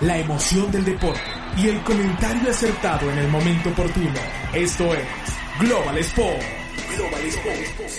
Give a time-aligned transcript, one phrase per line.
[0.00, 1.20] la emoción del deporte
[1.56, 4.14] y el comentario acertado en el momento oportuno.
[4.54, 5.04] Esto es
[5.60, 6.40] Global Sport.
[6.96, 7.98] Global Sport.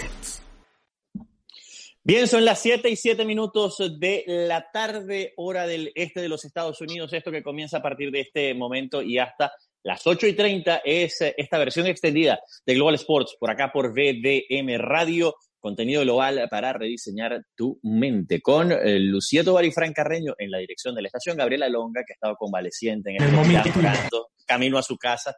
[2.02, 6.46] Bien, son las 7 y 7 minutos de la tarde, hora del este de los
[6.46, 7.12] Estados Unidos.
[7.12, 9.52] Esto que comienza a partir de este momento y hasta
[9.84, 14.78] las 8 y 30 es esta versión extendida de Global Sports por acá por VDM
[14.78, 18.42] Radio contenido global para rediseñar tu mente.
[18.42, 22.16] Con eh, Lucieto Barifran Carreño en la dirección de la estación, Gabriela Longa, que ha
[22.16, 25.36] estado convaleciente en el, momento camino a su casa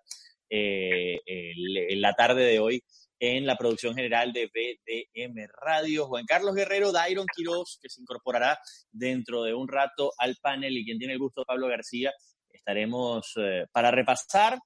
[0.50, 2.84] eh, en la tarde de hoy
[3.22, 6.08] en la producción general de BDM Radio.
[6.08, 8.58] Juan Carlos Guerrero, Dairon Quiroz, que se incorporará
[8.92, 12.12] dentro de un rato al panel y quien tiene el gusto, Pablo García.
[12.50, 14.58] Estaremos eh, para repasar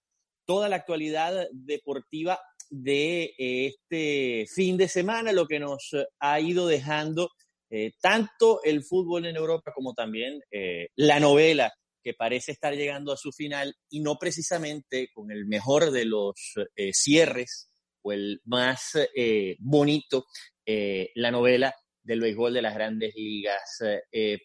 [0.46, 6.68] toda la actualidad deportiva de eh, este fin de semana, lo que nos ha ido
[6.68, 7.30] dejando
[7.70, 13.12] eh, tanto el fútbol en Europa como también eh, la novela que parece estar llegando
[13.12, 16.54] a su final y no precisamente con el mejor de los
[16.91, 17.71] cierres
[18.04, 18.91] o el más
[19.58, 20.26] bonito,
[20.68, 23.80] la novela del béisbol de las grandes ligas.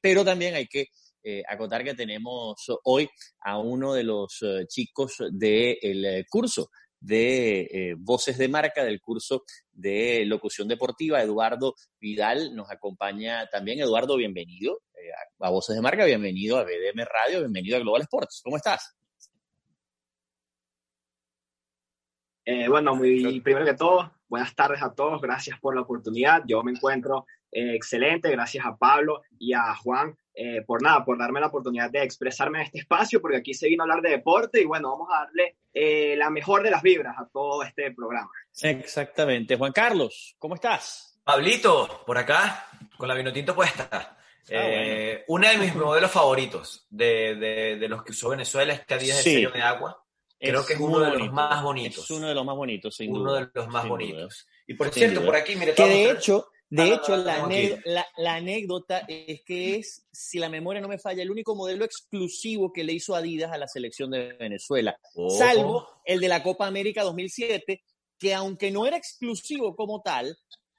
[0.01, 0.87] pero también hay que
[1.47, 3.11] acotar que tenemos hoy
[3.41, 10.25] a uno de los chicos del curso de eh, Voces de Marca del curso de
[10.27, 11.23] locución deportiva.
[11.23, 13.81] Eduardo Vidal nos acompaña también.
[13.81, 18.43] Eduardo, bienvenido eh, a, Voces de Marca, bienvenido a BDM Radio, bienvenido a Global Sports.
[18.45, 18.95] ¿Cómo estás?
[22.45, 26.43] Eh, bueno, muy primero que todo, buenas tardes a todos, gracias por la oportunidad.
[26.47, 31.41] Yo me encuentro excelente, gracias a Pablo y a Juan eh, por nada, por darme
[31.41, 34.61] la oportunidad de expresarme en este espacio, porque aquí se vino a hablar de deporte
[34.61, 38.31] y bueno, vamos a darle eh, la mejor de las vibras a todo este programa.
[38.63, 39.57] Exactamente.
[39.57, 41.21] Juan Carlos, ¿cómo estás?
[41.25, 43.89] Pablito, por acá, con la vinotinto puesta.
[43.93, 44.17] Ah,
[44.49, 49.23] eh, uno de mis modelos favoritos de, de, los que usó Venezuela, este día de
[49.23, 50.05] sello de agua.
[50.41, 52.05] Creo que es uno de los más bonitos.
[52.05, 54.49] Es uno de los más bonitos, sin Uno de los más bonitos.
[54.67, 59.77] Y por cierto, por aquí, mire, que de hecho, de hecho, la, anécdota es que
[59.77, 63.53] es, si la memoria no me falla, el único modelo exclusivo que le hizo Adidas
[63.53, 64.97] a la selección de Venezuela,
[65.37, 67.83] salvo el de la Copa América 2007,
[68.19, 70.37] que aunque no era exclusivo como tal,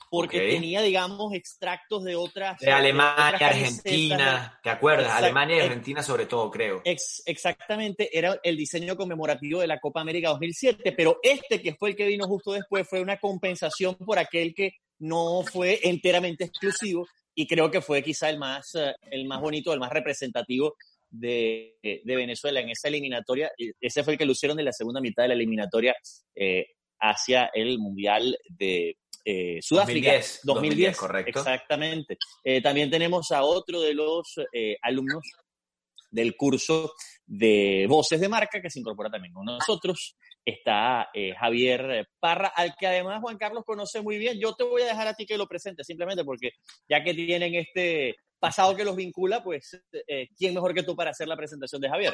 [0.10, 2.60] porque tenía, digamos, extractos de otras.
[2.60, 5.10] De Alemania, Argentina, ¿te acuerdas?
[5.12, 6.82] Alemania y Argentina, sobre todo, creo.
[6.84, 11.96] exactamente, era el diseño conmemorativo de la Copa América 2007, pero este que fue el
[11.96, 17.48] que vino justo después fue una compensación por aquel que no fue enteramente exclusivo y
[17.48, 20.76] creo que fue quizá el más, eh, el más bonito, el más representativo
[21.10, 21.76] de,
[22.06, 23.52] Venezuela en esa eliminatoria.
[23.80, 25.96] Ese fue el que lucieron en la segunda mitad de la eliminatoria
[26.36, 26.68] eh,
[27.00, 30.12] hacia el Mundial de eh, Sudáfrica.
[30.12, 31.40] 2010, 2010, correcto.
[31.40, 32.18] Exactamente.
[32.62, 34.36] también tenemos a otro de los
[34.84, 35.24] alumnos
[36.12, 36.94] del curso
[37.26, 40.16] de Voces de Marca que se incorpora también con nosotros
[40.46, 44.40] está eh, Javier Parra, al que además Juan Carlos conoce muy bien.
[44.40, 46.52] Yo te voy a dejar a ti que lo presente, simplemente porque
[46.90, 51.12] ya que tienen este pasado que los vincula, pues, eh, ¿quién mejor que tú para
[51.12, 52.14] hacer la presentación de Javier?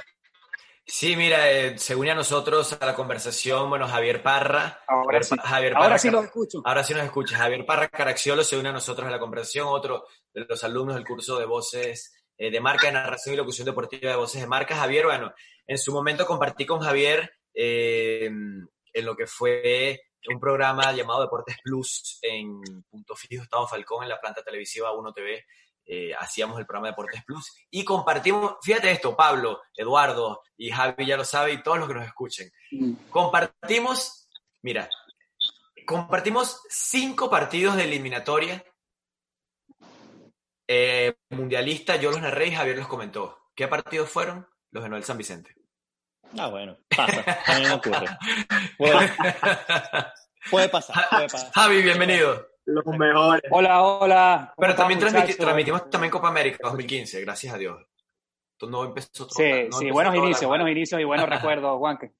[0.85, 4.81] Sí, mira, eh, según a nosotros a la conversación, bueno, Javier Parra.
[4.87, 6.61] Ahora sí, Javier Parra, ahora sí nos escucho.
[6.63, 7.37] Ahora sí nos escucha.
[7.37, 11.05] Javier Parra Caraxiolo se une a nosotros a la conversación, otro de los alumnos del
[11.05, 14.75] curso de voces de marca, de narración y locución deportiva de voces de marca.
[14.75, 15.33] Javier, bueno,
[15.65, 21.57] en su momento compartí con Javier eh, en lo que fue un programa llamado Deportes
[21.63, 25.45] Plus en Punto Fijo, Estado Falcón, en la planta televisiva 1 TV.
[25.89, 31.15] Eh, hacíamos el programa Deportes Plus y compartimos, fíjate esto, Pablo, Eduardo y Javi ya
[31.15, 32.51] lo sabe y todos los que nos escuchen.
[32.71, 32.93] Mm.
[33.09, 34.29] Compartimos,
[34.61, 34.89] mira,
[35.85, 38.65] compartimos cinco partidos de eliminatoria
[40.67, 43.39] eh, mundialista, yo los narré y Javier los comentó.
[43.55, 44.45] ¿Qué partidos fueron?
[44.71, 45.56] Los de Noel San Vicente.
[46.37, 48.05] Ah, bueno, pasa, a mí me ocurre.
[48.77, 48.93] Puede,
[50.51, 51.51] puede, pasar, puede pasar.
[51.53, 52.47] Javi, bienvenido.
[52.65, 53.43] Los mejores.
[53.49, 54.53] Hola, hola.
[54.57, 57.81] Pero también transmitimos también Copa América 2015, gracias a Dios.
[58.51, 62.11] Esto no empezó todo, Sí, sí, buenos inicios, buenos inicios y buenos recuerdos, Juanque.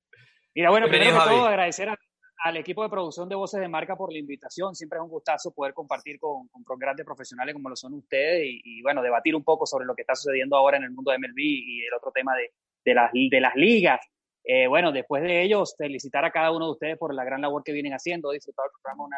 [0.56, 4.12] Mira, bueno, primero que todo agradecer al equipo de producción de Voces de Marca por
[4.12, 4.74] la invitación.
[4.74, 8.62] Siempre es un gustazo poder compartir con, con grandes profesionales como lo son ustedes y,
[8.64, 11.18] y, bueno, debatir un poco sobre lo que está sucediendo ahora en el mundo de
[11.18, 12.54] MLB y el otro tema de,
[12.88, 14.00] de las, de las ligas.
[14.46, 17.64] Eh, bueno, después de ellos, felicitar a cada uno de ustedes por la gran labor
[17.64, 18.32] que vienen haciendo.
[18.32, 19.18] He disfrutado el programa una,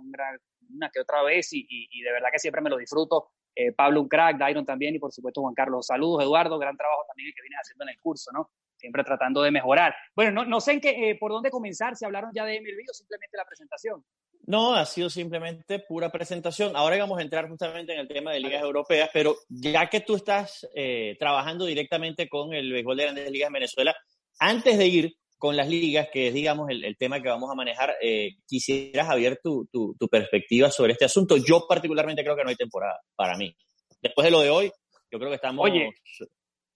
[0.00, 0.38] una,
[0.74, 3.28] una, que otra vez y, y, de verdad que siempre me lo disfruto.
[3.54, 5.86] Eh, Pablo, un crack, Dairon también y por supuesto Juan Carlos.
[5.86, 8.50] Saludos, Eduardo, gran trabajo también que vienes haciendo en el curso, ¿no?
[8.76, 9.94] Siempre tratando de mejorar.
[10.16, 12.88] Bueno, no, no sé en qué, eh, por dónde comenzar, si hablaron ya de MLB
[12.90, 14.02] o simplemente la presentación.
[14.44, 16.72] No, ha sido simplemente pura presentación.
[16.74, 20.16] Ahora vamos a entrar justamente en el tema de ligas europeas, pero ya que tú
[20.16, 23.94] estás eh, trabajando directamente con el béisbol de grandes ligas en Venezuela,
[24.40, 27.94] antes de ir con las ligas, que es, digamos, el, tema que vamos a manejar,
[28.00, 31.36] eh, quisieras, Javier, tu, tu, perspectiva sobre este asunto.
[31.36, 33.52] Yo particularmente creo que no hay temporada para mí.
[34.00, 34.72] Después de lo de hoy,
[35.10, 35.68] yo creo que estamos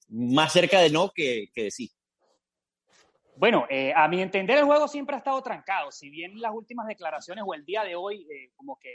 [0.09, 1.91] más cerca de no que, que de sí.
[3.37, 5.91] Bueno, eh, a mi entender el juego siempre ha estado trancado.
[5.91, 8.91] Si bien las últimas declaraciones o el día de hoy eh, como que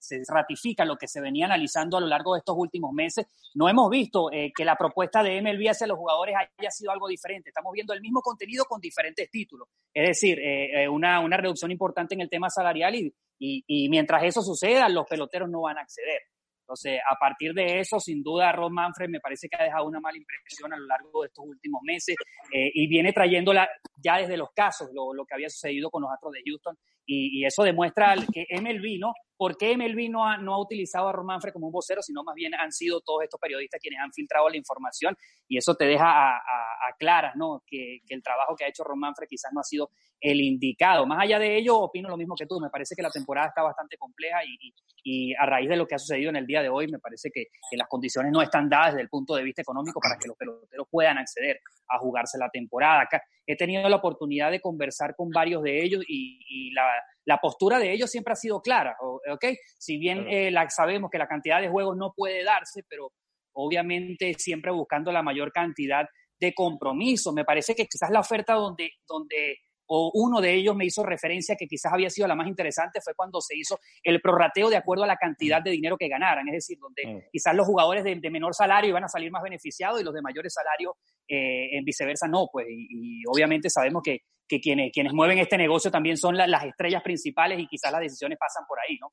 [0.00, 3.26] se ratifica lo que se venía analizando a lo largo de estos últimos meses.
[3.54, 7.06] No hemos visto eh, que la propuesta de MLB hacia los jugadores haya sido algo
[7.08, 7.50] diferente.
[7.50, 9.68] Estamos viendo el mismo contenido con diferentes títulos.
[9.92, 14.22] Es decir, eh, eh, una, una, reducción importante en el tema salarial y, y mientras
[14.24, 16.22] eso suceda, los peloteros no van a acceder.
[16.70, 19.98] Entonces, a partir de eso, sin duda, Ron Manfred me parece que ha dejado una
[19.98, 22.14] mala impresión a lo largo de estos últimos meses
[22.52, 26.32] y viene trayéndola ya desde los casos, lo, lo, que había sucedido con los Astros
[26.32, 26.76] de Houston.
[27.12, 29.12] Y, y, eso demuestra que MLB, ¿no?
[29.36, 32.34] ¿Por qué MLB no ha, no ha utilizado a Romanfre como un vocero, sino más
[32.34, 35.16] bien han sido todos estos periodistas quienes han filtrado la información?
[35.48, 37.64] Y eso te deja a, a, claras ¿no?
[37.66, 39.90] Que, que, el trabajo que ha hecho Romanfre quizás no ha sido
[40.20, 41.06] el indicado.
[41.06, 42.60] Más allá de ello, opino lo mismo que tú.
[42.60, 45.94] Me parece que la temporada está bastante compleja y, y, a raíz de lo que
[45.94, 48.68] ha sucedido en el día de hoy, me parece que, que, las condiciones no están
[48.68, 52.36] dadas desde el punto de vista económico para que los peloteros puedan acceder a jugarse
[52.36, 53.00] la temporada.
[53.00, 56.99] Acá he tenido la oportunidad de conversar con varios de ellos y, y la
[57.30, 59.44] la postura de ellos siempre ha sido clara, ¿ok?
[59.78, 63.12] Si bien eh, la, sabemos que la cantidad de juegos no puede darse, pero
[63.52, 66.06] obviamente siempre buscando la mayor cantidad
[66.40, 67.32] de compromiso.
[67.32, 71.54] Me parece que quizás la oferta donde, donde o uno de ellos me hizo referencia
[71.56, 75.04] que quizás había sido la más interesante fue cuando se hizo el prorrateo de acuerdo
[75.04, 77.28] a la cantidad de dinero que ganaran, es decir, donde mm.
[77.30, 80.52] quizás los jugadores de, menor salario iban a salir más beneficiados y los de mayores
[80.52, 80.94] salarios
[81.28, 85.90] eh, en viceversa no, pues, y, obviamente sabemos que, que, quienes, quienes mueven este negocio
[85.90, 89.12] también son las estrellas principales y quizás las decisiones pasan por ahí, ¿no?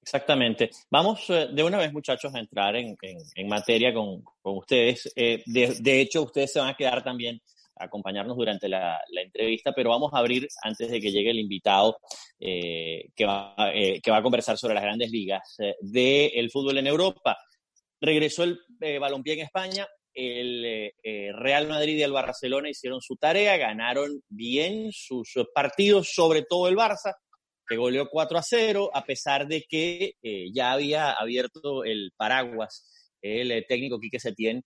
[0.00, 0.70] Exactamente.
[0.88, 5.12] Vamos eh, de una vez, muchachos, a entrar en, en, materia con, con ustedes.
[5.16, 7.40] Eh, de, de, hecho, ustedes se van a quedar también
[7.74, 11.98] acompañarnos durante la, entrevista, pero vamos a abrir antes de que llegue el invitado
[12.38, 17.36] eh, que, va, que va a conversar sobre las grandes ligas del fútbol en Europa.
[18.00, 18.60] Regresó el
[19.00, 19.86] balompié en España,
[20.16, 20.92] el
[21.34, 26.76] Real Madrid y el Barcelona hicieron su tarea, ganaron bien sus partidos, sobre todo el
[26.76, 27.14] Barça,
[27.68, 30.14] que goleó 4 a 0, a pesar de que
[30.52, 32.86] ya había abierto el paraguas
[33.20, 34.62] el técnico Quique Setién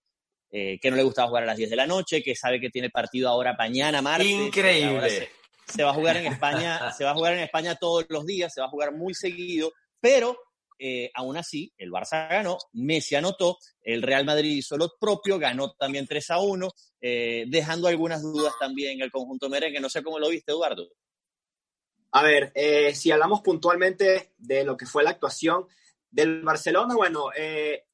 [0.53, 2.71] eh, que no le gustaba jugar a las 10 de la noche, que sabe que
[2.71, 4.29] tiene partido ahora mañana, martes.
[4.29, 5.29] Increíble.
[5.65, 8.53] Se, va a jugar en España, se va a jugar en España todos los días,
[8.53, 9.71] se va a jugar muy seguido,
[10.01, 10.37] pero
[10.81, 15.73] eh, aún así, el Barça ganó, Messi anotó, el Real Madrid hizo lo propio, ganó
[15.73, 16.73] también 3 a 1,
[17.03, 19.81] eh, dejando algunas dudas también en el conjunto merengue.
[19.81, 20.89] No sé cómo lo viste, Eduardo.
[22.13, 22.53] A ver,
[22.93, 25.67] si hablamos puntualmente de lo que fue la actuación
[26.11, 27.27] del Barcelona, bueno,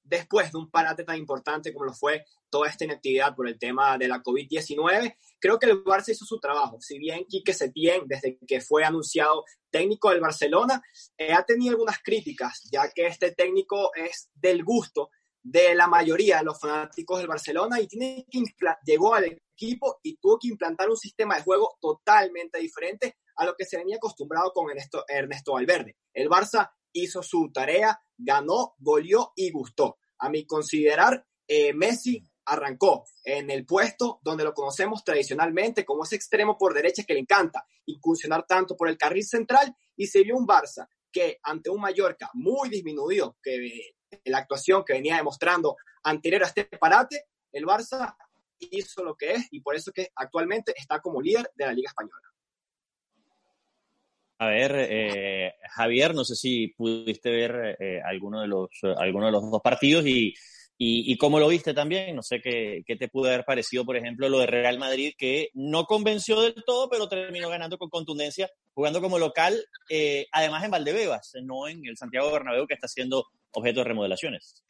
[0.06, 3.99] después de un parate tan importante como lo fue toda esta inactividad por el tema
[3.99, 6.79] de la COVID-19, creo que el Barça hizo su trabajo.
[6.81, 10.82] Si bien Quique Setién, desde que fue anunciado técnico del Barcelona,
[11.19, 15.11] eh, ha tenido algunas críticas, ya que este técnico es del gusto
[15.43, 18.43] de la mayoría de los fanáticos del Barcelona y tiene que
[18.85, 23.55] llegó al equipo y tuvo que implantar un sistema de juego totalmente diferente a lo
[23.55, 25.56] que se venía acostumbrado con Ernesto, Ernesto.
[25.58, 26.70] El Barça
[27.02, 29.98] hizo su tarea, ganó, goleó y gustó.
[30.19, 36.17] A mi considerar, eh, Messi arrancó en el puesto donde lo conocemos tradicionalmente como ese
[36.17, 40.36] extremo por derecha que le encanta incursionar tanto por el carril central y se vio
[40.36, 46.44] un Barça que ante un Mallorca muy disminuido que la actuación que venía demostrando anterior
[46.44, 48.17] a este parate, el Barça
[48.58, 51.88] hizo lo que es y por eso que actualmente está como líder de la Liga
[51.88, 52.22] Española.
[54.38, 59.32] A ver, eh, Javier, no sé si pudiste ver eh, alguno, de los, alguno de
[59.32, 60.34] los dos partidos y,
[60.78, 62.14] y, cómo lo viste también.
[62.14, 65.48] No sé qué, qué, te pudo haber parecido, por ejemplo, lo de Real Madrid, que
[65.55, 70.70] no convenció del todo, pero terminó ganando con contundencia, jugando como local, eh, además en
[70.70, 74.62] Valdebebas, no en el Santiago Bernabéu, que está siendo objeto de remodelaciones.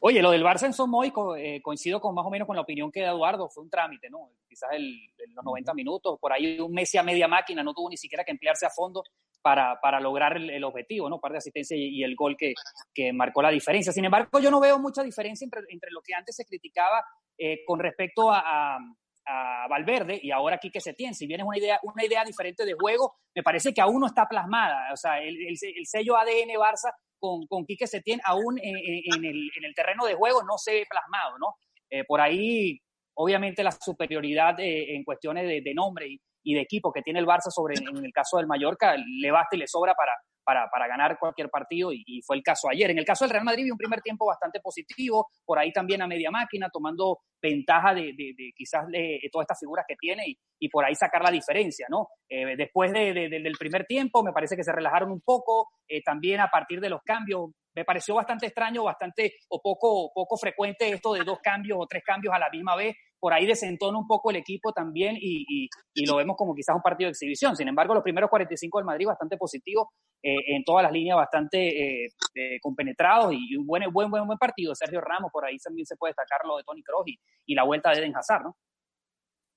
[0.00, 2.92] Oye, lo del Barça en Somoy eh, coincido con más o menos con la opinión
[2.92, 4.30] que da Eduardo, fue un trámite, ¿no?
[4.48, 7.96] Quizás el, los 90 minutos, por ahí un Messi a media máquina, no tuvo ni
[7.96, 9.02] siquiera que emplearse a fondo
[9.42, 11.20] para, para lograr el, objetivo, ¿no?
[11.20, 12.54] Par de asistencia y, el gol que,
[12.92, 13.92] que, marcó la diferencia.
[13.92, 17.04] Sin embargo, yo no veo mucha diferencia entre, entre lo que antes se criticaba
[17.36, 21.14] eh, con respecto a, a, Valverde y ahora aquí que se tiene.
[21.14, 24.06] Si bien es una idea, una idea diferente de juego, me parece que aún no
[24.06, 24.92] está plasmada.
[24.92, 29.24] O sea, el, el, el sello ADN Barça con, con Quique Setién aún en, en,
[29.24, 31.56] el, en, el, terreno de juego no se ve plasmado, ¿no?
[31.90, 32.80] Eh, por ahí,
[33.18, 36.06] obviamente, la superioridad eh, en cuestiones de, nombre
[36.42, 39.56] y, de equipo que tiene el Barça sobre, en el caso del Mallorca, le basta
[39.56, 40.12] y le sobra para,
[40.44, 42.90] para, para ganar cualquier partido y, fue el caso ayer.
[42.90, 46.06] En el caso del Real Madrid, un primer tiempo bastante positivo, por ahí también a
[46.06, 48.14] media máquina, tomando ventaja de,
[48.56, 52.08] quizás de, todas estas figuras que tiene y, y, por ahí sacar la diferencia, ¿no?
[52.28, 56.48] Eh, después del primer tiempo, me parece que se relajaron un poco, eh, también a
[56.48, 61.22] partir de los cambios, me pareció bastante extraño, bastante o poco, poco frecuente esto de
[61.24, 62.96] dos cambios o tres cambios a la misma vez.
[63.20, 66.82] Por ahí desentona un poco el equipo también y, y, lo vemos como quizás un
[66.82, 67.56] partido de exhibición.
[67.56, 69.88] Sin embargo, los primeros 45 del Madrid bastante positivos,
[70.22, 74.38] eh, en todas las líneas bastante eh, eh, compenetrados y un buen, buen, buen, buen
[74.38, 74.74] partido.
[74.74, 77.90] Sergio Ramos, por ahí también se puede destacar lo de Tony Kroos y, la vuelta
[77.90, 78.56] de Eden Hazard, ¿no?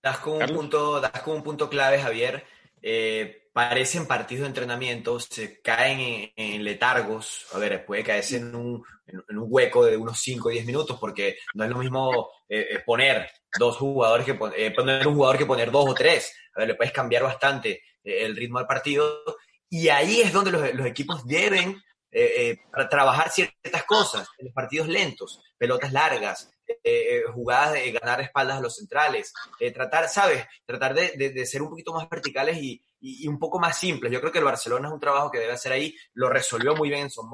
[0.01, 2.43] Das con un, punto, das con un punto clave, Javier.
[2.81, 8.83] Eh, parecen partidos de entrenamiento, se caen en, letargos, a ver, puede caerse en un,
[9.05, 12.67] en un hueco de unos 5 o 10 minutos, porque no es lo mismo eh,
[12.71, 13.29] eh, poner
[13.59, 16.93] dos jugadores que poner un jugador que poner dos o tres, a ver, le puedes
[16.93, 19.23] cambiar bastante el ritmo del partido,
[19.69, 21.81] y ahí es donde los equipos deben
[22.89, 26.51] trabajar ciertas cosas, partidos lentos, pelotas largas,
[26.83, 30.45] eh, jugadas de ganar espaldas a los centrales, eh, tratar, ¿sabes?
[30.65, 34.11] Tratar de, de, ser un poquito más verticales y, y, un poco más simples.
[34.11, 36.89] Yo creo que el Barcelona es un trabajo que debe hacer ahí, lo resolvió muy
[36.89, 37.29] bien en Son.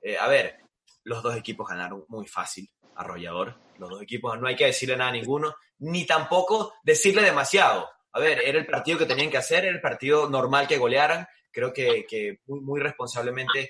[0.00, 0.58] Eh, a ver,
[1.04, 3.58] los dos equipos ganaron muy fácil, arrollador.
[3.78, 7.88] Los dos equipos, no hay que decirle nada a ninguno, ni tampoco decirle demasiado.
[8.12, 11.26] A ver, era el partido que tenían que hacer, era el partido normal que golearan.
[11.50, 13.68] Creo que, que muy, muy responsablemente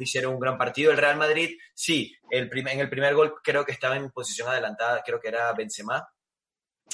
[0.00, 0.90] hicieron un gran partido.
[0.90, 5.02] El Real Madrid, sí, el en el primer gol creo que estaba en posición adelantada,
[5.04, 6.08] creo que era Benzema.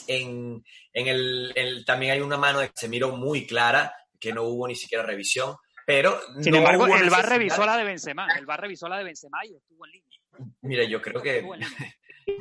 [0.07, 4.75] En, en el, también hay una mano de Casemiro muy clara, que no hubo ni
[4.75, 5.57] siquiera revisión.
[5.87, 9.45] Pero Sin embargo, el VAR revisó la de Benzema, el VAR revisó la de Benzema
[9.45, 10.19] y estuvo en línea.
[10.63, 11.47] Mira, yo creo que,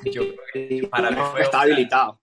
[0.05, 2.21] yo creo que para mí fue está habilitado.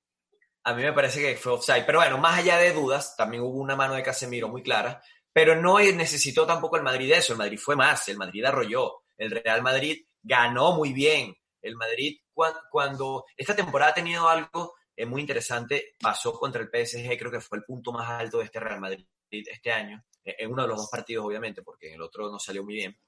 [0.65, 1.85] A mí me parece que fue offside.
[1.87, 5.03] Pero bueno, más allá de dudas, también hubo una mano de Casemiro muy clara.
[5.33, 9.31] Pero no necesitó tampoco el Madrid eso, el Madrid fue más, el Madrid arrolló, el
[9.31, 12.19] Real Madrid ganó muy bien, el Madrid
[12.71, 17.41] cuando, esta temporada ha tenido algo eh, muy interesante, pasó contra el PSG, creo que
[17.41, 20.69] fue el punto más alto de este Real Madrid este año, eh, en uno de
[20.69, 22.99] los dos partidos obviamente, porque en el otro no salió muy bien.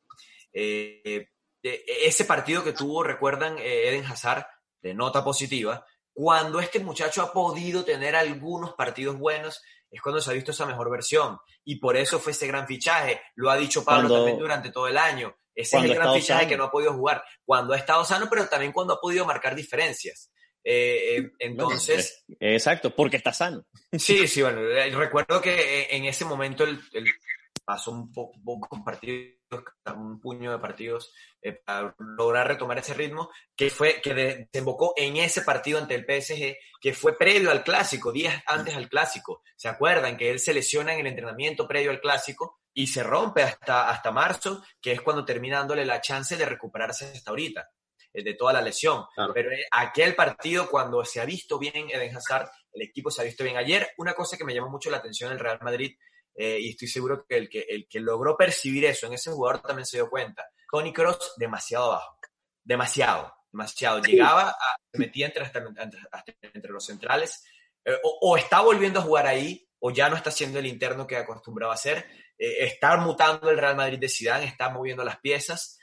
[0.53, 1.29] Eh,
[1.63, 4.45] ese partido que tuvo, recuerdan, Eden Hazard,
[4.81, 10.31] de nota positiva, cuando este muchacho ha podido tener algunos partidos buenos, es cuando se
[10.31, 11.39] ha visto esa mejor versión.
[11.65, 13.21] Y por eso fue ese gran fichaje.
[13.35, 15.37] Lo ha dicho Pablo también durante todo el año.
[15.55, 17.23] Ese es el gran fichaje que no ha podido jugar.
[17.45, 20.31] Cuando ha estado sano, pero también cuando ha podido marcar diferencias.
[20.65, 22.25] Eh, eh, entonces.
[22.41, 23.67] exacto, porque está sano.
[23.93, 26.81] Sí, sí, bueno, eh, recuerdo que en ese momento el,
[27.65, 29.35] pasó un poco, con partidos,
[29.97, 35.17] un puño de partidos eh, para lograr retomar ese ritmo, que fue que desembocó en
[35.17, 39.43] ese partido ante el PSG, que fue previo al clásico, días antes al clásico.
[39.57, 43.43] ¿Se acuerdan que él se lesiona en el entrenamiento previo al clásico y se rompe
[43.43, 47.69] hasta, hasta marzo, que es cuando termina dándole la chance de recuperarse hasta ahorita?
[48.13, 49.05] Eh, de toda la lesión.
[49.33, 53.25] Pero eh, aquel partido, cuando se ha visto bien Eden Hazard, el equipo se ha
[53.25, 53.57] visto bien.
[53.57, 55.97] Ayer, una cosa que me llamó mucho la atención del Real Madrid
[56.35, 59.61] eh, y estoy seguro que el, que el que logró percibir eso en ese jugador
[59.63, 60.47] también se dio cuenta.
[60.71, 62.19] Tony Cross demasiado abajo,
[62.65, 64.01] demasiado, demasiado.
[64.01, 65.45] Llegaba, a, se metía entre,
[66.55, 67.45] entre, los centrales,
[67.85, 71.17] eh, o, está volviendo a jugar ahí, o ya no está siendo el interno que
[71.17, 72.07] acostumbraba a hacer.
[72.39, 75.79] Eh, está mutando el Real Madrid de Zidane, está moviendo las piezas.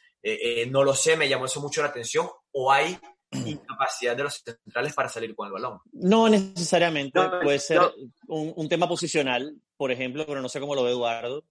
[0.70, 2.28] no lo sé, me llamó eso mucho la atención.
[2.52, 2.98] O hay
[3.32, 5.80] incapacidad de los centrales para salir con el balón.
[5.92, 7.82] No necesariamente, puede ser
[8.28, 11.46] un, un, tema posicional, por ejemplo, pero no sé cómo lo ve Eduardo.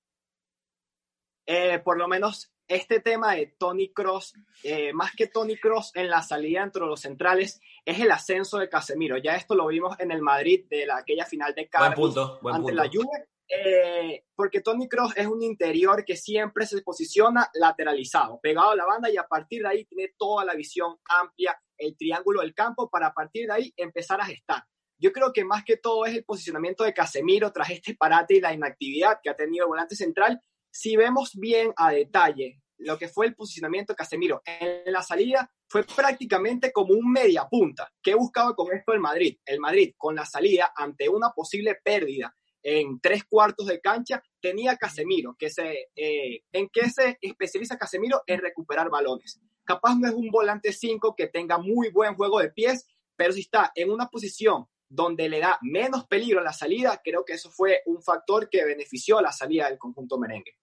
[1.47, 6.11] Eh, por lo menos este tema de Tony Cross, eh, más que Tony Cross en
[6.11, 9.17] la salida entre los centrales, es el ascenso de Casemiro.
[9.17, 12.91] Ya esto lo vimos en el Madrid de la, aquella final de Carlos ante la
[12.93, 13.29] Juve.
[13.49, 18.85] Eh, porque Tony Cross es un interior que siempre se posiciona lateralizado, pegado a la
[18.85, 22.91] banda y a partir de ahí tiene toda la visión amplia, el triángulo del campo
[22.91, 24.65] para a partir de ahí empezar a gestar.
[24.99, 28.41] Yo creo que más que todo es el posicionamiento de Casemiro tras este parate y
[28.41, 30.41] la inactividad que ha tenido el volante central.
[30.71, 35.51] Si vemos bien a detalle lo que fue el posicionamiento de Casemiro en la salida,
[35.69, 37.93] fue prácticamente como un media punta.
[38.03, 39.39] ¿Qué buscaba con esto el Madrid?
[39.45, 44.77] El Madrid, con la salida, ante una posible pérdida en tres cuartos de cancha, tenía
[44.77, 48.23] Casemiro, que se, eh, ¿en qué se especializa Casemiro?
[48.27, 49.41] En recuperar balones.
[49.65, 52.87] Capaz no es un volante 5 que tenga muy buen juego de pies,
[53.17, 57.25] pero si está en una posición donde le da menos peligro a la salida, creo
[57.25, 60.57] que eso fue un factor que benefició a la salida del conjunto merengue.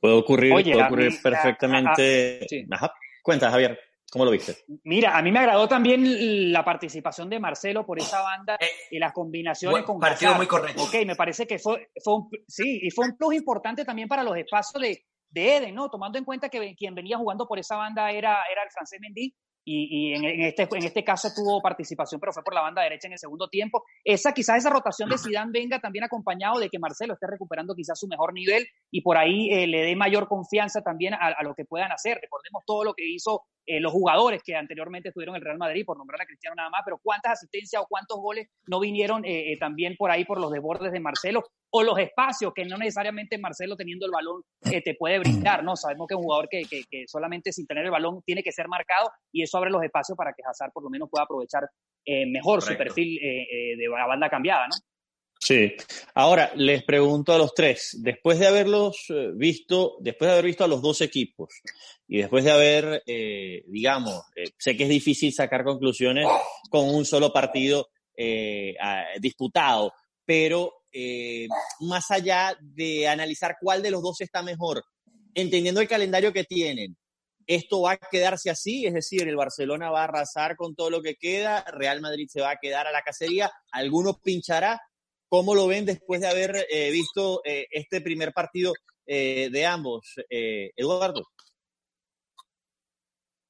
[0.00, 2.46] Puede ocurrir, puede ocurrir perfectamente.
[2.70, 2.92] Ajá.
[3.22, 3.78] Cuenta, Javier.
[4.10, 4.58] ¿Cómo lo viste?
[4.84, 8.98] Mira, a mí me agradó también la participación de Marcelo por esa banda eh, y
[9.00, 10.84] las combinaciones con partido muy correcto.
[10.84, 14.22] Ok, me parece que fue, fue un, sí, y fue un plus importante también para
[14.22, 15.90] los espacios de, de Eden, ¿no?
[15.90, 19.34] Tomando en cuenta que quien venía jugando por esa banda era, era el francés Mendy
[19.68, 23.14] y, en, este, en este caso tuvo participación, pero fue por la banda derecha en
[23.14, 23.84] el segundo tiempo.
[24.04, 27.98] Esa, quizás esa rotación de Zidane venga también acompañado de que Marcelo esté recuperando quizás
[27.98, 31.54] su mejor nivel y por ahí eh, le dé mayor confianza también a, a, lo
[31.54, 32.18] que puedan hacer.
[32.22, 35.84] Recordemos todo lo que hizo eh, los jugadores que anteriormente estuvieron en el Real Madrid,
[35.84, 39.52] por nombrar a Cristiano nada más, pero cuántas asistencias o cuántos goles no vinieron eh,
[39.52, 43.38] eh, también por ahí por los desbordes de Marcelo o los espacios que no necesariamente
[43.38, 45.74] Marcelo teniendo el balón te puede brindar, ¿no?
[45.74, 48.68] Sabemos que es un jugador que, que, solamente sin tener el balón tiene que ser
[48.68, 51.68] marcado y eso abre los espacios para que Hazard por lo menos pueda aprovechar
[52.06, 54.76] mejor su perfil de la banda cambiada, ¿no?
[55.38, 55.74] Sí.
[56.14, 60.64] Ahora, les pregunto a los tres, después de haberlos eh, visto, después de haber visto
[60.64, 61.54] a los dos equipos
[62.08, 66.26] y después de haber, eh, digamos, eh, sé que es difícil sacar conclusiones
[66.70, 67.88] con un solo partido
[69.20, 69.92] disputado,
[70.24, 70.72] pero
[71.80, 74.82] más allá de analizar cuál de los dos está mejor,
[75.34, 76.96] entendiendo el calendario que tienen,
[77.46, 78.86] ¿esto va a quedarse así?
[78.86, 82.40] Es decir, el Barcelona va a arrasar con todo lo que queda, Real Madrid se
[82.40, 84.80] va a quedar a la cacería, alguno pinchará
[85.28, 88.72] ¿Cómo lo ven después de haber eh, visto eh, este primer partido
[89.06, 90.14] eh, de ambos?
[90.28, 91.22] Eduardo.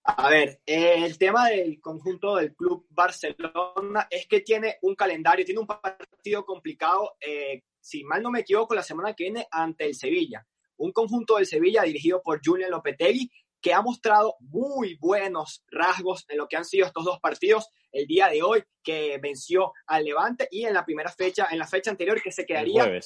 [0.05, 5.61] A ver, el tema del conjunto del Club Barcelona es que tiene un calendario, tiene
[5.61, 7.17] un partido complicado,
[7.81, 10.47] si mal no me equivoco, la semana que viene ante el Sevilla.
[10.77, 13.29] Un conjunto del Sevilla dirigido por Julian Lopetegui
[13.67, 18.07] que ha mostrado muy buenos rasgos en lo que han sido estos dos partidos el
[18.07, 21.91] día de hoy, que venció al Levante y en la primera fecha, en la fecha
[21.91, 23.01] anterior que se quedaría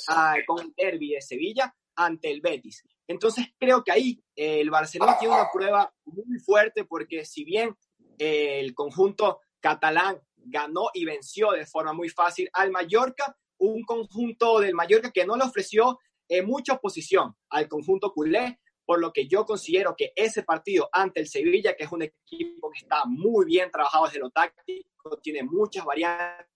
[0.46, 2.84] con el derby de Sevilla ante el Betis.
[3.06, 7.74] Entonces creo que ahí eh, el Barcelona tiene una prueba muy fuerte porque si bien
[8.18, 14.60] eh, el conjunto catalán ganó y venció de forma muy fácil al Mallorca, un conjunto
[14.60, 15.98] del Mallorca que no le ofreció
[16.28, 18.60] eh, mucha oposición al conjunto culé,
[18.90, 22.72] por lo que yo considero que ese partido ante el Sevilla, que es un equipo
[22.72, 26.48] que está muy bien trabajado desde lo táctico, tiene muchas variantes,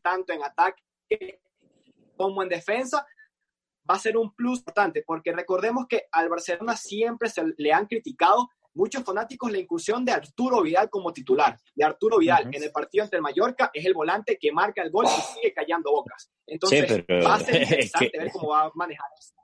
[0.00, 1.42] tanto en ataque
[2.16, 3.06] como en defensa,
[3.90, 7.84] va a ser un plus importante, porque recordemos que al Barcelona siempre se le han
[7.84, 11.58] criticado muchos fanáticos la incursión de Arturo Vidal como titular.
[11.74, 14.90] De Arturo Vidal en el partido ante el Mallorca es el volante que marca el
[14.90, 16.32] gol y sigue callando bocas.
[16.46, 19.34] Entonces, va a ser interesante ver cómo va a manejar eso.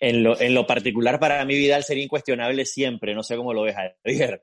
[0.00, 3.14] En lo, en lo particular, para mí, Vidal sería incuestionable siempre.
[3.14, 4.42] No sé cómo lo ves, Javier.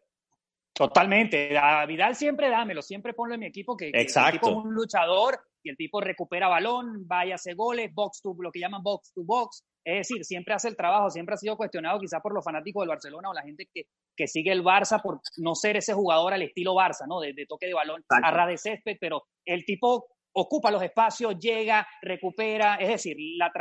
[0.78, 1.58] Totalmente.
[1.58, 4.48] A Vidal siempre dámelo, siempre ponlo en mi equipo, que, Exacto.
[4.48, 8.60] es un luchador y el tipo recupera balón, vaya, hace goles, box to, lo que
[8.60, 9.63] llaman box to box.
[9.84, 12.89] Es decir, siempre hace el trabajo, siempre ha sido cuestionado quizás por los fanáticos del
[12.89, 16.43] Barcelona o la gente que, que sigue el Barça por no ser ese jugador al
[16.43, 17.22] estilo Barça, ¿no?
[17.22, 20.06] De, toque de balón a ras de césped, pero el tipo
[20.39, 23.52] ocupa los espacios, llega, recupera, es decir, la,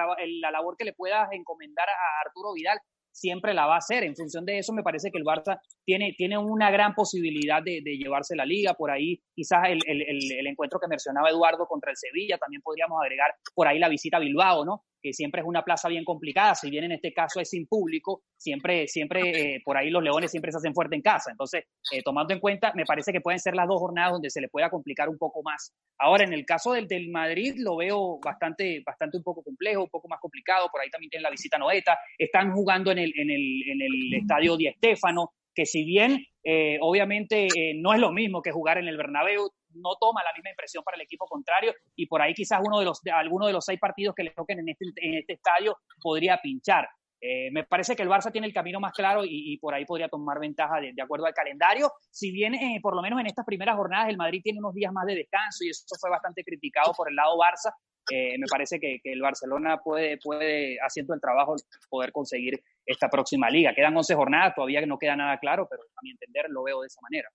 [0.40, 2.78] la labor que le puedas encomendar a Arturo Vidal
[3.16, 4.04] siempre la va a hacer.
[4.04, 7.80] En función de eso, me parece que el Barça tiene, tiene una gran posibilidad de,
[7.80, 8.74] llevarse la liga.
[8.74, 13.00] Por ahí, quizás el, el, el, encuentro que mencionaba Eduardo contra el Sevilla, también podríamos
[13.02, 14.84] agregar por ahí la visita a Bilbao, ¿no?
[15.06, 18.22] Que siempre es una plaza bien complicada, si bien en este caso es sin público,
[18.36, 19.20] siempre, siempre
[19.54, 21.30] eh, por ahí los leones siempre se hacen fuerte en casa.
[21.30, 24.40] Entonces, eh, tomando en cuenta, me parece que pueden ser las dos jornadas donde se
[24.40, 25.72] le pueda complicar un poco más.
[25.96, 29.90] Ahora, en el caso del, del Madrid, lo veo bastante, bastante un poco complejo, un
[29.90, 30.68] poco más complicado.
[30.72, 31.96] Por ahí también tienen la visita Noeta.
[32.18, 36.78] Están jugando en el, en el, en el estadio Di Stéfano, que si bien eh,
[36.80, 40.82] obviamente no es lo mismo que jugar en el Bernabéu, no toma la misma impresión
[40.84, 43.78] para el equipo contrario y por ahí quizás uno de los, alguno de los seis
[43.78, 46.88] partidos que le toquen en este, en este estadio podría pinchar.
[47.20, 50.08] Eh, me parece que el Barça tiene el camino más claro y, por ahí podría
[50.08, 51.90] tomar ventaja de, acuerdo al calendario.
[52.10, 54.92] Si bien, eh, por lo menos en estas primeras jornadas, el Madrid tiene unos días
[54.92, 57.72] más de descanso y eso fue bastante criticado por el lado Barça,
[58.10, 61.56] eh, me parece que, el Barcelona puede, puede, haciendo el trabajo,
[61.88, 63.74] poder conseguir esta próxima liga.
[63.74, 66.86] Quedan 11 jornadas, todavía no queda nada claro, pero a mi entender lo veo de
[66.86, 67.28] esa manera.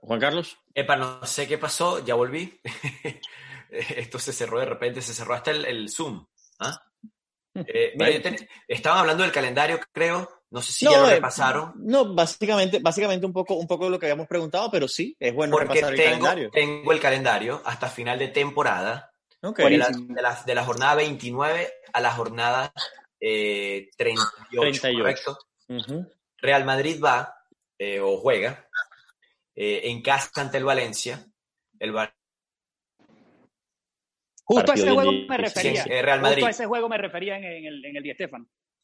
[0.00, 0.58] Juan Carlos.
[0.74, 2.60] Epa, no sé qué pasó, ya volví.
[3.70, 6.26] Esto se cerró de repente, se cerró hasta el, Zoom.
[6.58, 6.82] ¿ah?
[7.66, 10.44] Eh, estaban hablando del calendario, creo.
[10.50, 11.72] No sé si ya lo eh, repasaron.
[11.74, 15.34] No, básicamente, básicamente un poco, un poco de lo que habíamos preguntado, pero sí, es
[15.34, 16.50] bueno repasar el calendario.
[16.52, 19.12] Tengo el calendario hasta final de temporada.
[19.42, 22.72] De, la, de, la, jornada 29 a la jornada
[23.18, 25.38] 38, eh, ¿correcto?
[26.36, 27.34] Real Madrid va
[28.00, 28.69] o juega
[29.62, 31.22] eh, en casa ante el Valencia.
[31.78, 31.92] El
[34.42, 35.84] Justo a ese juego me refería.
[35.84, 36.36] Real Madrid.
[36.36, 38.10] Justo a ese juego me refería en, el, en el Di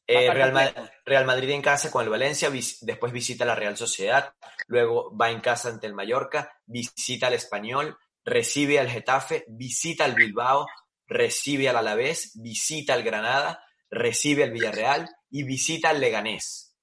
[0.05, 4.35] Eh, Real, Madrid, en casa con el Valencia, después visita la Real Sociedad,
[4.67, 10.13] luego va en casa ante el Mallorca, visita al Español, recibe al Getafe, visita al
[10.13, 10.67] Bilbao,
[11.07, 16.77] recibe al Alavés, visita al Granada, recibe al Villarreal y visita al Leganés.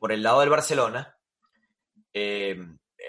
[0.00, 1.16] Por el lado del Barcelona,
[2.12, 2.56] eh,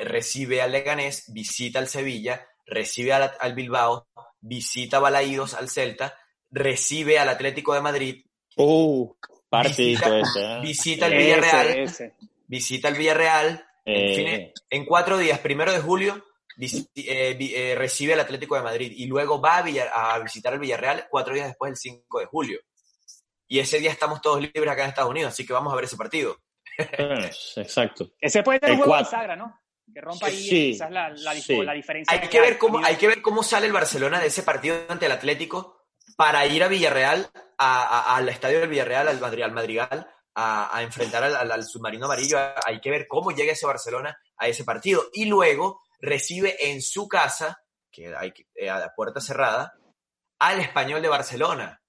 [0.01, 4.07] recibe al Leganés, visita al Sevilla, recibe al, Bilbao,
[4.39, 6.17] visita a Balaídos al Celta,
[6.51, 8.25] recibe al Atlético de Madrid.
[8.57, 9.13] Uh,
[9.63, 10.59] visita, ¿eh?
[10.61, 12.13] visita el Villarreal.
[12.47, 13.65] Visita el Villarreal.
[13.85, 14.53] Eh.
[14.69, 16.25] En, cuatro días, primero de julio,
[16.95, 21.33] eh, recibe al Atlético de Madrid y luego va a, a, visitar el Villarreal cuatro
[21.33, 22.59] días después, el 5 de julio.
[23.47, 25.85] Y ese día estamos todos libres acá en Estados Unidos, así que vamos a ver
[25.85, 26.37] ese partido.
[26.77, 28.11] Exacto.
[28.19, 29.64] Ese puede ser el juego de Sagra, ¿no?
[29.93, 32.05] Que rompa ahí quizás la, la, diferencia.
[32.07, 35.05] Hay que, ver cómo, hay que ver cómo sale el Barcelona de ese partido ante
[35.05, 35.85] el Atlético
[36.17, 42.05] para ir a Villarreal, al estadio del Villarreal, al Madrigal, Madrigal a, enfrentar al, submarino
[42.05, 42.37] amarillo.
[42.65, 45.03] Hay que ver cómo llega ese Barcelona a ese partido.
[45.13, 49.73] Y luego recibe en su casa, que hay eh, a la puerta cerrada,
[50.39, 51.81] al español de Barcelona.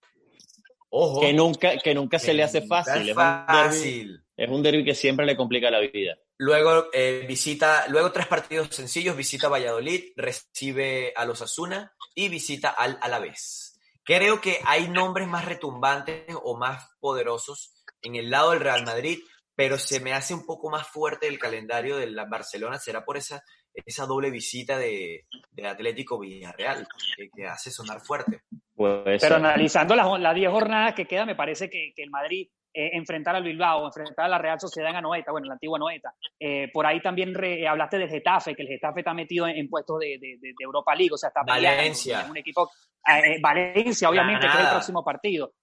[0.89, 1.21] Ojo.
[1.21, 3.09] Que nunca, que nunca se le hace fácil.
[3.09, 4.25] Es, fácil.
[4.37, 6.17] es un derby que siempre le complica la vida.
[6.39, 12.71] Luego eh, visita, luego tres partidos sencillos, visita Valladolid, recibe a los Asuna y visita
[12.71, 13.81] al Alavés.
[14.05, 19.19] Creo que hay nombres más retumbantes o más poderosos en el lado del Real Madrid,
[19.55, 22.79] pero se me hace un poco más fuerte el calendario de la Barcelona.
[22.79, 25.27] Será por esa, esa doble visita de,
[25.65, 26.87] Atlético Villarreal
[27.35, 28.43] que, hace sonar fuerte.
[28.77, 33.35] pero analizando las 10 jornadas que quedan, me parece que, que el Madrid eh, enfrentar
[33.35, 36.13] al Bilbao, enfrentar a la Real Sociedad en Anoeta, bueno, la antigua Anoeta.
[36.39, 37.35] Eh, por ahí también
[37.67, 41.29] hablaste del Getafe, que el Getafe está metido en, puestos de, Europa League, o sea,
[41.29, 42.27] está Valencia.
[42.29, 42.71] un equipo,
[43.09, 45.55] eh, Valencia, obviamente, que es el próximo partido.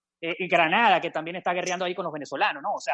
[0.49, 2.75] Granada, que también está guerreando ahí con los venezolanos, ¿no?
[2.75, 2.93] O sea,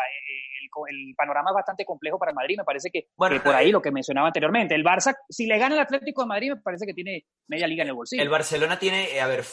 [0.89, 3.83] el, panorama es bastante complejo para el Madrid, me parece que, bueno, por ahí lo
[3.83, 4.73] que mencionaba anteriormente.
[4.73, 7.83] El Barça, si le gana el Atlético de Madrid, me parece que tiene media liga
[7.83, 8.23] en el bolsillo.
[8.23, 9.45] El Barcelona tiene, a ver,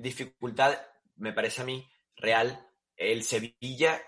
[0.00, 0.72] dificultad,
[1.16, 1.86] me parece a mí,
[2.16, 2.58] real,
[3.02, 4.00] el Sevilla,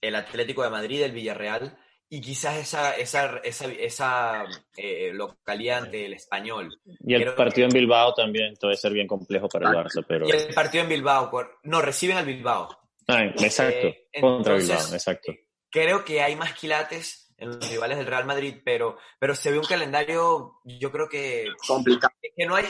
[0.00, 1.78] el Atlético de Madrid, el Villarreal
[2.08, 4.44] y quizás esa, esa, esa, esa
[4.76, 6.80] eh, localidad ante el español.
[7.00, 10.28] Y el partido en Bilbao también puede ser bien complejo para el Barça, pero...
[10.28, 11.30] Y el partido en Bilbao,
[11.64, 12.68] no, reciben al Bilbao.
[13.08, 15.32] Ah, exacto, eh, contra Bilbao, exacto.
[15.68, 19.58] Creo que hay más quilates en los rivales del Real Madrid, pero, pero se ve
[19.58, 21.48] un calendario, yo creo que...
[21.66, 22.14] Complicado.
[22.36, 22.66] Que no hay,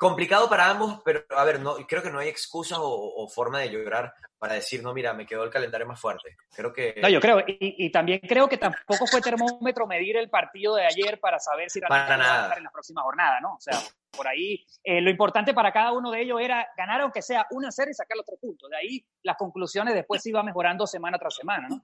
[0.00, 3.68] complicado para ambos, pero a ver, no, creo que no hay excusa o, forma de
[3.68, 6.38] llorar para decir, no, mira, me quedó el calendario más fuerte.
[6.56, 6.94] Creo que...
[7.02, 11.20] No, yo creo, y, también creo que tampoco fue termómetro medir el partido de ayer
[11.20, 13.56] para saber si realmente va a estar en la próxima jornada, ¿no?
[13.56, 13.78] O sea,
[14.10, 17.70] por ahí eh, lo importante para cada uno de ellos era ganar aunque sea una
[17.70, 18.70] serie y sacar los tres puntos.
[18.70, 21.82] De ahí las conclusiones después se iban mejorando semana tras semana, ¿no?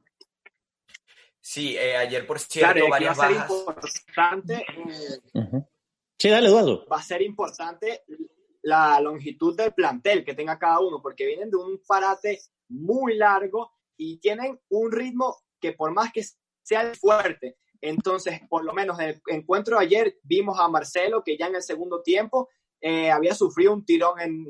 [1.38, 4.64] Sí, eh, ayer por cierto varias va a ser importante
[5.34, 5.66] eh,
[6.18, 6.86] Sí, dale, Eduardo.
[6.90, 8.04] Va a ser importante
[8.62, 13.72] la longitud del plantel que tenga cada uno, porque vienen de un parate muy largo
[13.96, 16.24] y tienen un ritmo que por más que
[16.62, 21.36] sea fuerte, entonces por lo menos en el encuentro de ayer vimos a Marcelo que
[21.36, 22.48] ya en el segundo tiempo
[22.80, 24.44] eh, había sufrido un tirón en,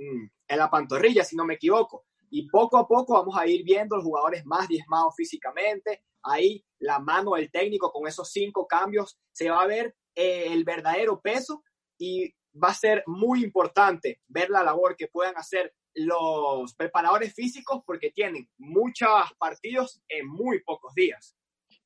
[0.48, 2.06] en la pantorrilla, si no me equivoco.
[2.30, 6.02] Y poco a poco vamos a ir viendo los jugadores más diezmados físicamente.
[6.22, 10.64] Ahí la mano del técnico con esos cinco cambios se va a ver eh, el
[10.64, 11.62] verdadero peso
[11.98, 17.82] y va a ser muy importante ver la labor que puedan hacer los preparadores físicos
[17.86, 21.36] porque tienen muchos partidos en muy pocos días.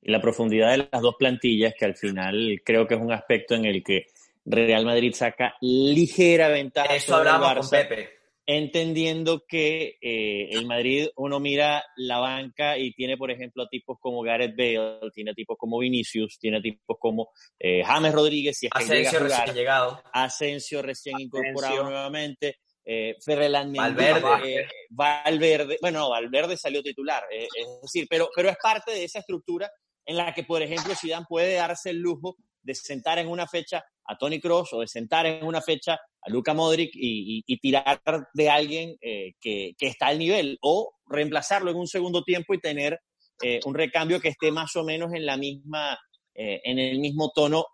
[0.01, 3.55] Y la profundidad de las dos plantillas, que al final creo que es un aspecto
[3.55, 4.07] en el que
[4.45, 6.95] Real Madrid saca ligera ventaja.
[6.95, 8.20] Eso hablamos con Pepe
[8.57, 13.99] entendiendo que eh, el Madrid uno mira la banca y tiene, por ejemplo, a tipos
[14.01, 18.59] como Gareth Bale, tiene a tipos como Vinicius, tiene a tipos como eh, James Rodríguez,
[18.59, 20.03] si es que Asensio recién llegado.
[20.13, 22.59] Asensio recién incorporado nuevamente.
[22.85, 24.63] Eh, Ferreland Valverde.
[24.63, 27.47] Eh, Valverde, bueno, Valverde salió titular, es
[27.83, 29.71] decir, pero, pero es parte de esa estructura
[30.05, 33.85] en la que, por ejemplo, Zidane puede darse el lujo de sentar en una fecha
[34.05, 38.01] a Tony Cross o de sentar en una fecha a Luka Modric y, tirar
[38.35, 43.01] de alguien eh, que, está al nivel o reemplazarlo en un segundo tiempo y tener
[43.43, 45.99] eh, un recambio que esté más o menos en la misma,
[46.35, 47.65] eh, en el mismo tono,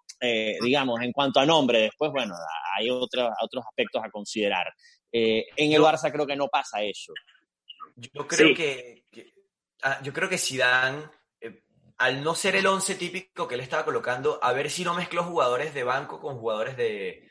[0.63, 1.83] digamos, en cuanto a nombre.
[1.83, 2.35] Después, bueno,
[2.75, 3.31] hay otros
[3.67, 4.67] aspectos a considerar.
[5.13, 7.13] en el Barça creo que no pasa eso.
[7.97, 9.05] Yo creo que,
[9.83, 11.03] ah, yo creo que Zidane
[11.99, 15.25] al no ser el 11 típico que él estaba colocando, a ver si no mezcló
[15.25, 17.31] jugadores de banco con jugadores de,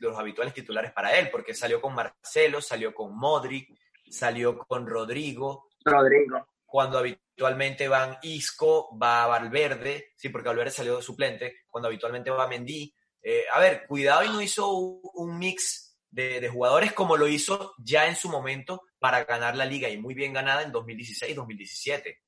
[0.00, 3.68] los habituales titulares para él, porque salió con Marcelo, salió con Modric,
[4.08, 6.48] salió con Rodrigo, Rodrigo.
[6.64, 12.48] Cuando habitualmente van Isco, va Valverde, sí, porque Valverde salió de suplente, cuando habitualmente va
[12.48, 12.92] Mendy.
[13.22, 17.74] Eh, a ver, cuidado y no hizo un, mix de, de, jugadores como lo hizo
[17.78, 22.18] ya en su momento para ganar la liga y muy bien ganada en 2016-2017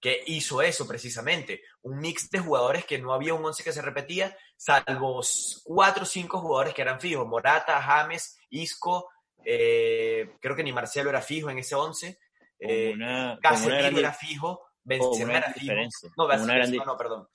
[0.00, 3.82] que hizo eso precisamente, un mix de jugadores que no había un once que se
[3.82, 5.20] repetía, salvo
[5.64, 9.10] cuatro o cinco jugadores que eran fijos, Morata, James, Isco,
[9.44, 12.18] eh, creo que ni Marcelo era fijo en ese once,
[12.58, 15.74] eh, era fijo, Benzema era fijo,
[16.16, 17.28] no, no, perdón.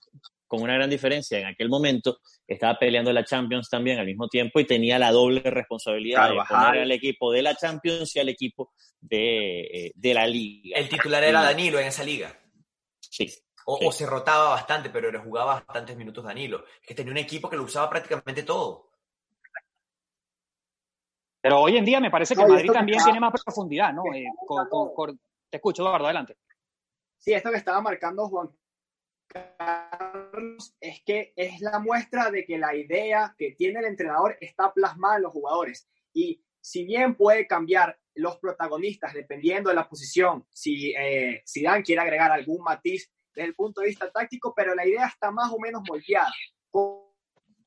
[0.47, 4.59] Con una gran diferencia, en aquel momento estaba peleando la Champions también al mismo tiempo
[4.59, 8.71] y tenía la doble responsabilidad de poner al equipo de la Champions y al equipo
[9.01, 10.77] de, eh, de la Liga.
[10.77, 12.39] El titular era Danilo en esa liga.
[13.15, 13.33] Sí.
[13.67, 16.65] O, se rotaba bastante, pero le jugaba bastantes minutos Danilo.
[16.81, 18.91] Es que tenía un equipo que lo usaba prácticamente todo.
[21.41, 24.03] Pero hoy en día me parece que Madrid también tiene más profundidad, ¿no?
[24.13, 24.25] Eh,
[25.49, 26.37] te escucho, Eduardo, adelante.
[27.17, 28.49] Sí, esto que estaba marcando Juan
[29.27, 34.73] Carlos es que es la muestra de que la idea que tiene el entrenador está
[34.73, 35.87] plasmada en los jugadores.
[36.13, 42.01] Y si bien puede cambiar los protagonistas, dependiendo de la posición, si eh, Dan quiere
[42.01, 45.59] agregar algún matiz desde el punto de vista táctico, pero la idea está más o
[45.59, 46.33] menos moldeada.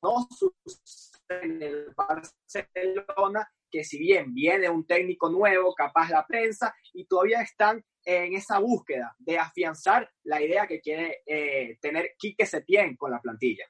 [0.02, 6.74] No sucede en el Barcelona, que si bien viene un técnico nuevo, capaz la prensa,
[6.92, 12.46] y todavía están en esa búsqueda de afianzar la idea que quiere eh, tener Quique
[12.46, 13.66] Setién con la plantilla.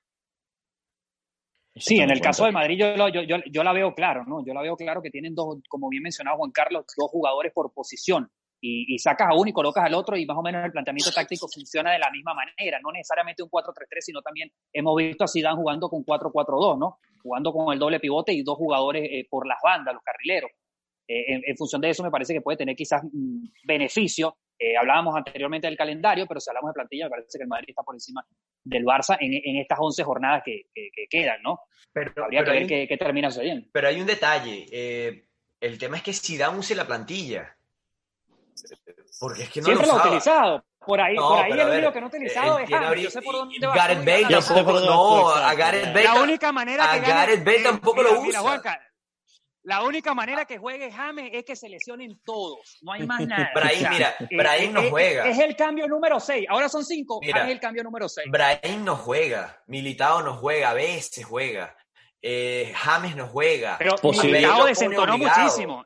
[1.79, 4.45] Sí, en el caso de Madrid yo, yo, yo, la veo claro, ¿no?
[4.45, 7.73] Yo la veo claro que tienen dos, como bien mencionado Juan Carlos, dos jugadores por
[7.73, 8.31] posición.
[8.61, 11.47] Y, sacas a uno y colocas al otro y más o menos el planteamiento táctico
[11.47, 15.55] funciona de la misma manera, no necesariamente un 4-3-3, sino también hemos visto a Zidane
[15.55, 16.99] jugando con 4-4-2, ¿no?
[17.23, 20.51] Jugando con el doble pivote y dos jugadores eh, por las bandas, los carrileros.
[21.11, 23.03] Eh, en, función de eso me parece que puede tener quizás
[23.65, 24.37] beneficio.
[24.59, 27.71] Eh, hablábamos anteriormente del calendario, pero si hablamos de plantilla, me parece que el Madrid
[27.71, 28.23] está por encima
[28.63, 30.67] del Barça en, estas 11 jornadas que,
[31.09, 31.61] quedan, ¿no?
[31.93, 33.69] Pero, Habría que ver qué, termina sucediendo.
[33.73, 34.67] Pero hay un detalle.
[34.71, 35.25] Eh,
[35.61, 37.57] el tema es que si da use la plantilla.
[39.19, 40.65] Porque es que no Siempre lo, ha utilizado.
[40.79, 43.03] Por ahí, por ahí el único que no ha utilizado es James.
[43.03, 43.75] Yo sé por dónde va.
[43.75, 44.81] Gareth Bale tampoco.
[44.81, 46.05] No, a Gareth Bale.
[46.05, 48.81] La única manera que a Gareth Bale tampoco lo usa.
[49.69, 52.79] La única manera que juegue James es que se lesionen todos.
[52.81, 53.51] No hay más nada.
[53.55, 55.29] Brahim, mira, eh, Brahim no juega.
[55.29, 56.47] Es, el cambio número 6.
[56.49, 57.21] Ahora son 5.
[57.23, 58.31] Es el cambio número 6.
[58.31, 59.63] Brahim no juega.
[59.67, 60.71] Militao no juega.
[60.71, 61.77] A veces juega.
[62.23, 63.77] Eh, James no juega.
[63.77, 65.85] Pero Militao desentonó muchísimo.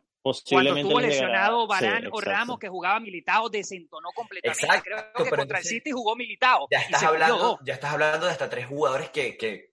[0.48, 4.64] Cuando estuvo lesionado Barán o Ramos, que jugaba Militao, desentonó completamente.
[4.64, 6.68] Exacto, Creo que contra el City jugó Militao.
[6.70, 9.71] Ya estás, hablando, ya estás hablando de hasta tres jugadores que, que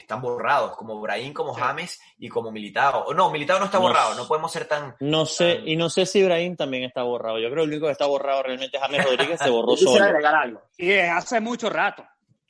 [0.00, 3.12] están borrados, como Brahim, como James y como Militao.
[3.14, 4.96] No, Militao no está borrado, no podemos ser tan...
[5.00, 7.38] No sé, y no sé si Brahim también está borrado.
[7.38, 10.04] Yo creo que el único que está borrado realmente es James Rodríguez, se borró solo.
[10.04, 10.62] algo.
[10.76, 12.04] Y hace mucho rato.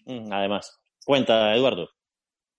[0.07, 0.79] Mm, además.
[1.05, 1.89] Cuenta, Eduardo.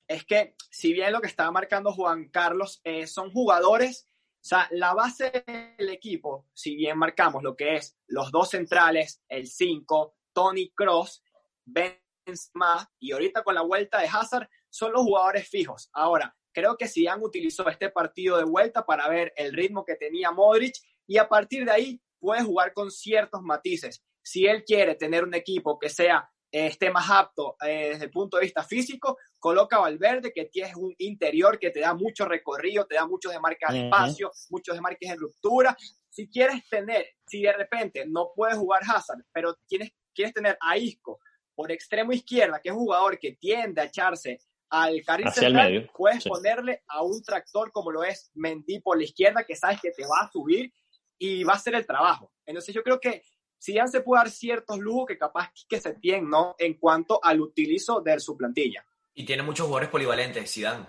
[0.08, 4.10] Es que, si bien lo que estaba marcando Juan Carlos eh, son jugadores,
[4.42, 5.44] o sea, la base
[5.78, 11.24] del equipo, si bien marcamos lo que es los dos centrales, el 5, Tony Cross,
[11.64, 15.90] Benzema, y ahorita con la vuelta de Hazard, son los jugadores fijos.
[15.94, 20.32] Ahora, creo que Zidane utilizó este partido de vuelta para ver el ritmo que tenía
[20.32, 24.04] Modric y a partir de ahí puede jugar con ciertos matices.
[24.24, 28.38] Si él quiere tener un equipo que sea esté más apto eh, desde el punto
[28.38, 32.86] de vista físico, coloca a Valverde, que tiene un interior que te da mucho recorrido,
[32.86, 35.78] te da muchos de marca de espacio, muchos de marcas en ruptura.
[36.10, 40.78] Si quieres tener, si de repente no puedes jugar Hazard, pero tienes, quieres tener a
[40.78, 41.20] Isco
[41.56, 44.40] por extremo izquierda, que es un jugador que tiende a echarse
[44.72, 49.44] al carril central, puedes ponerle a un tractor como lo es Mendy por la izquierda,
[49.44, 50.74] que sabes que te va a subir
[51.20, 52.32] y va a hacer el trabajo.
[52.46, 53.22] Entonces yo creo que
[53.58, 56.56] si ya se puede dar ciertos lujos que capaz que se tienen, ¿no?
[56.58, 58.84] En cuanto al utilizo de su plantilla.
[59.14, 60.88] Y tiene muchos jugadores polivalentes, Zidane.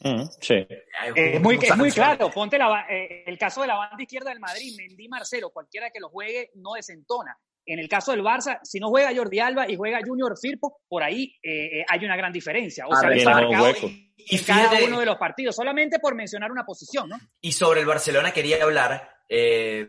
[0.00, 0.66] Mm, sí.
[1.14, 2.58] es muy, muy claro, ponte
[2.90, 6.50] eh, el caso de la banda izquierda del Madrid, Mendy Marcelo, cualquiera que lo juegue
[6.56, 7.38] no desentona.
[7.64, 11.02] En el caso del Barça, si no juega Jordi Alba y juega Junior Firpo, por
[11.02, 12.86] ahí eh, eh, hay una gran diferencia.
[12.88, 13.74] O sea, está marcado
[14.16, 17.18] y cada uno de los partidos, solamente por mencionar una posición, ¿no?
[17.40, 19.88] Y sobre el Barcelona quería hablar, eh,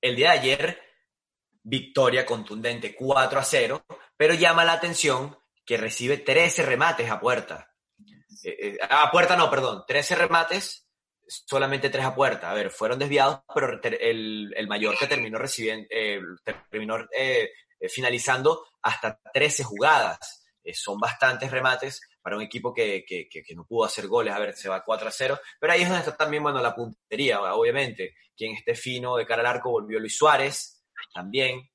[0.00, 0.78] el día de ayer,
[1.62, 3.84] victoria contundente 4 a 0,
[4.16, 7.70] pero llama la atención que recibe 13 remates a puerta.
[8.90, 10.83] a puerta no, perdón, 13 remates
[11.26, 12.50] solamente tres a puerta.
[12.50, 16.20] A ver, fueron desviados, pero el, el mayor que terminó recibiendo, eh,
[16.70, 20.44] terminó eh, eh, finalizando hasta 13 jugadas.
[20.72, 24.34] son bastantes remates para un equipo que, que, que, no pudo hacer goles.
[24.34, 25.40] A ver, se va 4 a 0.
[25.60, 28.14] Pero ahí es donde está también, bueno, la puntería, obviamente.
[28.36, 30.84] Quien esté fino de cara al arco volvió Luis Suárez.
[31.12, 31.68] también.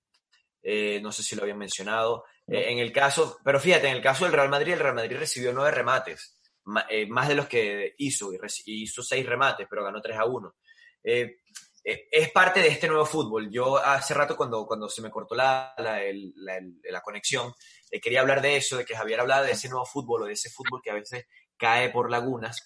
[0.62, 2.26] Eh, no sé si lo habían mencionado.
[2.48, 5.18] Eh, en el caso, pero fíjate, en el caso del Real Madrid, el Real Madrid
[5.18, 8.32] recibió nueve remates, más de los que hizo,
[8.66, 10.56] y hizo seis remates, pero ganó 3 a 1.
[11.04, 13.50] es parte de este nuevo fútbol.
[13.50, 17.54] Yo hace rato cuando, cuando se me cortó la, la, conexión,
[18.02, 20.50] quería hablar de eso, de que Javier hablaba de ese nuevo fútbol o de ese
[20.50, 21.26] fútbol que a veces
[21.58, 22.66] cae por lagunas.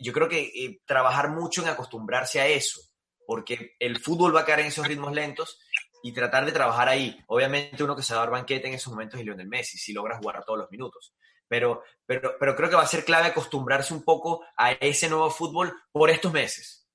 [0.00, 2.80] yo creo que trabajar mucho en acostumbrarse a eso,
[3.26, 5.58] porque el fútbol va a caer en esos ritmos lentos
[6.04, 7.18] y tratar de trabajar ahí.
[7.28, 9.94] Obviamente uno que se va a dar banquete en esos momentos es Lionel Messi, si
[9.94, 11.14] logra jugar todos los minutos.
[11.48, 15.30] Pero, pero, pero creo que va a ser clave acostumbrarse un poco a ese nuevo
[15.30, 16.88] fútbol por estos meses,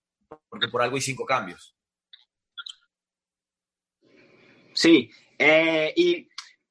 [0.49, 1.75] porque por algo hay cinco cambios.
[4.73, 6.29] Sí, eh, y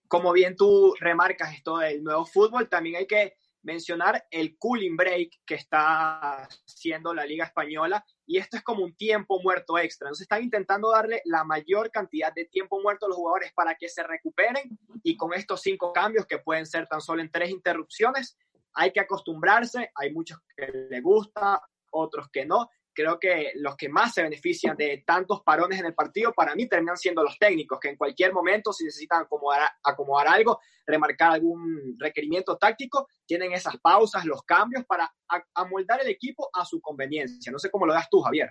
[0.09, 5.31] como bien tú remarcas esto del nuevo fútbol, también hay que mencionar el cooling break
[5.45, 10.07] que está haciendo la Liga Española y esto es como un tiempo muerto extra.
[10.07, 13.89] Entonces están intentando darle la mayor cantidad de tiempo muerto a los jugadores para que
[13.89, 18.37] se recuperen y con estos cinco cambios que pueden ser tan solo en tres interrupciones,
[18.75, 23.89] hay que acostumbrarse, hay muchos que les gusta, otros que no, creo que los que
[23.89, 27.79] más se benefician de tantos parones en el partido para mí terminan siendo los técnicos,
[27.79, 33.77] que en cualquier momento, si necesitan acomodar, acomodar algo, remarcar algún requerimiento táctico, tienen esas
[33.79, 35.09] pausas, los cambios para
[35.55, 37.53] amoldar el equipo a su conveniencia.
[37.53, 38.51] No sé cómo lo das tú, Javier.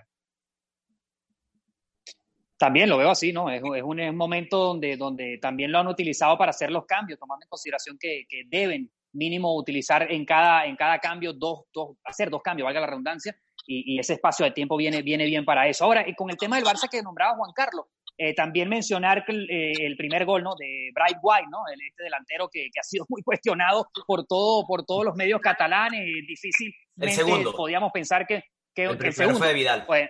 [2.56, 3.50] También lo veo así, ¿no?
[3.50, 7.50] Es, un, momento donde, donde también lo han utilizado para hacer los cambios, tomando en
[7.50, 12.64] consideración que, deben mínimo utilizar en cada, en cada cambio dos, dos, hacer dos cambios,
[12.64, 13.36] valga la redundancia,
[13.68, 15.84] y, ese espacio de tiempo viene, viene bien para eso.
[15.84, 19.72] Ahora, con el tema del Barça que nombraba Juan Carlos, eh, también mencionar que eh,
[19.86, 20.54] el, primer gol ¿no?
[20.58, 21.58] de Bright White, ¿no?
[21.72, 25.40] el, este delantero que, que, ha sido muy cuestionado por, todo, por todos los medios
[25.40, 26.74] catalanes, difícil.
[26.96, 27.52] El segundo.
[27.52, 28.42] Podíamos pensar que,
[28.74, 29.86] que el, el segundo fue de Vidal.
[29.86, 30.08] Pues,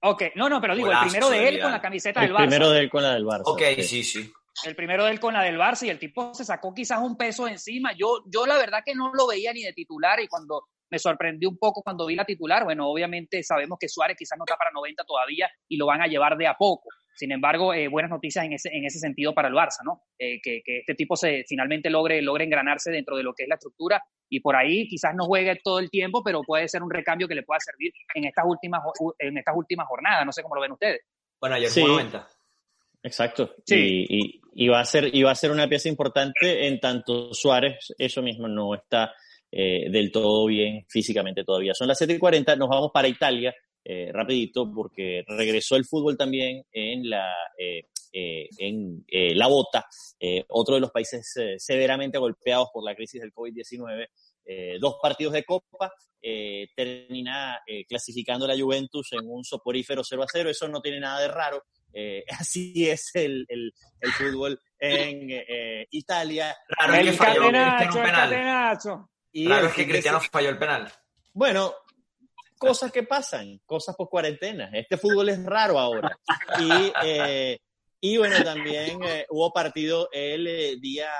[0.00, 2.42] ok, no, no, pero digo, el primero de él con la camiseta del Barça.
[2.42, 3.42] El primero de él con la del Barça.
[3.44, 4.32] Ok, sí, sí.
[4.64, 7.16] El primero de él con la del Barça y el tipo se sacó quizás un
[7.16, 7.92] peso encima.
[7.92, 11.48] Yo, yo la verdad que no lo veía ni de titular y cuando me sorprendió
[11.48, 12.64] un poco cuando vi la titular.
[12.64, 16.06] Bueno, obviamente sabemos que Suárez quizás no está para 90 todavía y lo van a
[16.06, 16.88] llevar de a poco.
[17.14, 20.02] Sin embargo, eh, buenas noticias en ese, en ese sentido para el Barça, ¿no?
[20.16, 23.48] Eh, que, que, este tipo se finalmente logre, logre engranarse dentro de lo que es
[23.48, 26.90] la estructura y por ahí quizás no juegue todo el tiempo, pero puede ser un
[26.90, 28.82] recambio que le pueda servir en estas últimas,
[29.18, 30.24] en estas últimas jornadas.
[30.24, 31.00] No sé cómo lo ven ustedes.
[31.40, 32.28] Bueno, ayer fue 90.
[33.02, 33.54] Exacto.
[33.66, 34.06] Sí.
[34.08, 37.94] Y, y, va a ser, y va a ser una pieza importante en tanto Suárez,
[37.98, 39.12] eso mismo no está
[39.50, 41.72] eh, del todo bien físicamente todavía.
[41.72, 47.08] Son las 7:40, nos vamos para Italia eh, rapidito porque regresó el fútbol también en
[47.08, 49.86] la, eh, en la bota,
[50.48, 54.08] otro de los países severamente golpeados por la crisis del COVID-19.
[54.80, 55.92] dos partidos de Copa,
[56.74, 60.50] termina clasificando la Juventus en un soporífero 0 a 0.
[60.50, 61.62] Eso no tiene nada de raro.
[62.38, 65.30] así es el, el, el fútbol en
[65.90, 66.56] Italia.
[66.68, 67.16] Raro el,
[69.32, 70.90] y claro, es que Cristiano falló el penal.
[71.32, 71.74] Bueno,
[72.58, 74.70] cosas que pasan, cosas por cuarentena.
[74.72, 76.18] Este fútbol es raro ahora.
[76.58, 77.58] Y, eh,
[78.00, 81.10] y bueno, también eh, hubo partido el eh, día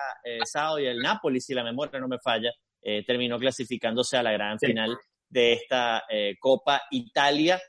[0.45, 2.53] sábado y el Napoli, si la memoria no me falla,
[3.07, 4.97] terminó clasificándose a la gran final
[5.29, 6.05] de esta
[6.41, 7.61] Copa Italia.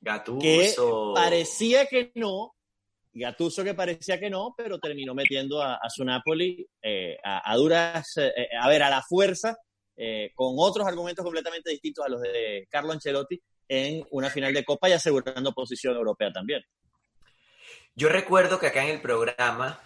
[0.00, 0.40] Gattuso.
[0.40, 2.54] Que parecía que no,
[3.12, 6.66] Gattuso que parecía que no, pero terminó metiendo a, su Napoli
[7.22, 8.14] a, a, duras,
[8.60, 9.56] a ver, a la fuerza
[9.96, 14.64] eh, con otros argumentos completamente distintos a los de Carlo Ancelotti en una final de
[14.64, 16.62] Copa y asegurando posición europea también.
[17.94, 19.80] Yo recuerdo que acá en el programa,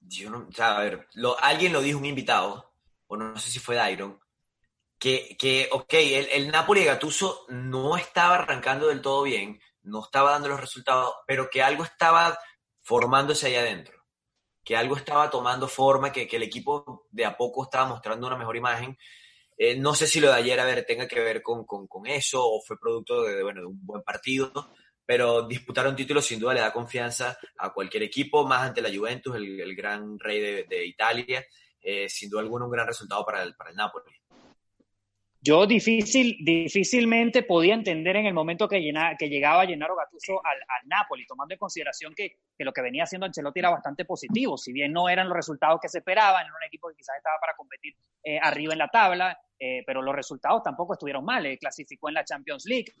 [0.00, 1.08] yo no, a ver,
[1.40, 2.72] alguien lo dijo, un invitado,
[3.06, 4.20] o no, sé si fue Dairon,
[4.98, 10.04] que, que ok, el, el Napoli de Gattuso no estaba arrancando del todo bien, no
[10.04, 12.38] estaba dando los resultados, pero que algo estaba
[12.82, 13.95] formándose ahí adentro
[14.66, 18.56] que algo estaba tomando forma, que, el equipo de a poco estaba mostrando una mejor
[18.56, 18.98] imagen.
[19.56, 21.64] Eh, no sé si lo de ayer, a ver, tenga que ver con,
[22.06, 24.74] eso o fue producto de, bueno, de un buen partido,
[25.06, 28.92] pero disputar un título sin duda le da confianza a cualquier equipo, más ante la
[28.92, 31.46] Juventus, el, gran rey de, Italia.
[31.80, 34.10] Eh, sin duda alguna un gran resultado para el, para el Napoli.
[35.46, 38.80] Yo difícil, difícilmente podía entender en el momento que,
[39.16, 43.26] que llegaba Gennaro Gattuso al, Napoli, tomando en consideración que, que, lo que venía haciendo
[43.26, 46.64] Ancelotti era bastante positivo, si bien no eran los resultados que se esperaban, en un
[46.66, 47.94] equipo que quizás estaba para competir
[48.24, 52.14] eh, arriba en la tabla, eh, pero los resultados tampoco estuvieron mal, eh, clasificó en
[52.14, 52.92] la Champions League.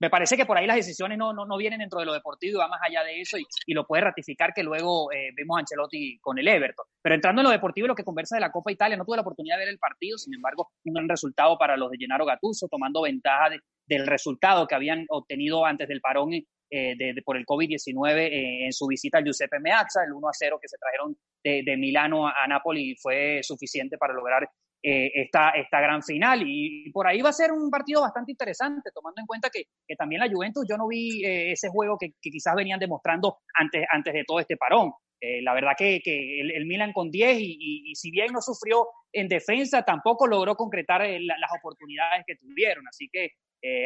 [0.00, 2.56] me parece que por ahí las decisiones no, no, no, vienen dentro de lo deportivo
[2.56, 6.18] y va más allá de eso y, lo puede ratificar que luego vimos a Ancelotti
[6.20, 6.86] con el Everton.
[7.02, 9.16] Pero entrando en lo deportivo y lo que conversa de la Copa Italia, no tuve
[9.16, 12.24] la oportunidad de ver el partido, sin embargo, un gran resultado para los de Gennaro
[12.24, 13.50] Gattuso, tomando ventaja
[13.86, 16.30] del resultado que habían obtenido antes del parón
[16.70, 18.28] de, por el COVID-19
[18.66, 21.76] en su visita al Giuseppe Meazza, el 1 a 0 que se trajeron de, de
[21.76, 22.62] Milano a, a
[23.00, 24.48] fue suficiente para lograr
[24.86, 26.42] eh, esta, esta gran final.
[26.46, 29.96] Y, por ahí va a ser un partido bastante interesante, tomando en cuenta que, que
[29.96, 34.12] también la Juventus, yo no vi eh, ese juego que, quizás venían demostrando antes, antes
[34.12, 34.92] de todo este parón.
[35.18, 39.26] Eh, la verdad que, que el, Milan con 10 y, si bien no sufrió en
[39.26, 42.86] defensa, tampoco logró concretar las oportunidades que tuvieron.
[42.86, 43.30] Así que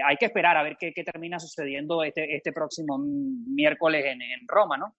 [0.05, 4.49] hay que esperar a ver qué, qué termina sucediendo este, este próximo miércoles en, en
[4.49, 4.97] Roma, ¿no?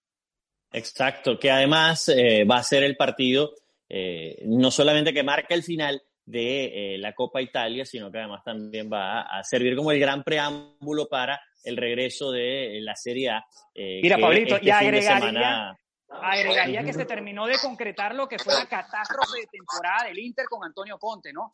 [0.72, 2.10] Exacto, que además
[2.50, 3.52] va a ser el partido
[3.90, 8.44] eh, no solamente que marca el final de eh, la Copa Italia, sino que además
[8.44, 13.44] también va a, servir como el gran preámbulo para el regreso de la Serie A.
[13.74, 15.76] Eh, Mira, Pablito, este y agregaría,
[16.08, 20.46] agregaría que se terminó de concretar lo que fue la catástrofe de temporada del Inter
[20.48, 21.50] con Antonio Conte, ¿no?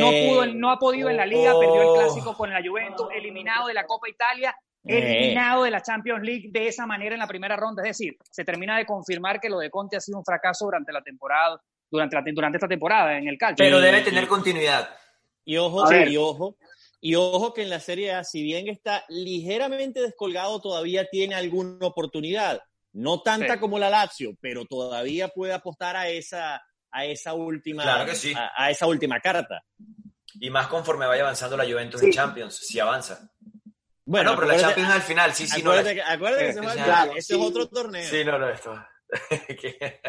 [0.00, 3.68] no, pudo, no ha podido en la liga, perdió el clásico con la Juventus, eliminado
[3.68, 4.54] de la Copa Italia
[4.84, 7.82] eliminado de la Champions League de esa manera en la primera ronda.
[7.82, 10.92] Es decir, se termina de confirmar que lo de Conte ha sido un fracaso durante
[10.92, 11.60] la temporada,
[11.90, 13.64] durante, la, durante esta temporada en el calcio.
[13.64, 14.88] Pero debe tener continuidad.
[15.44, 16.56] Y ojo, y ojo,
[17.00, 21.86] y ojo que en la Serie A, si bien está ligeramente descolgado, todavía tiene alguna
[21.86, 22.60] oportunidad.
[22.92, 26.60] No tanta como la Lazio, pero todavía puede apostar a esa,
[26.90, 27.84] a esa última,
[28.56, 29.62] a, esa última carta.
[30.40, 33.30] Y más conforme vaya avanzando la Juventus en Champions, si avanza.
[34.08, 35.60] Bueno, pero la Champions al final, sí, sí.
[35.60, 38.08] Acuérdate, no, acuérdate que se va claro, ese es otro torneo.
[38.08, 38.74] Sí, no, no, esto.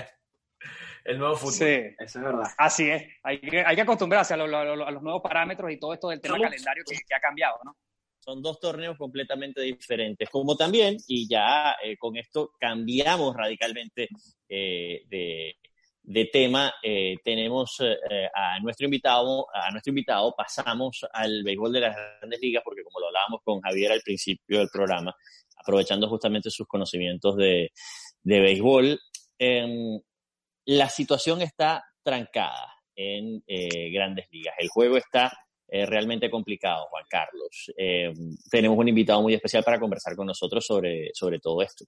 [1.03, 1.53] el nuevo fútbol.
[1.53, 2.47] Sí, eso es verdad.
[2.57, 3.03] Así es.
[3.23, 6.21] Hay que, hay que acostumbrarse a, lo, a, los nuevos parámetros y todo esto del
[6.21, 7.75] tema calendario que, que, ha cambiado, ¿no?
[8.19, 10.29] Son dos torneos completamente diferentes.
[10.29, 14.07] Como también, y ya eh, con esto cambiamos radicalmente
[14.47, 15.57] eh, de,
[16.03, 21.79] de tema, eh, tenemos eh, a nuestro invitado, a nuestro invitado, pasamos al béisbol de
[21.81, 25.15] las grandes ligas, porque como lo hablábamos con Javier al principio del programa,
[25.55, 27.71] aprovechando justamente sus conocimientos de,
[28.23, 28.99] de béisbol,
[29.37, 29.99] em,
[30.65, 34.55] la situación está trancada en eh, grandes ligas.
[34.57, 35.31] El juego está
[35.71, 37.71] realmente complicado, Juan Carlos.
[37.77, 41.85] Em, tenemos un invitado muy especial para conversar con nosotros sobre, sobre todo esto.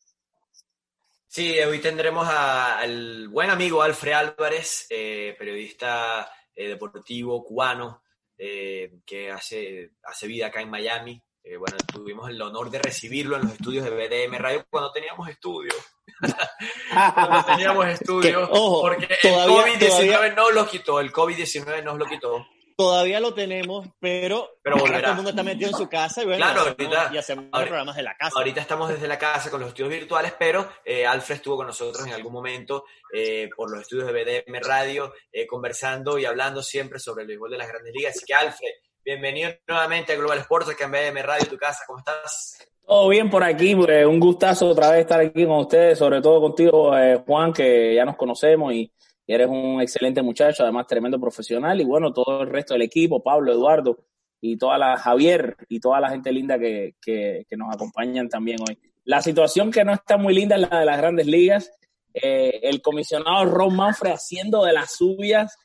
[1.33, 8.03] Sí, hoy tendremos al buen amigo Alfred Álvarez, eh, periodista eh, deportivo cubano,
[8.37, 11.23] eh, que hace, hace vida acá en Miami.
[11.57, 15.77] bueno, tuvimos el honor de recibirlo en los estudios de BDM Radio cuando teníamos estudios.
[17.13, 23.19] cuando teníamos estudios, porque el COVID-19 no lo quitó, el COVID-19 nos lo quitó todavía
[23.19, 26.61] lo tenemos, pero, pero todo el mundo está metido en su casa y, bueno, claro,
[26.61, 28.33] ahorita, y hacemos programas de la casa.
[28.37, 32.05] Ahorita estamos desde la casa con los estudios virtuales, pero eh, Alfred estuvo con nosotros
[32.05, 36.99] en algún momento eh, por los estudios de BDM Radio, eh, conversando y hablando siempre
[36.99, 38.15] sobre el béisbol de las grandes ligas.
[38.15, 38.71] Así que Alfred,
[39.03, 42.67] bienvenido nuevamente a Global Sports, aquí en BDM Radio, tu casa, ¿cómo estás?
[42.85, 46.41] Todo bien por aquí, pues, un gustazo otra vez estar aquí con ustedes, sobre todo
[46.41, 46.91] contigo,
[47.25, 48.91] Juan, que ya nos conocemos y
[49.27, 53.51] eres un excelente muchacho, además tremendo profesional y bueno, todo el resto del equipo, Pablo,
[53.51, 54.05] Eduardo
[54.41, 58.77] y toda la Javier y toda la gente linda que, que, nos acompañan también hoy.
[59.03, 61.71] La situación que no está muy linda es la de las grandes ligas.
[62.13, 65.57] Eh, el comisionado Ron Manfred haciendo de las suyas.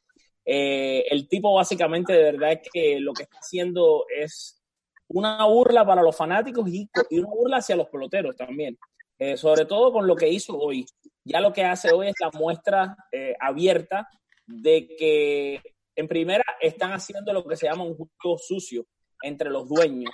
[0.45, 4.63] Eh, el tipo básicamente de verdad es que lo que está haciendo es
[5.09, 8.79] una burla para los fanáticos y, una burla hacia los peloteros también.
[9.19, 10.85] Eh, sobre todo con lo que hizo hoy.
[11.29, 14.09] Ya lo que hace hoy es la muestra eh, abierta
[14.47, 15.61] de que
[15.97, 18.87] en primera están haciendo lo que se llama un juego sucio
[19.23, 20.13] entre los dueños.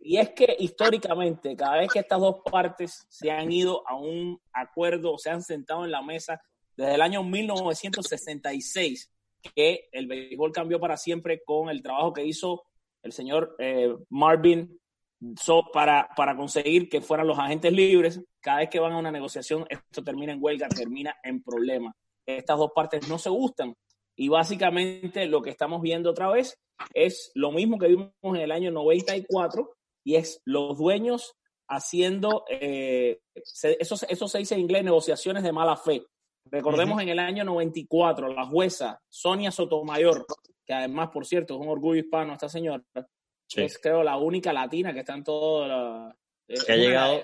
[0.00, 4.40] Y es que históricamente, cada vez que estas dos partes se han ido a un
[4.52, 6.40] acuerdo, se han sentado en la mesa
[6.76, 9.12] desde el año 1966,
[9.54, 12.64] que el béisbol cambió para siempre con el trabajo que hizo
[13.04, 14.76] el señor eh, Marvin
[15.36, 19.10] So, para, para conseguir que fueran los agentes libres, cada vez que van a una
[19.10, 21.92] negociación, esto termina en huelga, termina en problema.
[22.24, 23.74] Estas dos partes no se gustan.
[24.16, 26.58] Y básicamente lo que estamos viendo otra vez
[26.94, 31.34] es lo mismo que vimos en el año 94 y es los dueños
[31.68, 36.04] haciendo, eh, eso, eso se dice en inglés, negociaciones de mala fe.
[36.50, 40.26] Recordemos en el año 94, la jueza Sonia Sotomayor,
[40.64, 42.82] que además, por cierto, es un orgullo hispano esta señora,
[43.56, 47.22] es creo la única latina que está en todo la, eh, que ha llegado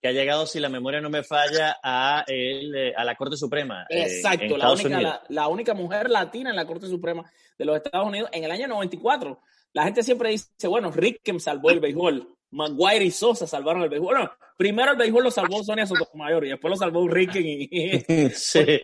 [0.00, 3.36] que ha llegado si la memoria no me falla a el, eh, a la Corte
[3.36, 7.76] Suprema eh, exacto la única la, única mujer latina en la Corte Suprema de los
[7.76, 9.40] Estados Unidos en el año 94
[9.72, 14.14] la gente siempre dice bueno Rickem salvó el béisbol Maguire y Sosa salvaron el béisbol
[14.14, 18.82] bueno primero el béisbol lo salvó Sonia Sotomayor y después lo salvó Rickem y sí.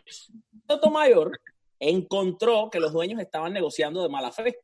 [0.68, 1.38] Sotomayor
[1.78, 4.56] encontró que los dueños estaban negociando de mala fe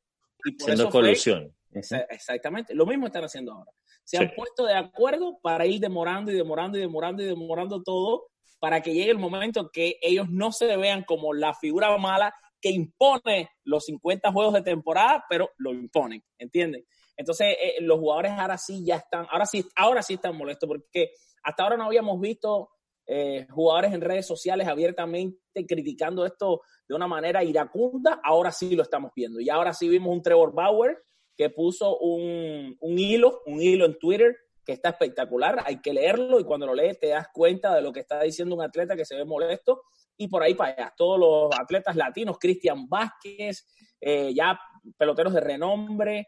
[0.44, 3.70] y por Siendo colusión Exactamente, lo mismo están haciendo ahora.
[4.04, 8.28] se han puesto de acuerdo para ir demorando y demorando y demorando y demorando todo
[8.58, 12.70] para que llegue el momento que ellos no se vean como la figura mala que
[12.70, 16.84] impone los 50 juegos de temporada, pero lo imponen, ¿entienden?
[17.16, 21.12] Entonces, eh, los jugadores ahora sí ya están, ahora sí, ahora sí están molestos, porque
[21.42, 22.70] hasta ahora no habíamos visto
[23.06, 28.82] eh, jugadores en redes sociales abiertamente criticando esto de una manera iracunda, ahora sí lo
[28.82, 29.40] estamos viendo.
[29.40, 31.04] Y ahora sí vimos un Trevor Bauer
[31.38, 34.36] que puso un, un hilo, un hilo en Twitter
[34.66, 37.92] que está espectacular, hay que leerlo y cuando lo lees te das cuenta de lo
[37.92, 39.82] que está diciendo un atleta que se ve molesto
[40.16, 40.94] y por ahí para allá.
[40.96, 43.66] Todos los atletas latinos, Cristian Vázquez,
[44.00, 44.60] eh, ya
[44.96, 46.26] peloteros de renombre,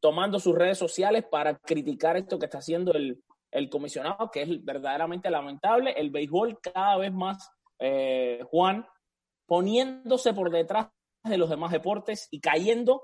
[0.00, 4.64] tomando sus redes sociales para criticar esto que está haciendo el, el comisionado, que es
[4.64, 5.92] verdaderamente lamentable.
[5.98, 8.86] El béisbol cada vez más, eh, Juan,
[9.44, 10.88] poniéndose por detrás
[11.24, 13.02] de los demás deportes y cayendo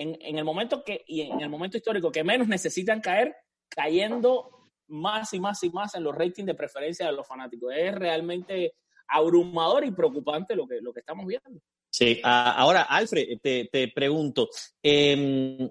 [0.00, 3.34] en, el momento que, y en el momento histórico que menos necesitan caer,
[3.68, 7.72] cayendo más y más y más en los ratings de preferencia de los fanáticos.
[7.76, 8.74] Es realmente
[9.08, 11.60] abrumador y preocupante lo que, lo que estamos viendo.
[11.90, 14.48] Sí, ahora, Alfred, te, te pregunto,
[14.82, 15.70] eh,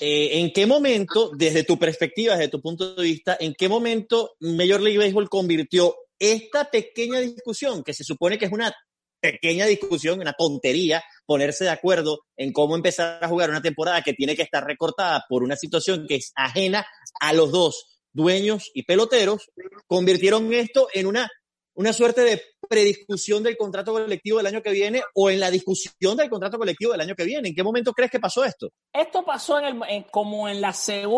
[0.00, 4.34] eh, ¿en qué momento, desde tu perspectiva, desde tu punto de vista, en qué momento
[4.40, 8.74] Major League Baseball convirtió esta pequeña discusión, que se supone que es una
[9.24, 14.12] pequeña discusión, una tontería, ponerse de acuerdo en cómo empezar a jugar una temporada que
[14.12, 16.86] tiene que estar recortada por una situación que es ajena
[17.20, 19.50] a los dos dueños y peloteros,
[19.86, 21.30] convirtieron esto en una,
[21.74, 26.18] una suerte de prediscusión del contrato colectivo del año que viene o en la discusión
[26.18, 27.48] del contrato colectivo del año que viene.
[27.48, 28.68] ¿En qué momento crees que pasó esto?
[28.92, 30.74] Esto pasó en el, como en la,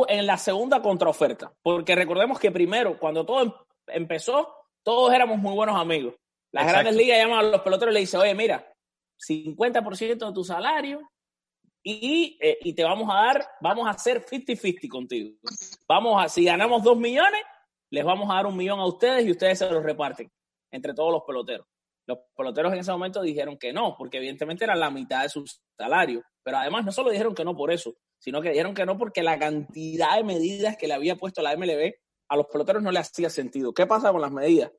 [0.08, 3.52] en la segunda contraoferta, porque recordemos que primero, cuando todo em,
[3.88, 4.48] empezó,
[4.84, 6.14] todos éramos muy buenos amigos.
[6.56, 8.72] Las grandes ligas llaman a los peloteros y le dicen, oye, mira,
[9.18, 11.00] 50% de tu salario
[11.82, 15.36] y, eh, y, te vamos a dar, vamos a hacer 50-50 contigo.
[15.86, 17.40] Vamos a, si ganamos 2 millones,
[17.90, 20.30] les vamos a dar un millón a ustedes y ustedes se los reparten
[20.72, 21.66] entre todos los peloteros.
[22.08, 25.44] Los peloteros en ese momento dijeron que no, porque evidentemente era la mitad de su
[25.78, 26.22] salario.
[26.42, 29.22] Pero además no solo dijeron que no por eso, sino que dijeron que no porque
[29.22, 31.92] la cantidad de medidas que le había puesto la MLB
[32.28, 33.74] a los peloteros no le hacía sentido.
[33.74, 34.72] ¿Qué pasa con las medidas?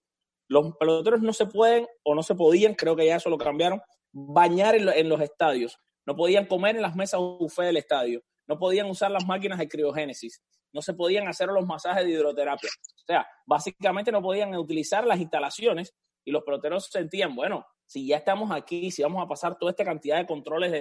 [0.48, 3.82] Los peloteros no se pueden o no se podían, creo que ya eso lo cambiaron,
[4.12, 5.78] bañar en, los estadios.
[6.06, 8.22] No podían comer en las mesas buffet del estadio.
[8.48, 10.42] No podían usar las máquinas de criogénesis.
[10.74, 12.70] No se podían hacer los masajes de hidroterapia.
[12.70, 15.94] O sea, básicamente no podían utilizar las instalaciones
[16.26, 19.86] y los peloteros sentían, bueno, si ya estamos aquí, si vamos a pasar toda esta
[19.86, 20.72] cantidad de controles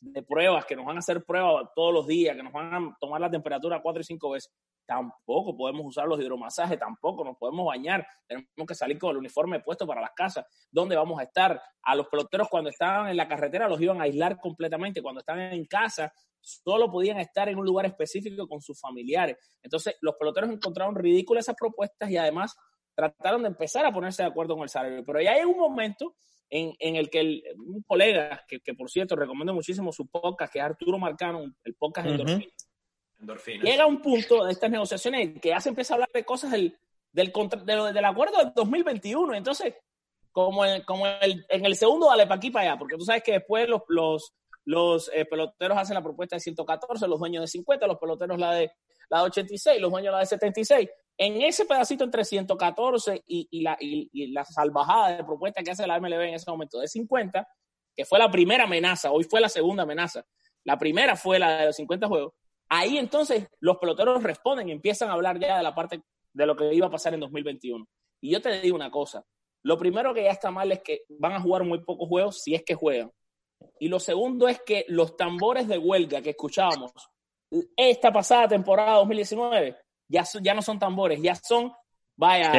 [0.00, 2.96] de, pruebas, que nos van a hacer pruebas todos los días, que nos van a
[2.98, 4.50] tomar la temperatura cuatro y cinco veces,
[4.86, 9.60] tampoco podemos usar los hidromasajes, tampoco nos podemos bañar, tenemos que salir con el uniforme
[9.60, 11.60] puesto para las casas, ¿dónde vamos a estar?
[11.82, 15.52] A los peloteros cuando estaban en la carretera los iban a aislar completamente, cuando estaban
[15.52, 19.36] en casa solo podían estar en un lugar específico con sus familiares.
[19.62, 22.54] Entonces los peloteros encontraron ridículas esas propuestas y además
[22.94, 26.14] trataron de empezar a ponerse de acuerdo con el salario, pero ya hay un momento
[26.54, 30.52] en, en el que el, un colega, que, que, por cierto recomiendo muchísimo su podcast,
[30.52, 32.40] que es Arturo Marcano, el podcast de uh
[33.60, 36.52] Llega a un punto de estas negociaciones que ya se empieza a hablar de cosas
[36.52, 36.78] del,
[37.10, 39.34] del, del acuerdo del 2021.
[39.34, 39.74] Entonces,
[40.30, 43.24] como, en, como el, en el segundo, dale para aquí para allá, porque tú sabes
[43.24, 44.34] que después los, los,
[44.64, 48.54] los eh, peloteros hacen la propuesta de 114, los dueños de 50, los peloteros la
[48.54, 48.70] de,
[49.10, 50.88] la de 86, los dueños la de 76.
[51.16, 55.70] En ese pedacito entre 114 y, y, la, y, y la salvajada de propuesta que
[55.70, 57.46] hace la MLB en ese momento de 50,
[57.94, 60.24] que fue la primera amenaza, hoy fue la segunda amenaza.
[60.64, 62.34] La primera fue la de los 50 juegos.
[62.68, 66.02] Ahí entonces los peloteros responden y empiezan a hablar ya de la parte
[66.32, 67.86] de lo que iba a pasar en 2021.
[68.20, 69.24] Y yo te digo una cosa,
[69.62, 72.54] lo primero que ya está mal es que van a jugar muy pocos juegos si
[72.54, 73.10] es que juegan.
[73.78, 76.92] Y lo segundo es que los tambores de huelga que escuchábamos
[77.76, 79.76] esta pasada temporada 2019
[80.14, 81.72] ya, ya no son tambores, ya son
[82.16, 82.52] Vaya.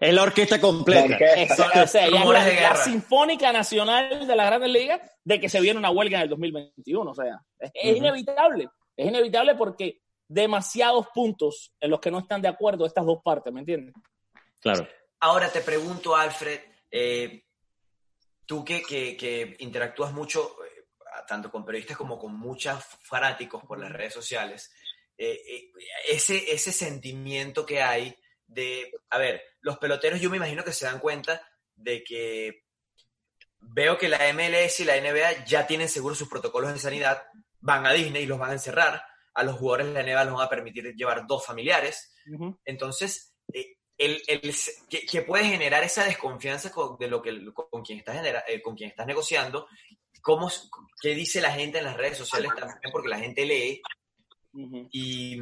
[0.00, 1.16] Es, la orquesta completa.
[1.16, 6.28] La, Sinfónica Nacional de la Grandes Ligas de que se viene una huelga en el
[6.28, 7.10] 2021.
[7.10, 7.40] O sea,
[7.72, 8.68] es inevitable.
[8.96, 13.52] Es inevitable porque demasiados puntos en los que no están de acuerdo estas dos partes,
[13.52, 13.94] ¿me entiendes?
[14.60, 14.88] Claro.
[15.20, 17.44] Ahora te pregunto, Alfred, eh,
[18.44, 20.86] tú que, que, interactúas mucho, eh,
[21.28, 24.72] tanto con periodistas como con muchos fanáticos por las redes sociales,
[25.18, 25.70] eh,
[26.08, 30.86] ese, ese sentimiento que hay de, a ver, los peloteros yo me imagino que se
[30.86, 32.64] dan cuenta de que
[33.60, 37.24] veo que la MLS y la NBA ya tienen seguros sus protocolos de sanidad,
[37.60, 39.02] van a Disney y los van a encerrar,
[39.34, 42.14] a los jugadores de la NBA los van a permitir llevar dos familiares.
[42.64, 44.54] Entonces, eh, el, el,
[44.88, 48.90] que, puede generar esa desconfianza con, de lo que, con, quien estás eh, con quien
[48.90, 49.68] estás negociando,
[50.22, 50.50] cómo,
[51.00, 53.82] qué dice la gente en las redes sociales también, porque la gente lee.
[54.92, 55.40] Y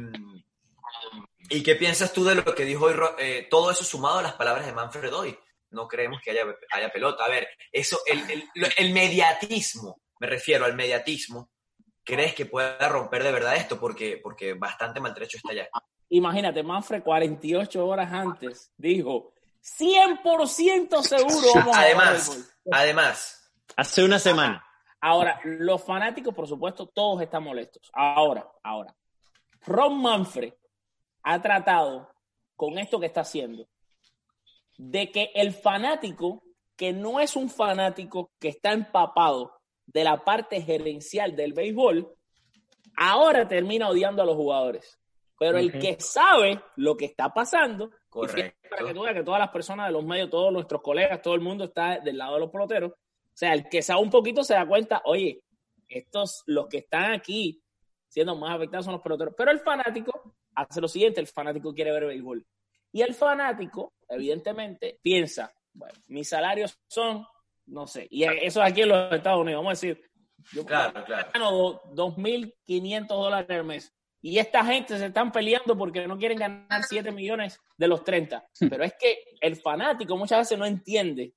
[1.49, 4.33] ¿Y qué piensas tú de lo que dijo hoy, eh, todo eso sumado a las
[4.33, 5.37] palabras de Manfred hoy?
[5.69, 7.25] No creemos que haya, haya pelota.
[7.25, 8.43] A ver, eso, el, el,
[8.77, 11.49] el mediatismo, me refiero al mediatismo,
[12.03, 13.79] ¿crees que pueda romper de verdad esto?
[13.79, 15.67] Porque, porque bastante maltrecho está ya.
[16.09, 24.65] Imagínate, Manfred 48 horas antes dijo, 100% seguro vamos además, a Además, hace una semana.
[25.01, 27.91] Ahora, los fanáticos, por supuesto, todos están molestos.
[27.93, 28.95] Ahora, ahora,
[29.65, 30.53] Ron Manfred
[31.23, 32.09] ha tratado
[32.55, 33.67] con esto que está haciendo
[34.77, 36.43] de que el fanático,
[36.75, 39.53] que no es un fanático que está empapado
[39.85, 42.13] de la parte gerencial del béisbol,
[42.97, 44.99] ahora termina odiando a los jugadores.
[45.37, 48.69] Pero el que sabe lo que está pasando, Correcto.
[48.69, 51.35] para que tú veas que todas las personas de los medios, todos nuestros colegas, todo
[51.35, 54.45] el mundo está del lado de los peloteros, o sea, el que sabe un poquito
[54.45, 55.41] se da cuenta, oye,
[55.89, 57.61] estos, los que están aquí
[58.15, 59.33] siendo más afectados son los peloteros.
[59.37, 62.45] Pero el fanático hace lo siguiente, el fanático quiere ver béisbol.
[62.93, 67.27] Y el fanático, evidentemente, piensa, bueno, mis salarios son,
[67.65, 70.01] no sé, y eso aquí en los Estados Unidos, vamos a decir,
[70.53, 71.29] yo claro, claro.
[71.33, 73.93] gano 2.500 dólares al mes.
[74.21, 78.47] Y esta gente se están peleando porque no quieren ganar 7 millones de los 30.
[78.69, 81.33] Pero es que el fanático muchas veces no entiende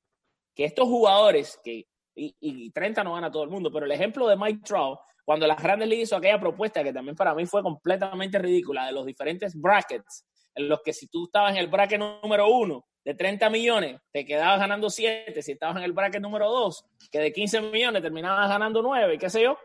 [0.54, 4.28] que estos jugadores, que, y, y 30 no gana todo el mundo, pero el ejemplo
[4.28, 7.62] de Mike Trout, cuando las grandes ligas hizo aquella propuesta que también para mí fue
[7.62, 10.24] completamente ridícula, de los diferentes brackets,
[10.54, 14.24] en los que si tú estabas en el bracket número uno de 30 millones, te
[14.24, 18.48] quedabas ganando 7, si estabas en el bracket número 2, que de 15 millones terminabas
[18.48, 19.58] ganando 9, qué sé yo.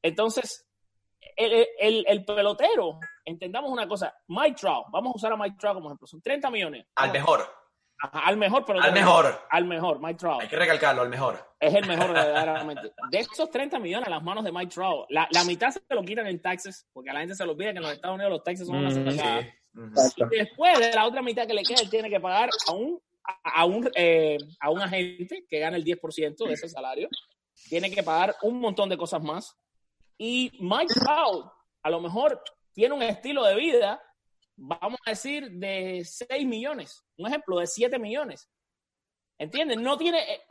[0.00, 0.66] Entonces,
[1.36, 5.74] el, el, el, pelotero, entendamos una cosa, Mike Trout, vamos a usar a Mike Trout
[5.74, 6.86] como ejemplo, son 30 millones.
[6.94, 7.59] Al mejor.
[8.02, 9.46] Ajá, al mejor, pero al mejor.
[9.50, 10.40] Al mejor, Mike Trout.
[10.42, 11.54] Hay que recalcarlo, al mejor.
[11.58, 12.92] Es el mejor verdaderamente.
[13.10, 16.02] De esos 30 millones a las manos de Mike Trout, la, la, mitad se lo
[16.02, 18.32] quitan en taxes, porque a la gente se le olvida que en los Estados Unidos
[18.32, 19.42] los taxes son una Mm, sacada.
[19.42, 19.48] Sí.
[19.74, 20.34] Ujú.
[20.34, 23.00] Y después de la otra mitad que le queda, él tiene que pagar a un,
[23.24, 27.08] a, a un, eh, a un agente que gana el 10% de ese salario.
[27.68, 29.56] Tiene que pagar un montón de cosas más.
[30.16, 32.42] Y Mike Trout, a lo mejor,
[32.72, 34.02] tiene un estilo de vida,
[34.62, 37.02] vamos a decir, de 6 millones.
[37.16, 38.48] Un ejemplo, de 7 millones.
[39.38, 39.78] ¿Entiendes?
[39.78, 40.42] No tiene, eh,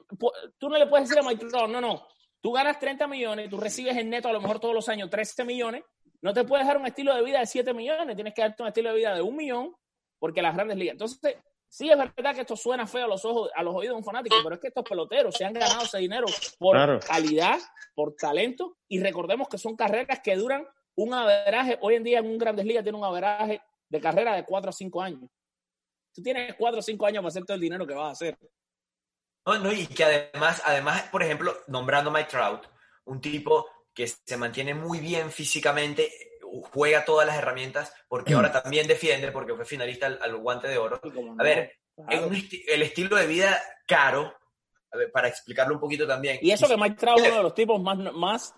[0.57, 2.07] tú no le puedes decir a Mike Trout, no, no,
[2.41, 5.45] tú ganas 30 millones, tú recibes en neto a lo mejor todos los años 13
[5.45, 5.83] millones,
[6.21, 8.69] no te puedes dar un estilo de vida de 7 millones, tienes que darte un
[8.69, 9.75] estilo de vida de un millón,
[10.17, 10.93] porque las grandes ligas.
[10.93, 11.35] Entonces,
[11.67, 14.03] sí es verdad que esto suena feo a los ojos, a los oídos de un
[14.03, 16.25] fanático, pero es que estos peloteros se han ganado ese dinero
[16.57, 16.99] por Claro.
[16.99, 17.59] calidad,
[17.93, 22.25] por talento, y recordemos que son carreras que duran un averaje, hoy en día en
[22.25, 25.29] un grandes ligas tiene un averaje de carrera de 4 a 5 años.
[26.13, 28.37] Tú tienes 4 o 5 años para hacer todo el dinero que vas a hacer.
[29.45, 32.67] No, no, y que además, además, por ejemplo, nombrando a Mike Trout,
[33.05, 36.11] un tipo que se mantiene muy bien físicamente,
[36.71, 40.77] juega todas las herramientas, porque ahora también defiende, porque fue finalista al, al guante de
[40.77, 41.01] oro.
[41.37, 42.29] A ver, claro.
[42.29, 44.33] esti- el estilo de vida caro,
[44.91, 46.37] a ver, para explicarlo un poquito también.
[46.41, 48.55] Y eso que Mike Trout es uno de los tipos más, más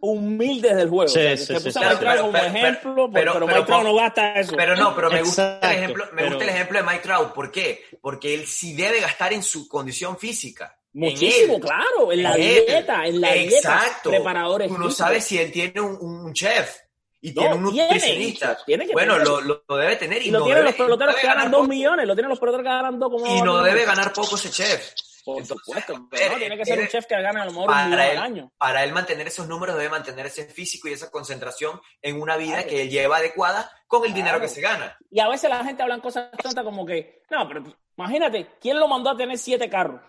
[0.00, 1.08] humildes del juego.
[1.08, 1.78] Sí, O sea, sí, se puso sí.
[1.78, 4.52] a Mike Pero- Trout como pero- ejemplo, pero- pero, pero- Mike Trout no gasta eso.
[4.56, 7.00] Pero no, pero me gusta, el Exacto, ejemplo, me pero- gusta el ejemplo de Mike
[7.02, 7.32] Trout.
[7.32, 7.84] ¿Por qué?
[8.00, 10.76] Porque él sí debe gastar en su condición física.
[10.94, 11.60] en Muchísimo, él.
[11.60, 12.64] claro, en la En él.
[12.66, 14.08] dieta, en la dieta, Exacto.
[14.10, 14.96] preparadores Tú no físicos.
[14.96, 16.74] sabes si él tiene un, un chef
[17.20, 18.56] y No, tiene un nutricionista.
[18.64, 20.86] tiene que bueno, lo, lo- lo debe tener y, Y lo no tienen debe, los
[20.86, 21.68] peloteros no que ganan ganar 2 poco.
[21.68, 24.50] millones, lo tienen los peloteros que ganan 2 como Y no debe ganar poco ese
[24.50, 24.92] chef.
[25.26, 27.52] Por Entonces, supuesto, pero no, tiene que ser un él- chef que gane a lo
[27.52, 28.52] mejor un millón al año.
[28.56, 32.54] para él mantener esos números debe mantener ese físico y esa concentración en una vida
[32.54, 32.68] Claro.
[32.68, 34.96] que él lleva adecuada con el dinero que se gana.
[35.10, 37.64] Y a veces la gente habla cosas tontas como que, no, pero
[37.98, 40.00] imagínate, ¿quién lo mandó a tener siete carros?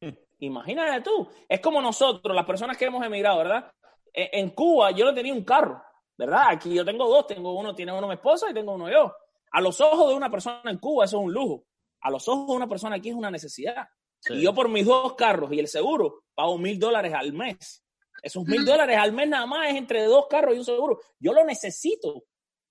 [0.38, 1.28] Imagínate tú.
[1.48, 3.72] Es como nosotros, las personas que hemos emigrado, ¿verdad?
[4.12, 5.82] E- En Cuba yo no tenía un carro,
[6.16, 6.44] ¿verdad?
[6.50, 9.14] Aquí yo tengo dos, tengo uno, tiene uno mi esposa y tengo uno yo.
[9.52, 11.64] A los ojos de una persona en Cuba eso es un lujo.
[12.00, 13.86] A los ojos de una persona aquí es una necesidad.
[14.22, 14.34] Sí.
[14.34, 17.84] Y yo por mis dos carros y el seguro pago mil dólares al mes.
[18.22, 21.00] Esos mil dólares al mes nada más es entre dos carros y un seguro.
[21.18, 22.24] Yo lo necesito.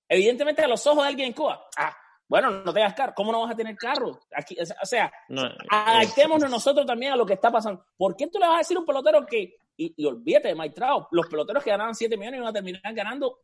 [0.08, 1.68] Evidentemente a los ojos de alguien en Cuba.
[1.78, 1.96] Ah,
[2.28, 3.14] bueno, no tengas carro.
[3.14, 4.18] ¿Cómo no vas a tener carro?
[4.34, 7.86] Aquí, o sea, No, adaptémonos nosotros también a lo que está pasando.
[7.98, 10.56] ¿Por qué tú le vas a decir a un pelotero que, y, y olvídate de
[10.56, 13.40] Mike Trout, los peloteros que ganaban 7 millones iban a terminar ganando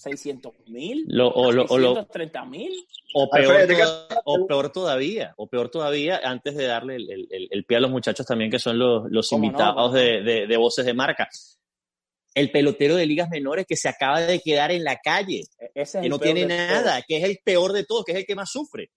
[0.00, 2.72] 600 mil, o lo- o lo- 630 mil?
[3.14, 3.66] O peor,
[4.24, 7.90] o peor todavía, o peor todavía, antes de darle el, el- el- pie a los
[7.90, 11.28] muchachos también, que son los, los invitados de, de- de voces de marca.
[12.34, 15.98] El pelotero de ligas menores que se acaba de quedar en la calle, E- Ese
[15.98, 16.56] es que el no tiene todos.
[16.56, 18.90] nada, que es el peor de todos, que es el que más sufre.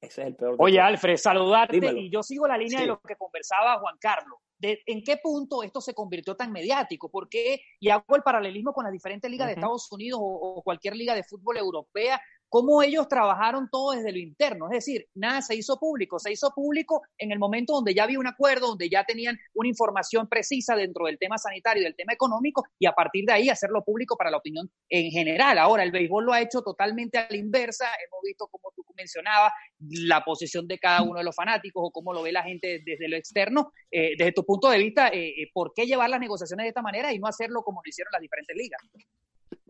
[0.00, 0.88] Ese es el peor de Oye, todos.
[0.88, 1.74] Alfred, saludarte.
[1.80, 1.98] Dímelo.
[1.98, 2.84] Y yo sigo la línea Sí.
[2.84, 4.38] de lo que conversaba Juan Carlos.
[4.58, 8.84] De en qué punto esto se convirtió tan mediático, porque, y hago el paralelismo con
[8.84, 13.68] las diferentes ligas de Estados Unidos o, cualquier liga de fútbol europea, cómo ellos trabajaron
[13.70, 14.66] todo desde lo interno.
[14.66, 18.18] Es decir, nada se hizo público, se hizo público en el momento donde ya había
[18.18, 22.12] un acuerdo, donde ya tenían una información precisa dentro del tema sanitario y del tema
[22.12, 25.58] económico, y a partir de ahí hacerlo público para la opinión en general.
[25.58, 27.86] Ahora, el béisbol lo ha hecho totalmente a la inversa.
[27.86, 32.12] Hemos visto, como tú mencionabas, la posición de cada uno de los fanáticos o cómo
[32.12, 33.72] lo ve la gente desde lo externo.
[33.90, 36.82] Eh, desde tu punto de vista, eh, eh, ¿por qué llevar las negociaciones de esta
[36.82, 38.80] manera y no hacerlo como lo hicieron las diferentes ligas?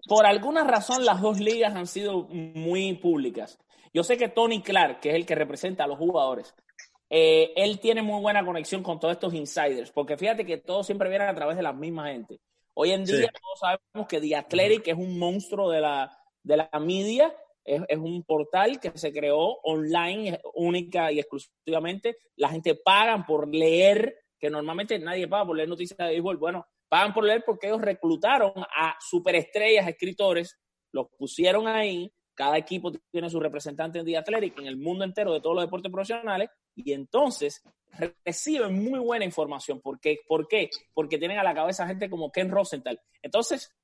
[0.09, 3.59] Por alguna razón las dos ligas han sido muy públicas.
[3.93, 6.55] Yo sé que Tony Clark, que es el que representa a los jugadores,
[7.09, 11.09] eh, él tiene muy buena conexión con todos estos insiders, porque fíjate que todos siempre
[11.09, 12.41] vienen a través de la misma gente.
[12.75, 16.11] Hoy en día todos sabemos que The Athletic es un monstruo de la,
[16.43, 17.35] de la media,
[17.65, 22.19] es, es, un portal que se creó online, única y exclusivamente.
[22.37, 26.37] La gente paga por leer, que normalmente nadie paga por leer noticias de béisbol.
[26.37, 30.59] Bueno, pagan por leer porque ellos reclutaron a superestrellas, escritores,
[30.93, 35.33] los pusieron ahí, cada equipo tiene su representante en The Athletic en el mundo entero
[35.33, 37.63] de todos los deportes profesionales y entonces
[38.25, 39.81] reciben muy buena información.
[39.81, 40.19] ¿Por qué?
[40.29, 40.69] ¿Por qué?
[40.93, 43.01] Porque tienen a la cabeza gente como Ken Rosenthal.
[43.23, 43.75] Entonces,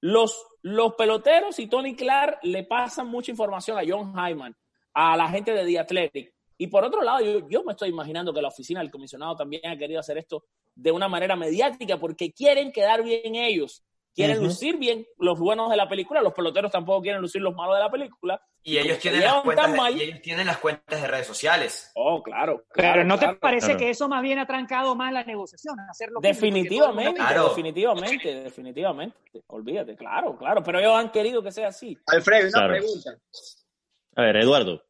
[0.00, 4.56] los, los peloteros y Tony Clark le pasan mucha información a John Hyman,
[4.92, 6.34] a la gente de The Athletic.
[6.60, 9.66] Y por otro lado, yo, yo me estoy imaginando que la oficina del comisionado también
[9.66, 10.44] ha querido hacer esto
[10.74, 13.82] de una manera mediática porque quieren quedar bien ellos,
[14.14, 17.76] quieren lucir bien los buenos de la película, los peloteros tampoco quieren lucir los malos
[17.76, 18.42] de la película.
[18.62, 21.92] Y ellos, tienen las, cuentas de, ellos tienen las cuentas de redes sociales.
[21.94, 22.66] Oh, claro.
[22.74, 25.80] Pero ¿no te parece que eso más bien ha trancado más la negociación?
[25.88, 29.16] Hacerlo definitivamente, definitivamente, definitivamente.
[29.46, 30.62] Olvídate, claro, claro.
[30.62, 31.96] Pero ellos han querido que sea así.
[32.06, 33.16] Alfredo, una pregunta.
[34.14, 34.89] A ver, Eduardo.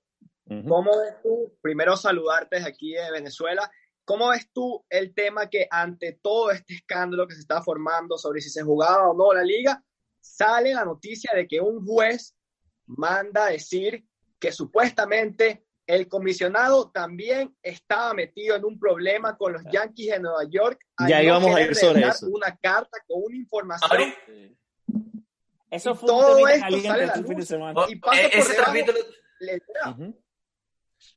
[0.67, 1.57] ¿Cómo ves tú?
[1.63, 3.71] Primero saludarte desde aquí de Venezuela.
[4.05, 8.41] ¿Cómo ves tú el tema que ante todo este escándalo que se está formando sobre
[8.41, 9.83] si se jugaba o no la liga,
[10.19, 12.35] sale la noticia de que un juez
[12.87, 14.05] manda a decir
[14.41, 20.45] que supuestamente el comisionado también estaba metido en un problema con los Yankees de Nueva
[20.49, 20.81] York.
[21.09, 22.27] Ya íbamos a ir sobre eso.
[22.29, 24.15] Una carta con una información.
[25.71, 30.15] Eso fue todo un esto sale la luz, Y pasa eh, por debajo,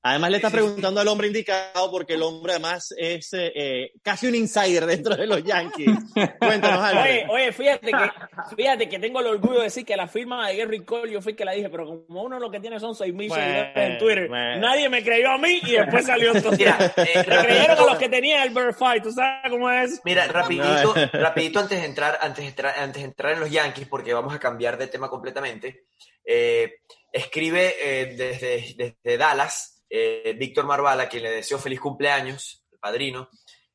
[0.05, 4.35] Además le está preguntando al hombre indicado porque el hombre además es eh, casi un
[4.35, 5.97] insider dentro de los Yankees.
[6.39, 7.01] Cuéntanos algo.
[7.01, 8.11] Oye, oye, fíjate que,
[8.57, 11.35] fíjate que tengo el orgullo de decir que la firma de Gary Cole yo fui
[11.35, 14.29] que la dije, pero como uno lo que tiene son 6 mil seguidores en Twitter,
[14.29, 16.51] nadie me creyó a mí y después salió todo.
[16.51, 20.01] Mira, eh, creyeron a los que tenían el Verify, ¿tú sabes cómo es?
[20.03, 23.87] Mira, rapidito, rapidito antes de entrar, antes de entrar, antes de entrar en los Yankees,
[23.87, 25.85] porque vamos a cambiar de tema completamente.
[26.25, 26.79] Eh,
[27.09, 27.73] escribe
[28.17, 33.29] desde, desde Dallas eh, Víctor Marvala, quien le deseó feliz cumpleaños, el padrino,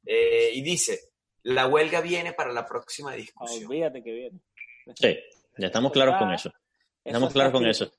[0.04, 1.12] eh, y dice,
[1.44, 3.66] la huelga viene para la próxima discusión.
[3.66, 4.40] Olvídate que viene.
[4.96, 5.16] Sí,
[5.58, 6.50] ya estamos claros con eso.
[7.04, 7.92] Estamos claros con eso.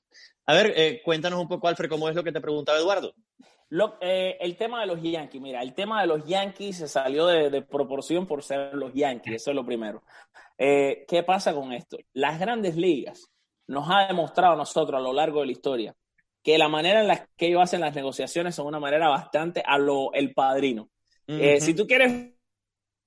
[0.44, 3.14] A ver, eh, cuéntanos un poco, Alfred, cómo es lo que te preguntaba Eduardo.
[3.70, 8.26] el tema de los Yankees, mira, el tema de los Yankees se salió de, proporción
[8.26, 10.02] por ser los Yankees, eso es lo primero.
[10.58, 11.96] ¿Qué pasa con esto?
[12.12, 13.30] Las grandes ligas
[13.66, 15.96] nos ha demostrado a nosotros a lo largo de la historia
[16.42, 19.78] que la manera en la que ellos hacen las negociaciones son una manera bastante a
[19.78, 20.88] lo el padrino.
[21.26, 22.32] Eh, si tú quieres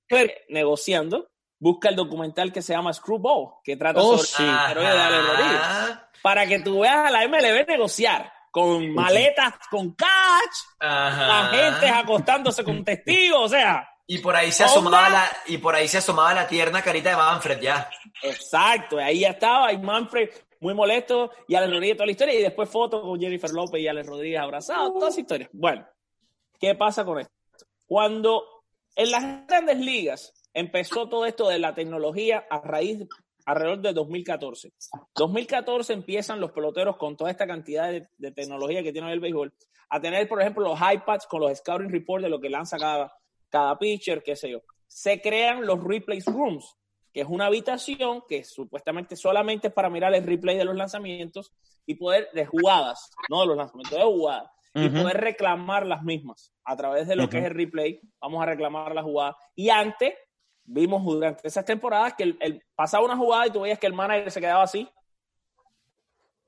[0.08, 6.46] ver negociando, busca el documental que se llama Screwball, que trata oh, sobre de para
[6.46, 12.84] que tú veas a la MLB negociar con maletas, con catch, la gente acostándose con
[12.84, 13.86] testigos, o sea.
[14.06, 17.16] Y por ahí se asomaba la, y por ahí se asomaba la tierna carita de
[17.16, 17.90] Manfred ya.
[18.22, 20.30] Exacto, ahí ya estaba, y Manfred
[20.64, 23.86] muy molesto, y Alex Rodríguez toda la historia, y después fotos con Jennifer López y
[23.86, 25.50] Alex Rodríguez abrazados, toda esa historia.
[25.52, 25.86] Bueno,
[26.58, 27.34] ¿qué pasa con esto?
[27.86, 28.42] Cuando
[28.96, 33.06] en las grandes ligas empezó todo esto de la tecnología a raíz
[33.44, 34.72] alrededor de 2014.
[35.14, 39.52] 2014 empiezan los peloteros con toda esta cantidad de, tecnología que tiene el béisbol
[39.90, 43.12] a tener, por ejemplo, los iPads con los scouting reports de lo que lanza cada,
[43.50, 44.62] cada pitcher, qué sé yo.
[44.86, 46.74] Se crean los replays rooms,
[47.14, 51.54] que es una habitación que supuestamente solamente es para mirar el replay de los lanzamientos
[51.86, 56.52] y poder, de jugadas, no de los lanzamientos, de jugadas, y poder reclamar las mismas
[56.64, 58.00] a través de lo que es el replay.
[58.20, 59.36] Vamos a reclamar la jugada.
[59.54, 60.12] Y antes,
[60.64, 64.32] vimos durante esas temporadas que el, pasaba una jugada y tú veías que el manager
[64.32, 64.88] se quedaba así.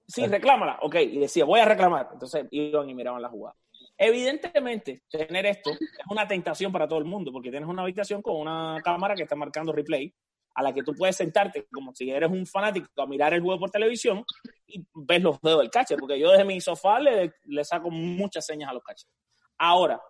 [0.08, 0.80] Sí, reclámala.
[0.82, 2.08] Ok, y decía, voy a reclamar.
[2.12, 3.54] Entonces iban y miraban la jugada.
[3.96, 5.78] Evidentemente, tener esto es
[6.10, 9.36] una tentación para todo el mundo, porque tienes una habitación con una cámara que está
[9.36, 10.12] marcando replay
[10.56, 13.60] a la que tú puedes sentarte como si eres un fanático a mirar el juego
[13.60, 14.24] por televisión
[14.66, 18.44] y ves los dedos del catcher, porque yo desde mi sofá le, le saco muchas
[18.46, 19.10] señas a los catchers.
[19.58, 20.00] Ahora,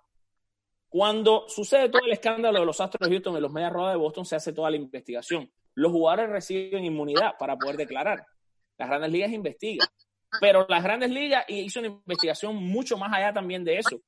[0.88, 3.98] Cuando sucede todo el escándalo de los Astros de Houston y los Medias Rojas de
[3.98, 5.50] Boston, se hace toda la investigación.
[5.74, 8.24] Los jugadores reciben inmunidad para poder declarar.
[8.78, 9.88] Las grandes ligas investigan.
[10.40, 14.00] Pero las grandes ligas hizo una investigación mucho más allá también de eso.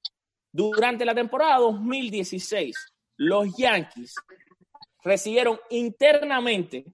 [0.53, 2.75] Durante la temporada 2016,
[3.17, 4.15] los Yankees
[5.03, 6.85] recibieron internamente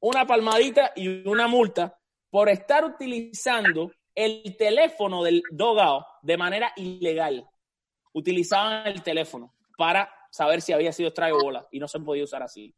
[0.00, 1.98] una palmadita y una multa
[2.30, 7.48] por estar utilizando el teléfono del dogao de manera ilegal.
[8.12, 12.24] Utilizaban el teléfono para saber si había sido strike o bola y no se podía
[12.24, 12.74] usar así.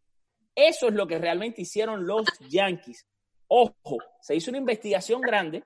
[0.54, 3.06] Eso es lo que realmente hicieron los Yankees.
[3.46, 5.62] Ojo, se hizo una investigación grande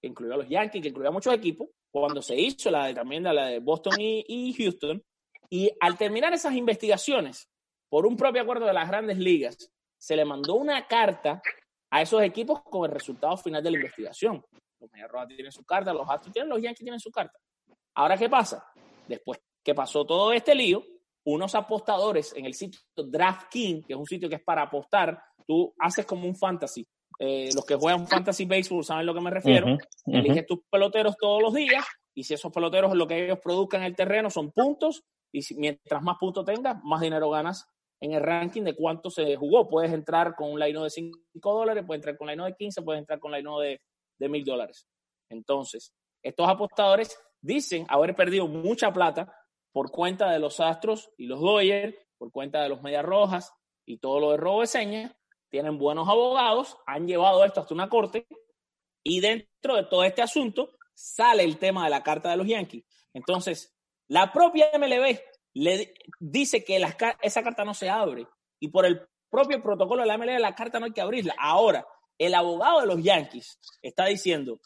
[0.00, 3.20] que incluyó a los Yankees, que incluyó a muchos equipos, cuando se hizo la de,
[3.20, 5.02] la de Boston y, Houston.
[5.50, 7.48] Y al terminar esas investigaciones,
[7.88, 11.42] por un propio acuerdo de las grandes ligas, se le mandó una carta
[11.90, 14.44] a esos equipos con el resultado final de la investigación.
[14.80, 17.38] Los Medias Rojas tienen su carta, los Astros tienen, los Yankees tienen su carta.
[17.94, 18.64] Ahora, ¿qué pasa?
[19.06, 20.82] Después que pasó todo este lío,
[21.24, 25.74] unos apostadores en el sitio DraftKings, que es un sitio que es para apostar, tú
[25.78, 26.86] haces como un fantasy.
[27.18, 29.76] Eh, los que juegan fantasy baseball saben a lo que me refiero.
[30.06, 31.84] Eliges tus peloteros todos los días
[32.14, 36.02] y si esos peloteros lo que ellos produzcan en el terreno son puntos y mientras
[36.02, 37.68] más puntos tengas, más dinero ganas
[38.00, 39.68] en el ranking de cuánto se jugó.
[39.68, 42.82] Puedes entrar con un line de 5 dólares, puedes entrar con un line de 15,
[42.82, 43.80] puedes entrar con un line de,
[44.18, 44.86] de 1000 dólares.
[45.30, 49.32] Entonces, estos apostadores dicen haber perdido mucha plata
[49.72, 53.52] por cuenta de los Astros y los Dodgers, por cuenta de los Medias Rojas
[53.86, 55.14] y todo lo de robo de señas,
[55.50, 58.26] tienen buenos abogados, han llevado esto hasta una corte
[59.04, 62.84] y dentro de todo este asunto sale el tema de la carta de los Yankees.
[63.14, 63.74] Entonces,
[64.08, 65.18] la propia MLB
[65.54, 66.80] le dice que
[67.22, 68.26] esa carta no se abre
[68.60, 71.34] y por el propio protocolo de la MLB la carta no hay que abrirla.
[71.38, 71.86] Ahora,
[72.16, 74.60] el abogado de los Yankees está diciendo,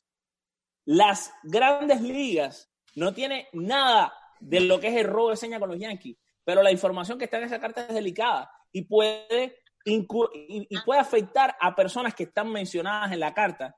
[0.84, 5.68] las grandes ligas no tiene nada de lo que es el robo de señas con
[5.68, 10.06] los Yankees, pero la información que está en esa carta es delicada y puede y,
[10.84, 13.76] puede afectar a personas que están mencionadas en la carta,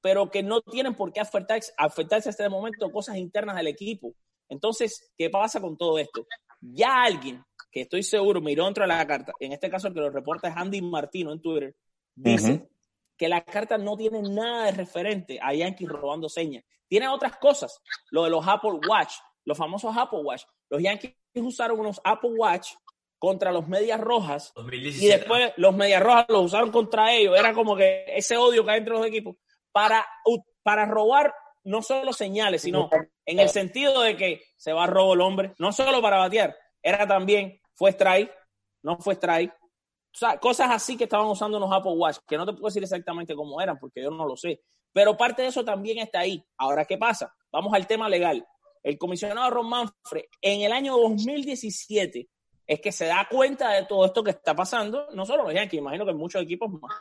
[0.00, 4.14] pero que no tienen por qué afectarse, afectarse hasta este momento cosas internas del equipo.
[4.48, 6.26] Entonces, ¿qué pasa con todo esto?
[6.72, 10.00] Ya alguien que estoy seguro miró dentro de la carta, en este caso el que
[10.00, 11.76] lo reporta es Andy Martino en Twitter,
[12.14, 12.68] dice
[13.16, 16.64] que la carta no tiene nada de referente a Yankees robando señas.
[16.88, 19.14] Tiene otras cosas, lo de los Apple Watch,
[19.44, 20.42] los famosos Apple Watch.
[20.68, 22.72] Los Yankees usaron unos Apple Watch
[23.18, 27.38] contra los Medias Rojas y después los Medias Rojas los usaron contra ellos.
[27.38, 29.36] Era como que ese odio que hay entre los equipos
[29.72, 30.06] para,
[30.62, 31.34] para robar
[31.66, 32.88] no solo señales, sino
[33.24, 36.56] en el sentido de que se va a robo el hombre, no solo para batear,
[36.82, 38.32] era también, fue strike,
[38.82, 39.52] no fue strike.
[39.52, 42.82] O sea, cosas así que estaban usando los Apple Watch, que no te puedo decir
[42.82, 44.62] exactamente cómo eran, porque yo no lo sé.
[44.92, 46.42] Pero parte de eso también está ahí.
[46.56, 47.34] Ahora, ¿qué pasa?
[47.50, 48.46] Vamos al tema legal.
[48.82, 52.28] El comisionado Ron Manfred, en el año 2017,
[52.66, 55.80] es que se da cuenta de todo esto que está pasando, no solo los Yankees,
[55.80, 56.94] imagino que muchos equipos más.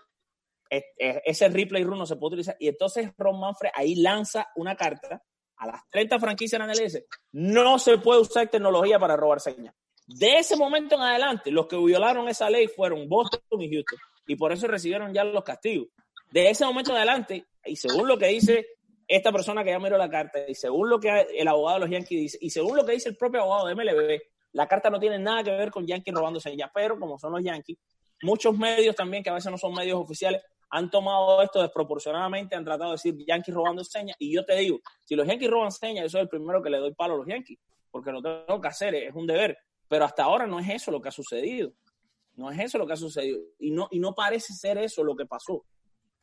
[0.70, 2.55] Ese replay run no se puede utilizar.
[2.59, 5.22] Y entonces Ron Manfred ahí lanza una carta
[5.57, 7.03] a las 30 franquicias en MLS.
[7.32, 9.74] No se puede usar tecnología para robar señas.
[10.07, 13.99] De ese momento en adelante, los que violaron esa ley fueron Boston y Houston.
[14.28, 15.88] Y por eso recibieron ya los castigos.
[16.32, 18.68] De ese momento en adelante, y según lo que dice
[19.07, 21.89] esta persona que ya miró la carta, y según lo que el abogado de los
[21.91, 24.22] Yankees dice, y según lo que dice el propio abogado de MLB,
[24.53, 27.43] la carta no tiene nada que ver con Yankees robando señas, pero como son los
[27.43, 27.78] Yankees,
[28.22, 32.66] muchos medios también, que a veces no son medios oficiales, han tomado esto desproporcionadamente, han
[32.66, 34.16] tratado de decir Yankees robando señas.
[34.20, 36.78] Y yo te digo, si los Yankees roban señas, yo soy el primero que le
[36.78, 37.59] doy palo a los Yankees,
[37.91, 39.57] porque lo tengo que hacer, es un deber.
[39.88, 41.72] Pero hasta ahora no es eso lo que ha sucedido.
[42.36, 43.39] No es eso lo que ha sucedido.
[43.59, 45.66] Y no, y no parece ser eso lo que pasó.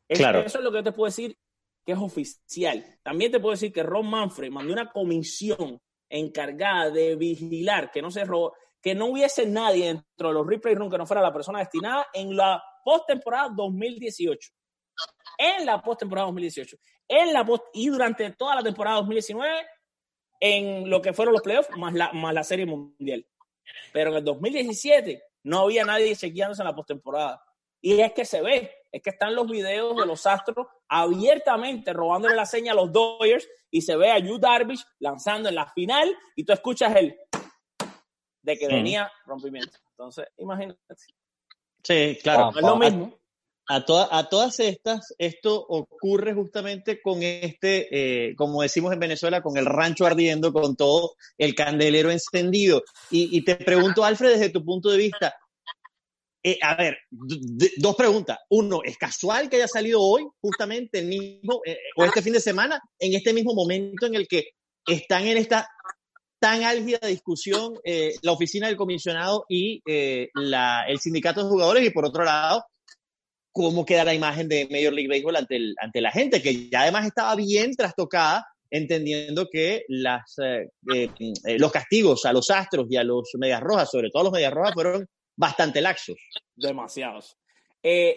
[0.09, 0.40] claro.
[0.40, 1.38] Eso es lo que yo te puedo decir
[1.84, 2.84] que es oficial.
[3.03, 8.11] También te puedo decir que Ron Manfred mandó una comisión encargada de vigilar que no
[8.11, 11.32] se robó, que no hubiese nadie dentro de los replay room que no fuera la
[11.32, 14.50] persona destinada en la postemporada 2018.
[15.38, 16.76] En la postemporada 2018.
[17.08, 19.66] En la post, y durante toda la temporada 2019
[20.40, 23.24] en lo que fueron los playoffs más la, más la serie mundial.
[23.92, 27.40] Pero en el 2017 no había nadie chequeándose en la postemporada.
[27.80, 32.34] Y es que se ve, es que están los videos de los Astros abiertamente robándole
[32.34, 36.16] la seña a los Dodgers y se ve a Yu Darvish lanzando en la final
[36.34, 37.16] y tú escuchas el
[38.43, 39.78] de que venía rompimiento.
[39.90, 40.78] Entonces, imagínate.
[41.82, 42.51] Sí, claro.
[42.55, 43.18] es lo mismo.
[43.68, 49.57] A, a, todas estas, esto ocurre justamente con este, eh, como decimos en Venezuela, con
[49.57, 52.82] el rancho ardiendo, con todo el candelero encendido.
[53.11, 55.34] Y, y te pregunto, Alfred, desde tu punto de vista,
[56.45, 58.38] eh, a ver, dos preguntas.
[58.51, 62.40] Uno, ¿es casual que haya salido hoy, justamente el mismo, eh, o este fin de
[62.40, 64.51] semana, en este mismo momento en el que
[64.86, 65.68] están en esta
[66.43, 71.86] tan álgida discusión eh, la oficina del comisionado y eh, la, el sindicato de jugadores
[71.86, 72.64] y por otro lado,
[73.53, 76.80] cómo queda la imagen de Major League Baseball ante, el, ante la gente, que ya
[76.80, 80.68] además estaba bien trastocada, entendiendo que las, eh,
[81.59, 84.53] los castigos a los Astros y a los Medias Rojas, sobre todo a los Medias
[84.53, 86.16] Rojas, fueron bastante laxos.
[86.57, 87.36] Demasiados.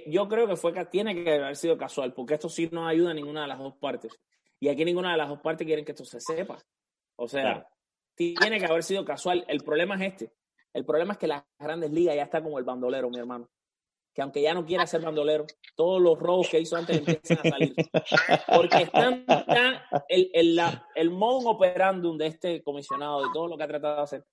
[0.07, 3.11] yo creo que fue que tiene que haber sido casual, porque esto sí no ayuda
[3.11, 4.19] a ninguna de las dos partes.
[4.59, 6.57] Y aquí ninguna de las dos partes quieren que esto se sepa.
[7.17, 7.67] O sea,
[8.15, 9.45] tiene que haber sido casual.
[9.47, 10.33] El problema es este.
[10.73, 13.49] El problema es que las grandes ligas ya está como el bandolero, mi hermano.
[14.13, 15.45] Que aunque ya no quiera ser bandolero,
[15.75, 17.75] todos los robos que hizo antes empiezan a salir.
[18.55, 19.25] Porque están,
[20.07, 23.97] el, el, la, el modus operandum de este comisionado, de todo lo que ha tratado
[23.97, 24.25] de hacer,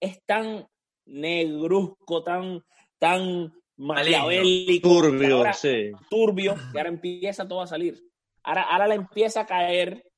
[0.00, 0.66] es tan
[1.06, 2.64] negruzco, tan,
[2.98, 5.44] tan maquiavélico, turbio,
[6.08, 8.02] turbio, que ahora empieza todo a salir.
[8.42, 10.09] Ahora, ahora le empieza a caer,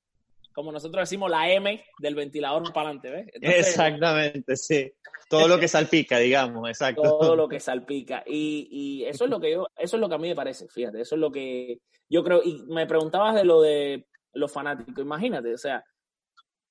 [0.53, 3.26] como nosotros decimos, la M del ventilador para adelante, ¿ves?
[3.40, 4.92] Exactamente, sí.
[5.28, 7.03] Todo lo que salpica, digamos, exacto.
[7.03, 8.22] Todo lo que salpica.
[8.26, 10.68] Y, y, eso es lo que yo, eso es lo que a mí me parece,
[10.68, 11.78] fíjate, eso es lo que
[12.09, 12.42] yo creo.
[12.44, 15.84] Y me preguntabas de lo de los fanáticos, imagínate, o sea,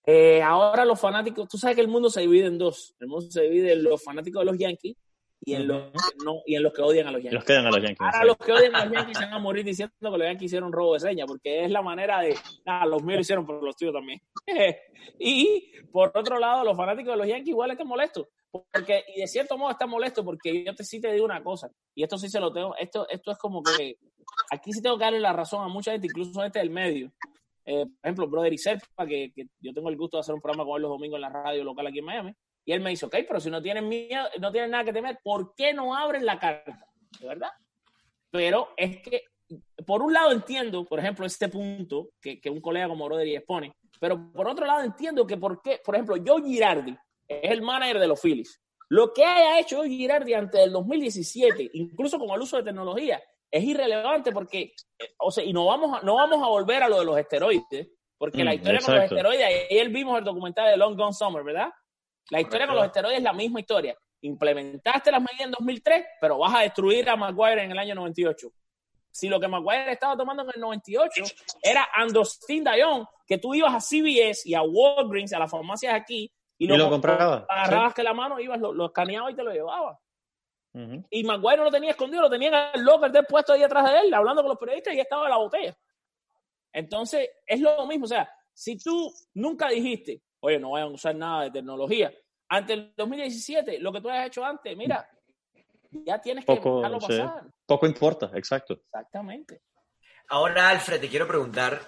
[0.06, 2.96] eh, ahora los fanáticos, tú sabes que el mundo se divide en dos.
[3.00, 4.96] El mundo se divide en los fanáticos de los Yankees
[5.44, 5.92] y en, los,
[6.24, 7.34] no, y en los que odian a los Yankees.
[7.34, 8.02] Los que odian a los Yankees.
[8.02, 10.46] Ahora los que odian a los Yankees se van a morir diciendo que los Yankees
[10.46, 12.36] hicieron robo de señas, porque es la manera de,
[12.68, 14.22] ah, los míos lo hicieron, pero los tuyos también.
[15.20, 19.28] y por otro lado, los fanáticos de los Yankees igual están molestos, porque, y de
[19.28, 22.30] cierto modo están molestos, porque yo te, sí te digo una cosa, y esto sí
[22.30, 23.98] se lo tengo, esto, esto es como que,
[24.52, 27.12] aquí sí tengo que darle la razón a mucha gente, incluso a este del medio.
[27.66, 30.42] Eh, por ejemplo, Brother y Serpa, que, que yo tengo el gusto de hacer un
[30.42, 32.36] programa con él los domingos en la radio local aquí en Miami,
[32.66, 35.20] y él me dice, ok, pero si no tienen miedo, no tienen nada que temer,
[35.24, 36.86] ¿por qué no abren la carta?
[37.20, 37.50] ¿De verdad?
[38.30, 39.24] Pero es que,
[39.86, 43.74] por un lado entiendo, por ejemplo, este punto que, que un colega como Rodri expone,
[44.00, 46.98] pero por otro lado entiendo que por qué, por ejemplo, Joe Girardi
[47.28, 48.62] es el manager de los Phillies.
[48.90, 53.22] Lo que haya hecho Joe Girardi antes del 2017, incluso con el uso de tecnología,
[53.50, 54.74] es irrelevante porque,
[55.18, 57.90] o sea, y no vamos a, no vamos a volver a lo de los esteroides,
[58.18, 61.44] porque la mm, historia con los esteroides, ayer vimos el documental de Long Gone Summer,
[61.44, 61.70] ¿verdad?
[62.30, 63.98] La historia con los esteroides es la misma historia.
[64.22, 68.52] Implementaste las medidas en 2003, pero vas a destruir a Maguire en el año 98.
[69.10, 71.24] Si lo que Maguire estaba tomando en el 98
[71.62, 76.32] era Andostin Dayon, que tú ibas a CVS y a Walgreens, a las farmacias aquí,
[76.58, 77.44] y, lo, comprabas.
[77.50, 79.98] Agarrabas que la mano, ibas, lo, escaneabas y te lo llevabas.
[81.10, 83.92] Y Maguire no lo tenía escondido, lo tenía en el locker del puesto ahí atrás
[83.92, 85.78] de él, hablando con los periodistas y ya estaba en la botella.
[86.72, 88.06] Entonces, es lo mismo.
[88.06, 92.14] O sea, si tú nunca dijiste, oye, no vayan a usar nada de tecnología.
[92.50, 95.10] Ante el 2017, lo que tú has hecho antes, mira,
[95.92, 97.46] ya tienes que dejarlo pasar.
[97.66, 98.74] Poco importa, exacto.
[98.74, 99.62] Exactamente.
[100.30, 101.82] Ahora, Alfred, te quiero preguntar,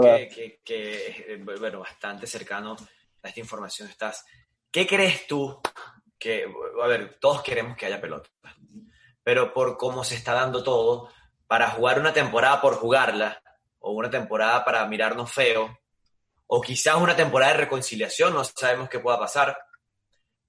[0.00, 2.76] que, que, eh, bueno, bastante cercano
[3.22, 4.24] a esta información estás.
[4.70, 5.60] ¿Qué crees tú
[6.18, 6.46] que,
[6.82, 8.30] a ver, todos queremos que haya pelota,
[9.22, 11.08] pero por cómo se está dando todo,
[11.46, 13.42] para jugar una temporada por jugarla,
[13.80, 15.76] o una temporada para mirarnos feo,
[16.46, 19.56] o quizás una temporada de reconciliación, no sabemos qué pueda pasar.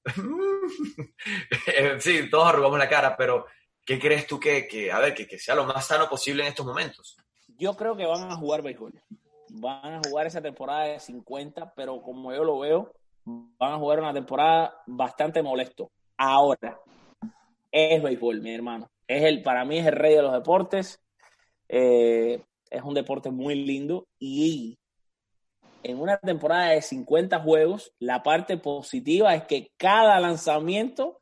[1.99, 3.45] sí, todos arrugamos la cara, pero
[3.85, 7.17] ¿qué crees tú que, a ver, que, sea lo más sano posible en estos momentos?
[7.57, 9.01] Yo creo que van a jugar béisbol.
[9.49, 12.91] Van a jugar esa temporada de 50, pero como yo lo veo,
[13.25, 15.91] van a jugar una temporada bastante molesto.
[16.17, 16.79] Ahora,
[17.71, 18.89] es béisbol, mi hermano.
[19.07, 20.99] Es el, para mí es el rey de los deportes.
[21.69, 24.77] Eh, es un deporte muy lindo y
[25.84, 31.21] en una temporada de 50 juegos, la parte positiva es que cada lanzamiento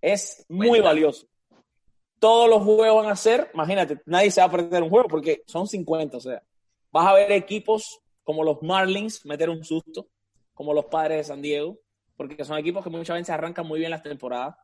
[0.00, 1.26] es muy valioso.
[2.18, 5.42] Todos los juegos van a ser, imagínate, nadie se va a perder un juego porque
[5.46, 6.42] son 50, o sea,
[6.90, 10.08] vas a ver equipos como los Marlins meter un susto,
[10.52, 11.78] como los Padres de San Diego,
[12.16, 14.56] porque son equipos que muchas veces arrancan muy bien las temporadas.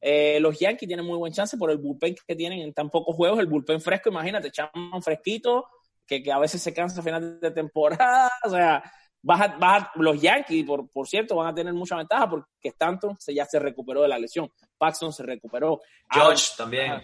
[0.00, 3.16] Eh, los Yankees tienen muy buen chance por el bullpen que tienen en tan pocos
[3.16, 4.52] juegos, el bullpen fresco, imagínate,
[4.92, 5.66] un fresquito,
[6.06, 8.30] que, que, a veces se cansa a final de temporada.
[8.44, 8.82] O sea,
[9.24, 13.46] baja, los Yankees, por, por cierto, van a tener mucha ventaja porque Stanton se, ya
[13.46, 14.50] se recuperó de la lesión.
[14.76, 15.80] Paxton se recuperó.
[16.10, 17.02] George también.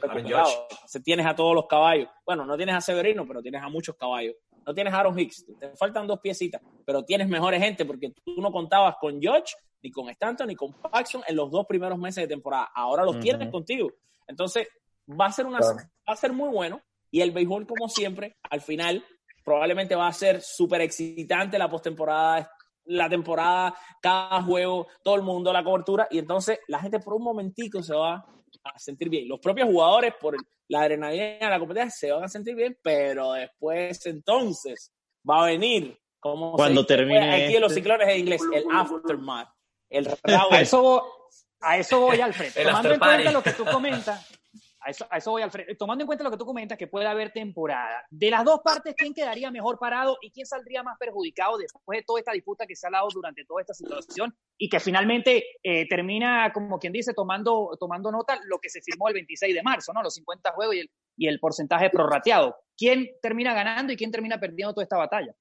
[0.87, 2.09] Se, tienes a todos los caballos.
[2.27, 4.35] Bueno, no tienes a Severino, pero tienes a muchos caballos.
[4.67, 5.47] No tienes a Aaron Hicks.
[5.59, 9.91] Te faltan dos piecitas, pero tienes mejores gente porque tú no contabas con George, ni
[9.91, 12.71] con Stanton, ni con Paxton en los dos primeros meses de temporada.
[12.75, 13.91] Ahora los tienes contigo.
[14.27, 14.69] Entonces,
[15.09, 18.61] va a ser una, va a ser muy bueno y el béisbol, como siempre, al
[18.61, 19.05] final
[19.45, 22.51] probablemente va a ser súper excitante la postemporada,
[22.85, 26.07] la temporada, cada juego, todo el mundo, la cobertura.
[26.11, 28.25] Y entonces la gente por un momentico se va
[28.65, 29.29] a sentir bien.
[29.29, 30.37] Los propios jugadores, por
[30.69, 34.93] la adrenalina, la competencia, se van a sentir bien, pero después entonces
[35.29, 37.45] va a venir Cuando termine.
[37.45, 39.49] Aquí en los este- ciclones en inglés, el aftermath.
[39.89, 41.29] El a, eso,
[41.61, 42.53] a eso voy, Alfred.
[42.63, 44.40] Tomando en cuenta lo que tú comentas,
[44.81, 45.77] a eso, voy, Alfred.
[45.79, 48.07] Tomando en cuenta lo que tú comentas, que puede haber temporada.
[48.11, 52.05] De las dos partes, ¿quién quedaría mejor parado y quién saldría más perjudicado después de
[52.05, 55.87] toda esta disputa que se ha dado durante toda esta situación y que finalmente eh,
[55.87, 59.93] termina, como quien dice, tomando, tomando nota lo que se firmó el 26 de marzo,
[59.93, 60.03] ¿no?
[60.03, 62.57] Los 50 juegos y el, y el porcentaje prorrateado.
[62.77, 65.35] ¿Quién termina ganando y quién termina perdiendo toda esta batalla?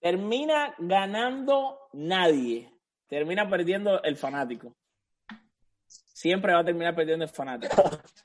[0.00, 2.72] Termina ganando nadie.
[3.08, 4.74] Termina perdiendo el fanático.
[6.22, 7.74] Siempre va a terminar perdiendo el fanático.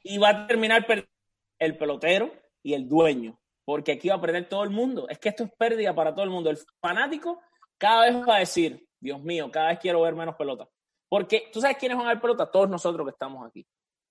[0.03, 1.11] Y va a terminar perdiendo
[1.57, 2.31] el pelotero
[2.61, 3.39] y el dueño.
[3.65, 5.09] Porque aquí va a perder todo el mundo.
[5.09, 6.51] Es que esto es pérdida para todo el mundo.
[6.51, 7.41] El fanático
[7.79, 10.69] cada vez va a decir, Dios mío, cada vez quiero ver menos pelota.
[11.09, 13.65] Porque tú sabes quiénes van a ver pelota, todos nosotros que estamos aquí.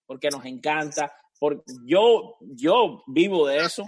[0.05, 1.15] Porque nos encanta.
[1.39, 3.85] Porque yo, yo vivo de eso.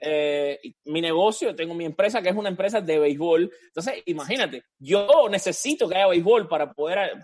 [0.00, 3.52] Eh, mi negocio, tengo mi empresa que es una empresa de béisbol.
[3.66, 7.22] Entonces, imagínate, yo necesito que haya béisbol para poder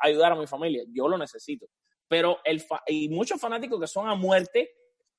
[0.00, 0.84] ayudar a mi familia.
[0.88, 1.66] Yo lo necesito.
[2.08, 4.70] Pero el y muchos fanáticos que son a muerte,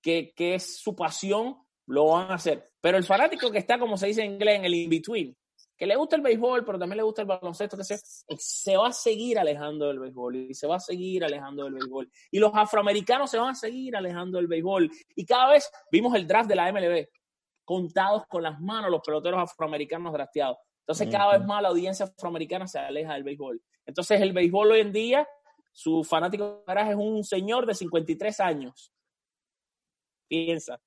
[0.02, 2.72] que, que es su pasión, lo van a hacer.
[2.82, 5.36] Pero el fanático que está, como se dice en inglés, en el in-between,
[5.80, 8.90] que le gusta el béisbol, pero también le gusta el baloncesto, que se, se va
[8.90, 12.12] a seguir alejando del béisbol y se va a seguir alejando del béisbol.
[12.32, 14.92] Y los afroamericanos se van a seguir alejando del béisbol.
[15.16, 17.08] Y cada vez vimos el draft de la MLB,
[17.64, 20.58] contados con las manos los peloteros afroamericanos drafteados.
[20.90, 23.62] Entonces cada vez más la audiencia afroamericana se aleja del béisbol.
[23.86, 25.30] Entonces el béisbol hoy en día,
[25.72, 28.92] su fanático es un señor de 53 años.
[30.28, 30.82] Piensa.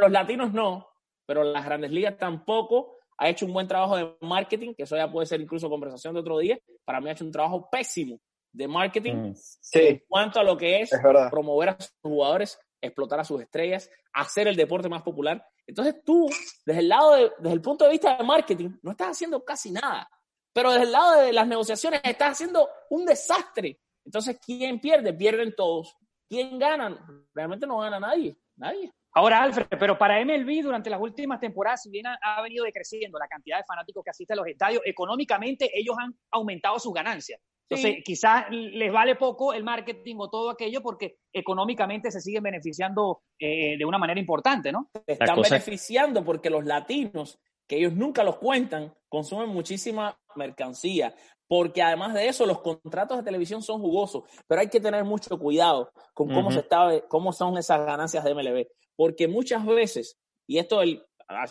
[0.00, 0.86] los latinos no,
[1.26, 5.10] pero las grandes ligas tampoco ha hecho un buen trabajo de marketing, que eso ya
[5.10, 6.56] puede ser incluso conversación de otro día.
[6.84, 8.20] Para mí ha hecho un trabajo pésimo
[8.52, 9.34] de marketing mm,
[9.72, 10.90] en cuanto a lo que es,
[11.32, 15.44] promover a sus jugadores, explotar a sus estrellas, hacer el deporte más popular.
[15.66, 16.28] Entonces tú,
[16.66, 20.08] desde el lado desde el punto de vista de marketing, no estás haciendo casi nada.
[20.52, 23.80] Pero desde el lado de las negociaciones estás haciendo un desastre.
[24.04, 25.12] Entonces, ¿quién pierde?
[25.14, 25.96] Pierden todos.
[26.28, 26.98] ¿Quién gana?
[27.34, 28.36] Realmente no gana nadie.
[28.56, 28.92] Nadie.
[29.14, 33.28] Ahora, Alfred, pero para MLB durante las últimas temporadas, si bien ha, venido decreciendo la
[33.28, 37.40] cantidad de fanáticos que asisten a los estadios, económicamente ellos han aumentado sus ganancias.
[37.74, 43.22] Entonces, quizás les vale poco el marketing o todo aquello porque económicamente se siguen beneficiando
[43.38, 44.90] eh, de una manera importante, ¿no?
[45.06, 51.14] Se están beneficiando porque los latinos, que ellos nunca los cuentan, consumen muchísima mercancía.
[51.48, 55.38] Porque además de eso, los contratos de televisión son jugosos, pero hay que tener mucho
[55.38, 58.66] cuidado con cómo, se está, cómo son esas ganancias de MLB.
[58.96, 61.44] Porque muchas veces, y esto el, ah,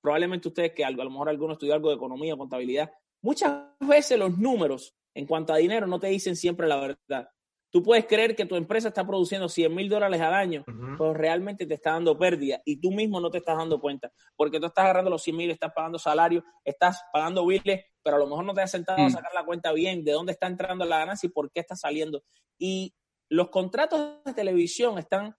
[0.00, 4.18] probablemente ustedes que a lo mejor alguno estudió algo de economía o contabilidad, muchas veces
[4.18, 7.28] los números en cuanto a dinero no te dicen siempre la verdad.
[7.70, 10.64] Tú puedes creer que tu empresa está produciendo 100 mil dólares al año,
[10.96, 14.60] pero realmente te está dando pérdida y tú mismo no te estás dando cuenta, porque
[14.60, 18.28] tú estás agarrando los 100 mil, estás pagando salario, estás pagando billes, pero a lo
[18.28, 19.10] mejor no te has sentado a mm.
[19.10, 22.22] sacar la cuenta bien de dónde está entrando la ganancia y por qué está saliendo.
[22.56, 22.94] Y
[23.28, 25.34] los contratos de televisión están,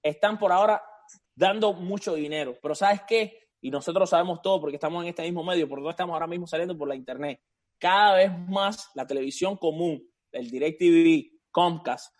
[0.00, 0.80] están por ahora
[1.34, 2.56] dando mucho dinero.
[2.62, 3.48] Pero ¿sabes qué?
[3.60, 6.46] Y nosotros sabemos todo porque estamos en este mismo medio, por todo estamos ahora mismo
[6.46, 7.40] saliendo por la internet.
[7.78, 10.02] Cada vez más la televisión común,
[10.32, 12.14] el DirecTV, Comcast,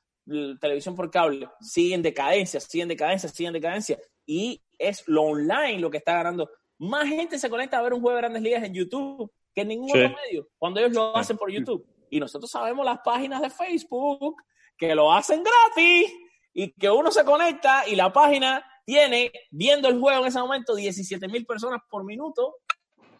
[0.60, 3.98] televisión por cable, siguen decadencia, siguen decadencia, siguen decadencia.
[4.26, 6.50] Y es lo online lo que está ganando.
[6.78, 9.68] Más gente se conecta a ver un juego de grandes ligas en YouTube que en
[9.68, 11.86] ningún otro medio, cuando ellos lo hacen por YouTube.
[12.10, 14.42] Y nosotros sabemos las páginas de Facebook
[14.76, 16.12] que lo hacen gratis
[16.52, 20.74] y que uno se conecta y la página tiene, viendo el juego en ese momento,
[20.74, 22.56] 17 mil personas por minuto.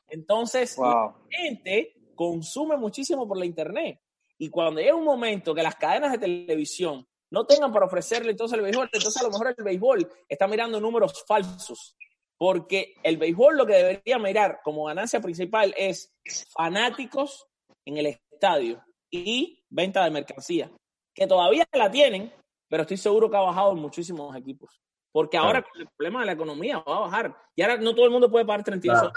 [0.08, 4.00] Entonces, la gente consume muchísimo por la internet.
[4.38, 8.56] Y cuando llega un momento que las cadenas de televisión no tengan para ofrecerle entonces
[8.56, 11.96] el béisbol, entonces a lo mejor el béisbol está mirando números falsos.
[12.36, 16.12] Porque el béisbol lo que debería mirar como ganancia principal es
[16.52, 17.46] fanáticos
[17.84, 20.70] en el estadio y venta de mercancía,
[21.14, 22.32] que todavía la tienen,
[22.68, 24.80] pero estoy seguro que ha bajado en muchísimos equipos.
[25.12, 27.36] Porque ahora con el problema de la economía va a bajar.
[27.54, 29.14] Y ahora no todo el mundo puede pagar 32 claro.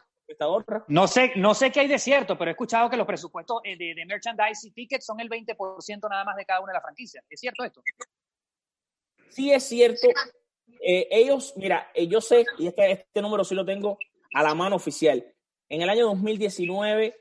[0.87, 3.77] No sé, no sé qué hay de cierto, pero he escuchado que los presupuestos eh,
[3.77, 7.23] de, merchandise y tickets son el 20% nada más de cada una de las franquicias.
[7.29, 7.81] ¿Es cierto esto?
[9.29, 10.07] Sí, es cierto.
[10.81, 13.97] Eh, ellos, mira, eh, yo sé, y este, este número sí lo tengo
[14.33, 15.25] a la mano oficial.
[15.69, 17.15] En el año 2019,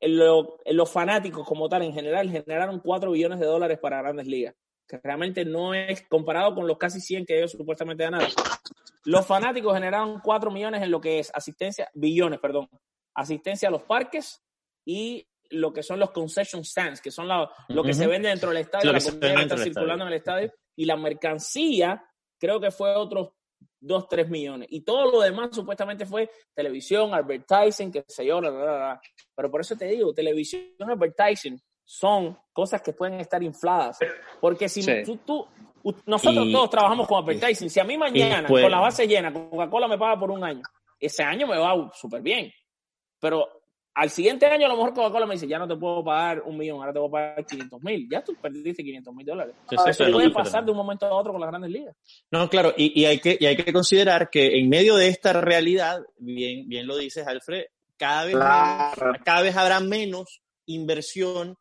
[0.00, 4.54] los fanáticos como tal en general generaron 4 billones de dólares para grandes ligas
[4.86, 8.28] que realmente no es comparado con los casi 100 que ellos supuestamente ganaron.
[9.04, 12.68] Los fanáticos generaron 4 millones en lo que es asistencia, billones, perdón,
[13.14, 14.42] asistencia a los parques
[14.84, 18.58] y lo que son los concession stands, que son lo que se vende dentro del
[18.58, 22.02] estadio, la comida que está circulando en el estadio, y la mercancía,
[22.38, 23.32] creo que fue otros
[23.80, 24.68] 2, 3 millones.
[24.70, 29.86] Y todo lo demás supuestamente fue televisión, advertising, que se yo, Pero por eso te
[29.86, 31.60] digo, televisión, advertising
[31.92, 33.98] son cosas que pueden estar infladas.
[34.40, 35.46] Porque si tú, tú,
[36.06, 39.98] nosotros todos trabajamos con advertising, si a mí mañana con la base llena, Coca-Cola me
[39.98, 40.62] paga por un año,
[40.98, 42.50] ese año me va súper bien.
[43.20, 43.46] Pero
[43.92, 46.56] al siguiente año a lo mejor Coca-Cola me dice, ya no te puedo pagar un
[46.56, 48.08] millón, ahora te voy a pagar 500 mil.
[48.10, 49.54] Ya tú perdiste 500 mil dólares.
[49.70, 51.94] eso puede pasar de un momento a otro con las grandes ligas.
[52.30, 55.34] No, claro, y, y, hay que, y hay que considerar que en medio de esta
[55.34, 57.66] realidad, bien, bien lo dices, Alfred,
[57.98, 58.36] cada vez,
[59.24, 61.58] cada vez habrá menos inversión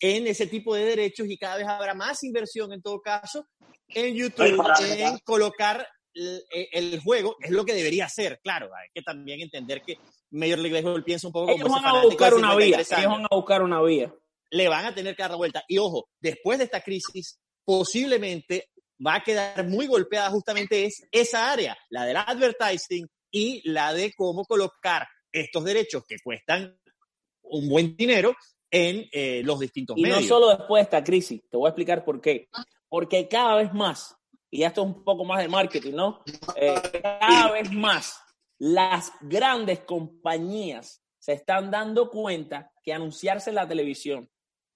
[0.00, 3.46] en ese tipo de derechos y cada vez habrá más inversión en todo caso
[3.88, 9.40] en YouTube, en colocar el, juego, es lo que debería ser, claro, hay que también
[9.40, 9.98] entender que
[10.30, 13.24] Major League Baseball piensa un poco ellos como van a buscar una vía, ellos van
[13.24, 14.14] a buscar una vía.
[14.52, 15.62] Le van a tener que dar la vuelta.
[15.68, 18.70] Y ojo, después de esta crisis, posiblemente
[19.04, 24.12] va a quedar muy golpeada justamente es esa área, la del advertising y la de
[24.12, 26.76] cómo colocar estos derechos que cuestan
[27.42, 28.34] un buen dinero
[28.70, 30.20] en eh, los distintos y medios.
[30.20, 32.48] Y no solo después de esta crisis, te voy a explicar por qué.
[32.88, 34.16] Porque cada vez más,
[34.50, 36.22] y esto es un poco más de marketing, ¿no?
[36.56, 38.20] Eh, cada vez más
[38.58, 44.30] las grandes compañías se están dando cuenta que anunciarse en la televisión,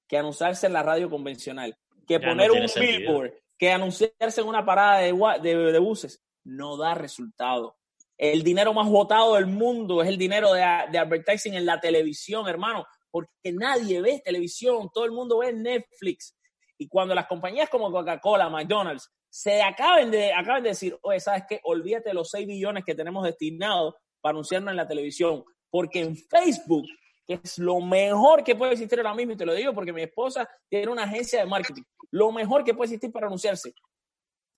[0.08, 1.76] que anunciarse en la radio convencional,
[2.06, 7.76] que poner un billboard, que anunciarse en una parada de, de, buses, no da resultado.
[8.16, 10.60] El dinero más votado del mundo es el dinero de,
[10.90, 16.36] de advertising en la televisión, hermano porque nadie ve televisión, todo el mundo ve Netflix.
[16.76, 21.44] Y cuando las compañías como Coca-Cola, McDonald's, se acaben de, acaben de decir, oye, ¿sabes
[21.48, 21.60] qué?
[21.62, 26.16] Olvídate de los 6 billones que tenemos destinados para anunciarnos en la televisión, porque en
[26.16, 26.86] Facebook,
[27.24, 30.02] que es lo mejor que puede existir ahora mismo, y te lo digo porque mi
[30.02, 33.76] esposa tiene una agencia de marketing, lo mejor que puede existir para anunciarse,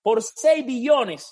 [0.01, 1.31] por 6 billones,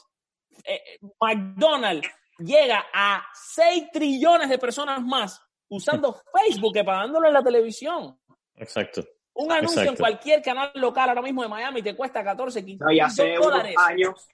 [0.63, 2.07] eh, McDonald's
[2.37, 8.17] llega a 6 trillones de personas más usando Facebook que pagándolo en la televisión.
[8.55, 9.03] Exacto.
[9.33, 13.75] Un anuncio en cualquier canal local ahora mismo de Miami te cuesta 14, 15 dólares.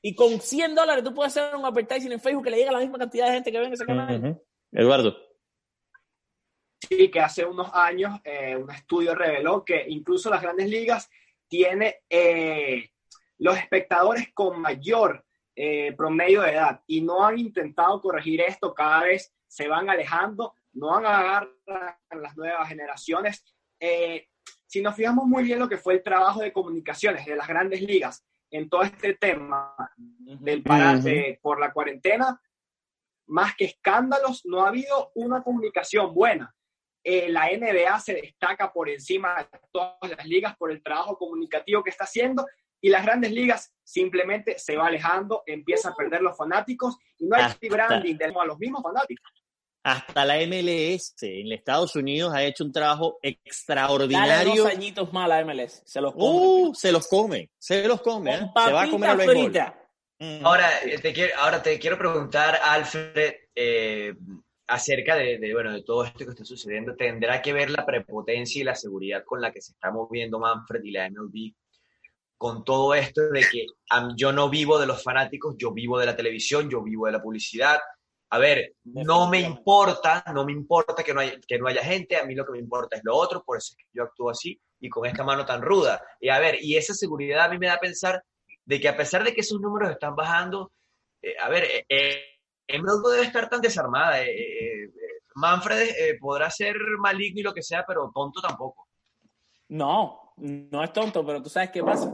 [0.01, 2.73] Y con 100 dólares tú puedes hacer un advertising en Facebook que le llegue a
[2.73, 4.39] la misma cantidad de gente que ve en ese canal.
[4.71, 5.17] Eduardo.
[6.87, 11.09] Sí, que hace unos años eh, un estudio reveló que incluso las grandes ligas
[11.47, 12.91] tiene eh,
[13.39, 15.25] los espectadores con mayor
[15.55, 20.53] eh, promedio de edad y no han intentado corregir esto, cada vez se van alejando
[20.73, 23.43] no van a agarrar las nuevas generaciones.
[23.79, 24.27] Eh,
[24.65, 27.81] si nos fijamos muy bien lo que fue el trabajo de comunicaciones de las grandes
[27.81, 32.41] ligas en todo este tema del parate por la cuarentena,
[33.27, 36.53] más que escándalos, no ha habido una comunicación buena.
[37.03, 41.83] Eh, la NBA se destaca por encima de todas las ligas por el trabajo comunicativo
[41.83, 42.45] que está haciendo
[42.79, 47.35] y las grandes ligas simplemente se va alejando, empieza a perder los fanáticos y no
[47.35, 49.31] hay branding de a los mismos fanáticos
[49.83, 54.63] hasta la MLS en Estados Unidos ha hecho un trabajo extraordinario.
[54.63, 56.25] Dale añitos más a la MLS, se los come.
[56.25, 58.35] Uh, se los come, se los come.
[58.35, 58.51] ¿eh?
[58.65, 59.17] Se va a comer al
[60.19, 60.45] mm.
[60.45, 64.13] Ahora, eh, te quiero, ahora te quiero preguntar, Alfred, eh,
[64.67, 66.95] acerca de, de, bueno, de todo esto que está sucediendo.
[66.95, 70.83] Tendrá que ver la prepotencia y la seguridad con la que se está moviendo Manfred
[70.83, 71.53] y la MLB
[72.41, 73.67] con todo esto de que
[74.15, 77.21] yo no vivo de los fanáticos, yo vivo de la televisión, yo vivo de la
[77.21, 77.79] publicidad,
[78.33, 82.15] a ver, no me importa, no me importa que no, haya, que no haya gente,
[82.15, 84.29] a mí lo que me importa es lo otro, por eso es que yo actúo
[84.29, 86.01] así y con esta mano tan ruda.
[86.17, 88.23] Y a ver, y esa seguridad a mí me da a pensar
[88.63, 90.71] de que a pesar de que esos números están bajando,
[91.21, 94.23] eh, a ver, eh, eh no debe estar tan desarmada.
[94.23, 94.89] Eh,
[95.35, 98.87] Manfred podrá ser maligno y lo que sea, pero tonto tampoco.
[99.67, 102.09] No, no es tonto, pero tú sabes qué pasa.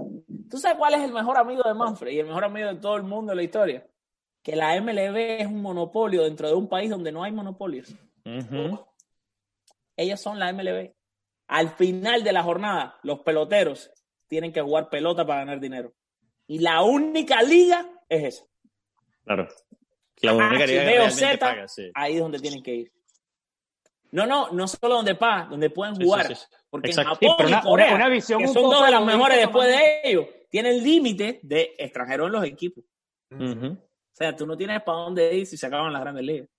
[0.49, 2.95] ¿Tú sabes cuál es el mejor amigo de Manfred y el mejor amigo de todo
[2.95, 3.87] el mundo en la historia?
[4.47, 7.93] Que la MLB es un monopolio dentro de un país donde no hay monopolios.
[9.97, 10.93] Ellos son la MLB.
[11.47, 13.91] Al final de la jornada, los peloteros
[14.29, 15.93] tienen que jugar pelota para ganar dinero.
[16.47, 18.45] Y la única liga es esa.
[19.25, 19.49] Claro.
[20.21, 22.91] La única liga Z, ahí es donde tienen que ir.
[24.11, 26.25] No, no, no solo donde pagan, donde pueden jugar.
[26.69, 30.81] porque en Japón una, visión que son dos de los mejores después de ellos, tienen
[30.81, 32.85] límite de extranjeros en los equipos.
[33.29, 33.86] O
[34.17, 36.49] sea, tú no tienes para dónde ir si se acaban las grandes ligas.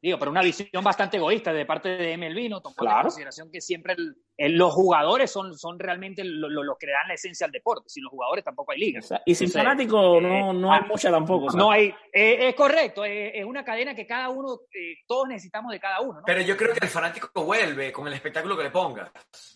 [0.00, 2.60] Digo, pero una visión bastante egoísta de parte de MLB, ¿no?
[2.60, 3.96] Tomando en consideración que siempre
[4.36, 7.88] los jugadores son, son realmente los lo, que dan la esencia al deporte.
[7.88, 9.12] Sin los jugadores tampoco hay ligas.
[9.26, 11.50] y sin fanáticos no, no hay mucha tampoco.
[11.56, 15.80] No hay, eh, es correcto, es una cadena que cada uno, eh, todos necesitamos de
[15.80, 16.20] cada uno.
[16.20, 16.24] ¿no?
[16.24, 19.10] Pero yo creo que el fanático vuelve con el espectáculo que le ponga.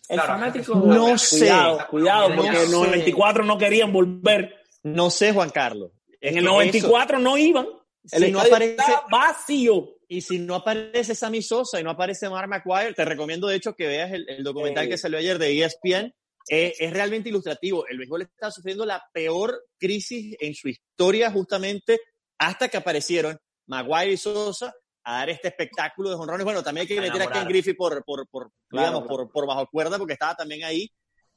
[0.09, 1.39] El fanático, no sé.
[1.39, 4.61] Cuidado, cuidado, porque los 24 no querían volver.
[4.83, 5.91] No sé, Juan Carlos
[6.23, 7.67] En el 94 no iban.
[8.11, 9.89] El si no aparece vacío.
[10.07, 13.75] Y si no aparece Sammy Sosa y no aparece Mark McGuire, te recomiendo de hecho
[13.75, 16.13] que veas el, documental que salió ayer de ESPN.
[16.49, 17.85] Eh, es realmente ilustrativo.
[17.87, 21.99] El béisbol está sufriendo la peor crisis en su historia justamente
[22.37, 23.37] hasta que aparecieron
[23.67, 24.73] Maguire y Sosa
[25.03, 26.45] a dar este espectáculo de jonrones.
[26.45, 29.67] Bueno, también hay que meter a Ken Griffey por, por, por, digamos, por, por bajo
[29.67, 30.89] cuerda porque estaba también ahí.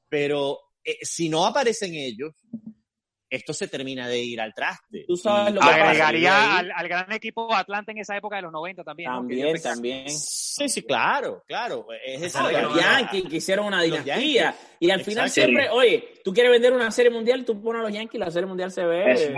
[0.08, 2.34] Pero eh, si no aparecen ellos,
[3.28, 5.04] esto se termina de ir al traste.
[5.06, 8.52] Tú sabes lo que Agregaría al, al, gran equipo Atlanta en esa época de los
[8.52, 9.10] 90 también.
[9.10, 10.08] También, también.
[10.08, 11.86] Sí, sí, claro, claro.
[12.04, 14.56] Es decir, los Yankees que hicieron una dinastía.
[14.78, 17.92] Y al final siempre, oye, tú quieres vender una serie mundial, tú pones a los
[17.92, 19.34] Yankees, la serie mundial se ve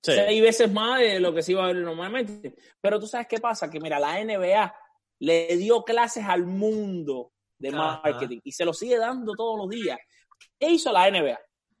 [0.00, 2.54] seis veces más de lo que se iba a ver normalmente.
[2.80, 4.74] Pero tú sabes qué pasa, que mira, la NBA
[5.20, 9.98] le dio clases al mundo de marketing y se lo sigue dando todos los días.
[10.58, 11.38] ¿Qué hizo la NBA?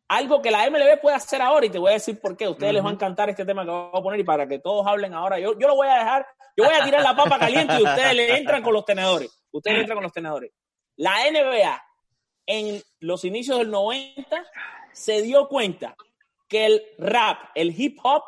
[0.08, 2.46] Algo que la MLB puede hacer ahora y te voy a decir por qué.
[2.46, 4.86] Ustedes les va a encantar este tema que voy a poner y para que todos
[4.86, 5.38] hablen ahora.
[5.38, 6.26] Yo, yo lo voy a dejar,
[6.56, 9.30] yo voy a tirar la papa caliente y ustedes le entran con los tenedores.
[9.50, 10.52] Ustedes entran con los tenedores.
[10.96, 11.82] La NBA
[12.46, 14.44] en los inicios del 90
[14.92, 15.96] se dio cuenta
[16.48, 18.22] que el rap, el hip hop,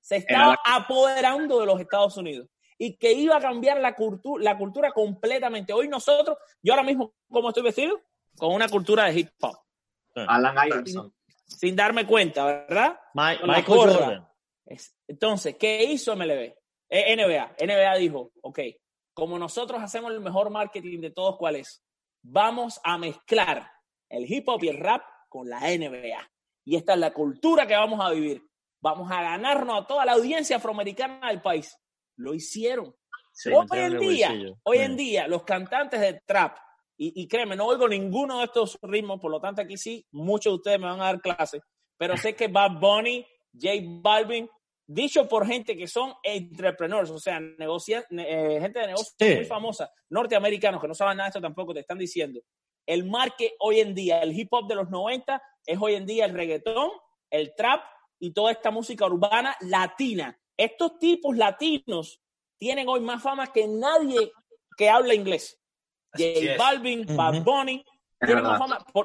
[0.00, 2.48] se estaba apoderando de los Estados Unidos
[2.78, 5.74] y que iba a cambiar la, cultura, la cultura completamente.
[5.74, 8.00] Hoy nosotros, yo ahora mismo, ¿cómo estoy vestido?
[8.38, 9.58] Con una cultura de hip hop.
[10.14, 11.12] Alan Iverson
[11.48, 13.00] sin darme cuenta, ¿verdad?
[13.14, 14.28] Michael Jordan.
[15.08, 16.54] Entonces, ¿qué hizo MLB?
[16.90, 17.56] Eh, NBA.
[17.60, 18.60] NBA dijo, ok,
[19.14, 21.82] como nosotros hacemos el mejor marketing de todos, ¿cuál es?
[22.22, 23.70] Vamos a mezclar
[24.08, 26.30] el hip hop y el rap con la NBA.
[26.64, 28.42] Y esta es la cultura que vamos a vivir.
[28.80, 31.76] Vamos a ganarnos a toda la audiencia afroamericana del país.
[32.16, 32.94] Lo hicieron.
[33.52, 36.56] hoy en día, hoy en día, los cantantes de trap,
[37.00, 40.56] y, créeme, no oigo ninguno de estos ritmos, por lo tanto aquí sí, muchos de
[40.56, 41.62] ustedes me van a dar clases,
[41.96, 44.50] pero sé que Bad Bunny, J Balvin,
[44.84, 49.92] dicho por gente que son entrepreneurs, o sea, negocia, eh, gente de negocios muy famosa,
[50.10, 52.40] norteamericanos que no saben nada de esto tampoco, te están diciendo,
[52.84, 56.24] el marque hoy en día, el hip hop de los 90 es hoy en día
[56.24, 56.90] el reggaetón,
[57.30, 57.84] el trap
[58.18, 60.36] y toda esta música urbana latina.
[60.56, 62.20] Estos tipos latinos
[62.56, 64.32] tienen hoy más fama que nadie
[64.76, 65.60] que habla inglés.
[66.12, 67.84] J Balvin, Bad Bunny,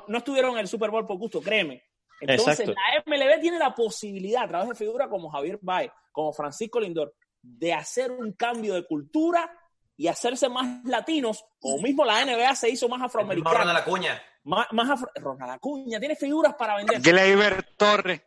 [0.08, 1.84] no estuvieron en el Super Bowl por gusto, créeme.
[2.22, 6.80] Entonces, la MLB tiene la posibilidad, a través de figuras como Javier Baez, como Francisco
[6.80, 9.52] Lindor, de hacer un cambio de cultura
[9.98, 13.60] y hacerse más latinos, o mismo la NBA se hizo más afroamericana.
[13.60, 14.22] Ronald Acuña.
[14.46, 17.02] Más, más afro, Ronald Acuña, tiene figuras para vender.
[17.02, 18.22] Gleyber Torres.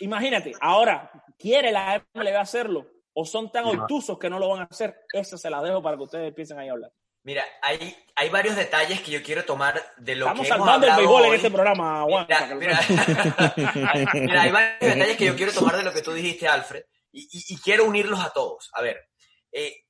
[0.00, 2.86] Imagínate, ahora, ¿quiere la MLB hacerlo?
[3.12, 5.02] ¿O son tan obtusos que no lo van a hacer?
[5.12, 6.92] Esa se la dejo para que ustedes empiecen ahí a hablar.
[7.22, 10.92] Mira, hay, hay varios detalles que yo quiero tomar de lo Estamos que hemos hablado
[10.92, 12.26] el béisbol en este programa, Juan.
[12.58, 12.80] Mira,
[14.14, 17.28] mira, hay varios detalles que yo quiero tomar de lo que tú dijiste, Alfred, y,
[17.30, 18.70] y, quiero unirlos a todos.
[18.72, 19.10] A ver,
[19.52, 19.84] eh,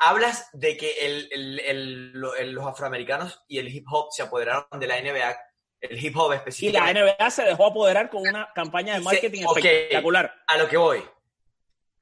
[0.00, 5.00] hablas de que el, el, los afroamericanos y el hip hop se apoderaron de la
[5.00, 5.36] NBA,
[5.80, 7.00] el hip hop específicamente.
[7.00, 10.34] Y la NBA se dejó apoderar con una campaña de marketing espectacular.
[10.46, 11.04] A lo que voy.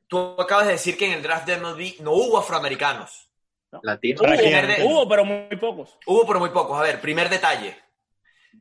[0.09, 3.32] Tú acabas de decir que en el draft de MLB no hubo afroamericanos.
[4.85, 5.99] Hubo, pero muy pocos.
[6.07, 6.78] Hubo, pero muy pocos.
[6.78, 7.77] A ver, primer detalle.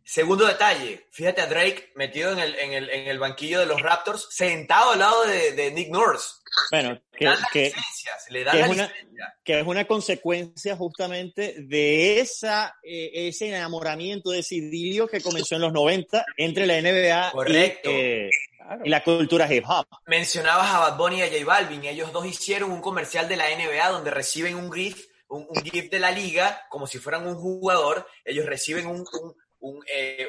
[0.04, 3.82] Segundo detalle, fíjate a Drake metido en el, en el, en el banquillo de los
[3.82, 6.41] Raptors, sentado al lado de, de Nick Nurse.
[6.70, 7.74] Bueno, que, que,
[8.30, 8.94] le dan que, es una,
[9.44, 15.56] que, es una, consecuencia justamente de esa, eh, ese enamoramiento, de ese idilio que comenzó
[15.56, 17.90] en los 90 entre la NBA Correcto.
[17.90, 18.30] Y, eh,
[18.84, 19.88] y la cultura hip hop.
[20.08, 21.86] Mencionabas a Bad Bunny y a J Balvin.
[21.86, 26.00] Ellos dos hicieron un comercial de la NBA donde reciben un GIF, un, GIF de
[26.00, 28.08] la liga, como si fueran un jugador.
[28.24, 29.06] Ellos reciben un,
[29.60, 30.28] un, eh,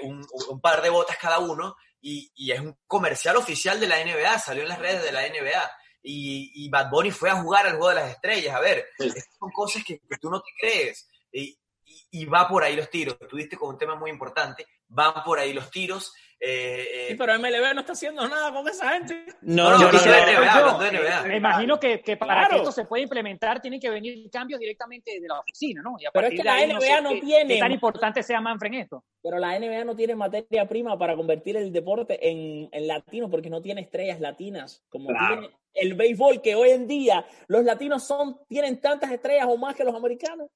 [0.61, 4.39] par de botas cada uno y, y, es un comercial oficial de la NBA.
[4.39, 5.71] Salió en las redes de la NBA.
[6.03, 8.55] Y, y Bad Bunny fue a jugar al juego de las estrellas.
[8.55, 11.09] A ver, estas son cosas que, tú no te crees.
[11.33, 11.57] Y,
[12.11, 13.17] y, va por ahí los tiros.
[13.29, 14.67] Tú diste con un tema muy importante.
[14.89, 16.13] Van por ahí los tiros.
[16.45, 19.27] Eh, eh, sí, pero MLB no está haciendo nada con esa gente.
[19.43, 23.79] No, no, yo, NBA, Me imagino que, que para que esto se pueda implementar tienen
[23.79, 25.97] que venir cambios directamente de la oficina, ¿no?
[26.13, 27.55] pero es que la NBA no, tiene.
[27.55, 29.05] Qué tan importante sea Manfred en esto.
[29.23, 33.49] Pero la NBA no tiene materia prima para convertir el deporte en, en latino porque
[33.49, 38.39] no tiene estrellas latinas como tiene el béisbol que hoy en día los latinos son
[38.49, 40.51] tienen tantas estrellas o más que los americanos.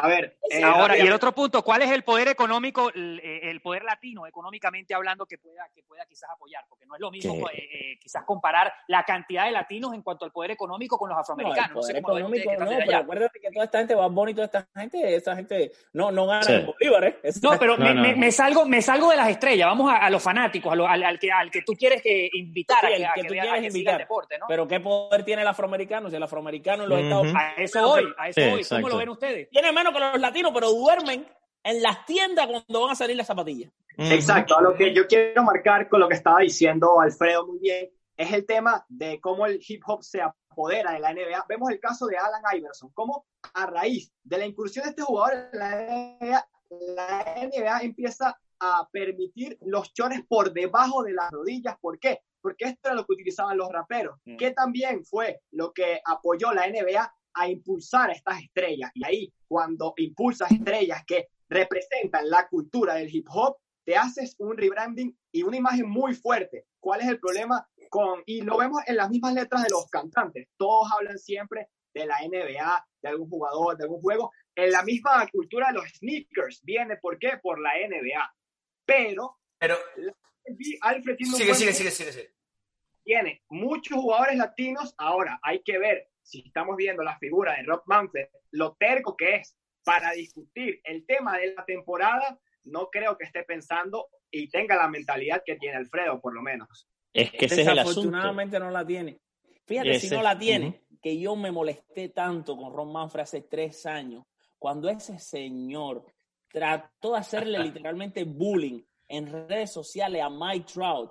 [0.00, 3.58] A ver, eh, ahora, y el otro punto, ¿cuál es el poder económico, el, eh,
[3.60, 6.64] poder latino, económicamente hablando, que pueda, que pueda quizás apoyar?
[6.68, 10.24] Porque no es lo mismo eh, eh, quizás comparar la cantidad de latinos en cuanto
[10.24, 11.74] al poder económico con los afroamericanos.
[11.74, 15.16] No, el poder económico no, pero acuérdate que toda esta gente va bonito, esta gente,
[15.16, 17.42] esta gente no, no gana en bolívares.
[17.42, 21.04] No, pero me, me, salgo, me salgo de las estrellas, vamos a, los fanáticos, al,
[21.04, 23.94] al, que, al que tú quieres que invitar a, que, tú quieres invitar.
[23.94, 24.46] El deporte, ¿no?
[24.48, 26.08] Pero ¿qué poder tiene el afroamericano?
[26.08, 27.42] Si el afroamericano en los Estados Unidos...
[27.42, 28.64] A eso voy, a eso voy.
[28.64, 29.50] ¿Cómo lo ven ustedes?
[29.50, 31.26] Tiene menos que los latinos, pero duermen
[31.62, 33.70] en las tiendas cuando van a salir las zapatillas.
[33.96, 37.90] Exacto, a lo que yo quiero marcar con lo que estaba diciendo Alfredo muy bien,
[38.16, 41.46] es el tema de cómo el hip hop se apodera de la NBA.
[41.48, 45.48] Vemos el caso de Alan Iverson, cómo a raíz de la incursión de este jugador
[45.52, 46.48] en la NBA,
[46.96, 51.76] la NBA empieza a permitir los chones por debajo de las rodillas.
[51.80, 52.22] ¿Por qué?
[52.40, 54.36] Porque esto era lo que utilizaban los raperos, mm.
[54.36, 58.90] que también fue lo que apoyó la NBA a impulsar a estas estrellas.
[58.94, 64.56] Y ahí, cuando impulsas estrellas que representan la cultura del hip hop, te haces un
[64.56, 66.66] rebranding y una imagen muy fuerte.
[66.78, 70.48] ¿Cuál es el problema con, y lo vemos en las mismas letras de los cantantes,
[70.56, 75.26] todos hablan siempre de la NBA, de algún jugador, de algún juego, en la misma
[75.32, 77.38] cultura de los sneakers, viene, ¿por qué?
[77.42, 78.34] Por la NBA.
[78.84, 79.76] Pero, pero
[80.82, 82.34] Alfred sigue, sigue, sigue, sigue,
[83.04, 87.82] tiene muchos jugadores latinos, ahora hay que ver si estamos viendo la figura de Rob
[87.86, 93.24] Manfred, lo terco que es para discutir el tema de la temporada, no creo que
[93.24, 96.86] esté pensando y tenga la mentalidad que tiene Alfredo, por lo menos.
[97.14, 99.18] Es que ese Desafortunadamente no la tiene.
[99.64, 103.86] Fíjate si no la tiene, que yo me molesté tanto con Ron Manfred hace tres
[103.86, 104.24] años,
[104.58, 106.04] cuando ese señor
[106.50, 111.10] trató de hacerle literalmente bullying en redes sociales a Mike Trout,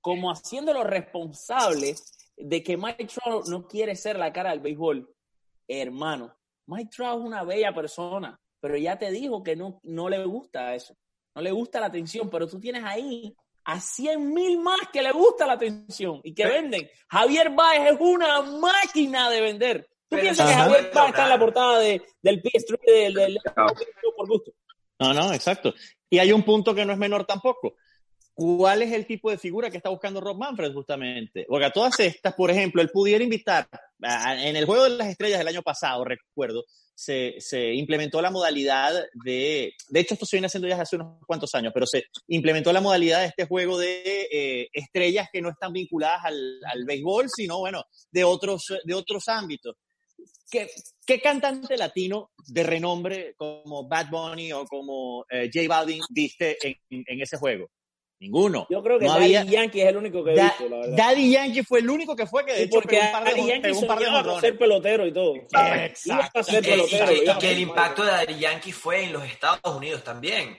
[0.00, 1.94] como haciéndolo responsable
[2.36, 5.08] de que Mike Trout no quiere ser la cara del béisbol.
[5.68, 6.36] Hermano,
[6.66, 10.74] Mike Trout es una bella persona, pero ya te dijo que no, no le gusta
[10.74, 10.96] eso.
[11.34, 13.34] No le gusta la atención, pero tú tienes ahí
[13.64, 16.88] a 100 mil más que le gusta la atención y que venden.
[17.08, 19.88] Javier Baez es una máquina de vender.
[20.08, 23.38] ¿Tú piensas que Javier Baez está en la portada de, del PS3 del, del,
[24.16, 24.52] por gusto?
[25.00, 25.74] No, no, exacto.
[26.08, 27.74] Y hay un punto que no es menor tampoco.
[28.36, 31.46] ¿Cuál es el tipo de figura que está buscando Rob Manfred justamente?
[31.48, 33.66] Porque a todas estas, por ejemplo, él pudiera invitar,
[33.98, 38.92] en el Juego de las Estrellas del año pasado, recuerdo, se, se, implementó la modalidad
[39.24, 42.74] de, de hecho esto se viene haciendo ya hace unos cuantos años, pero se implementó
[42.74, 47.30] la modalidad de este juego de eh, estrellas que no están vinculadas al, al, béisbol,
[47.34, 49.76] sino, bueno, de otros, de otros ámbitos.
[50.50, 50.68] ¿Qué,
[51.06, 56.76] ¿Qué, cantante latino de renombre como Bad Bunny o como eh, J Balvin viste en,
[57.06, 57.70] en ese juego?
[58.18, 58.66] Ninguno.
[58.70, 60.96] Yo creo que Daddy Yankee es el único que he visto, la verdad.
[60.96, 63.46] Daddy Yankee fue el único que fue que de hecho porque un par de, Daddy
[63.46, 65.34] Yankee un par de a ser pelotero y todo.
[65.36, 66.40] Exacto.
[66.48, 70.58] Y, que, y, que, el impacto de Daddy Yankee fue en los Estados Unidos también.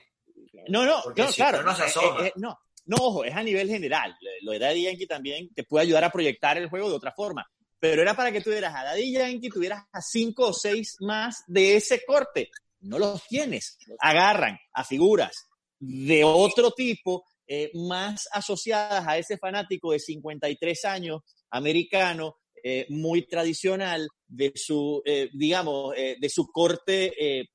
[0.68, 1.64] No, no, no claro.
[1.64, 4.16] No, eh, eh, no, no, ojo, es a nivel general.
[4.42, 7.50] Lo de Daddy Yankee también te puede ayudar a proyectar el juego de otra forma.
[7.80, 11.76] Pero era para que tuvieras a Daddy Yankee, tuvieras a cinco o seis más de
[11.78, 12.50] ese corte.
[12.82, 13.78] No los tienes.
[14.00, 15.48] Agarran a figuras
[15.80, 23.26] de otro tipo eh, más asociadas a ese fanático de 53 años, americano, eh, muy
[23.26, 27.48] tradicional, de su, eh, digamos, de su corte,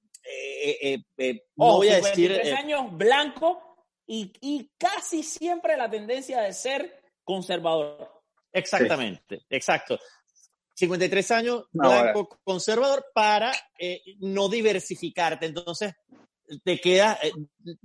[1.57, 2.33] no voy a decir...
[2.57, 3.61] años blanco
[4.07, 8.23] y, y, casi siempre la tendencia de ser conservador.
[8.51, 9.99] Exactamente, exacto.
[10.75, 13.53] 53 años, blanco, conservador, para
[14.21, 15.45] no diversificarte.
[15.47, 15.93] Entonces,
[16.65, 17.33] te queda, eh,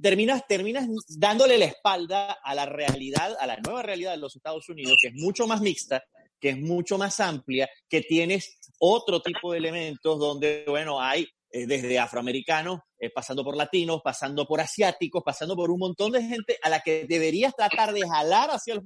[0.01, 4.67] terminas, terminas dándole la espalda a la realidad, a la nueva realidad de los Estados
[4.69, 6.03] Unidos, que es mucho más mixta,
[6.39, 11.65] que es mucho más amplia, que tienes otro tipo de elementos donde, bueno, hay eh,
[11.65, 16.57] desde afroamericanos, eh, pasando por latinos, pasando por asiáticos, pasando por un montón de gente
[16.61, 18.81] a la que deberías tratar de jalar hacia el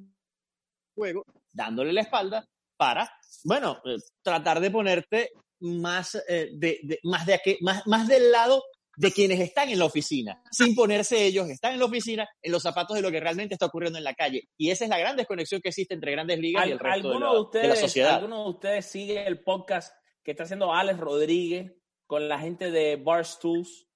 [0.96, 2.46] juego, dándole la espalda
[2.78, 3.12] para,
[3.44, 3.82] bueno,
[4.24, 5.30] tratar de ponerte
[5.60, 8.64] más, de, más, de, más, más del lado
[9.02, 12.62] de quienes están en la oficina, sin ponerse ellos, están en la oficina en los
[12.62, 14.48] zapatos de lo que realmente está ocurriendo en la calle.
[14.58, 17.20] Y esa es la gran desconexión que existe entre grandes ligas y el resto de
[17.20, 18.18] la, de, ustedes, sociedad.
[18.18, 19.92] ¿Alguno de ustedes sigue el podcast
[20.24, 21.74] que está haciendo Alex Rodríguez
[22.06, 23.88] con la gente de Barstools?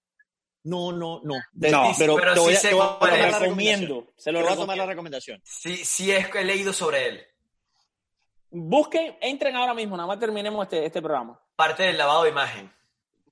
[0.64, 1.36] No, no, no.
[1.53, 4.11] no, pero, pero sí se lo recomiendo.
[4.18, 5.40] Se lo voy a tomar la recomendación.
[5.44, 7.22] Sí, sí es que he leído sobre él.
[8.49, 11.40] Busquen, entren ahora mismo, nada más terminemos este, este programa.
[11.56, 12.73] Parte del lavado de imagen.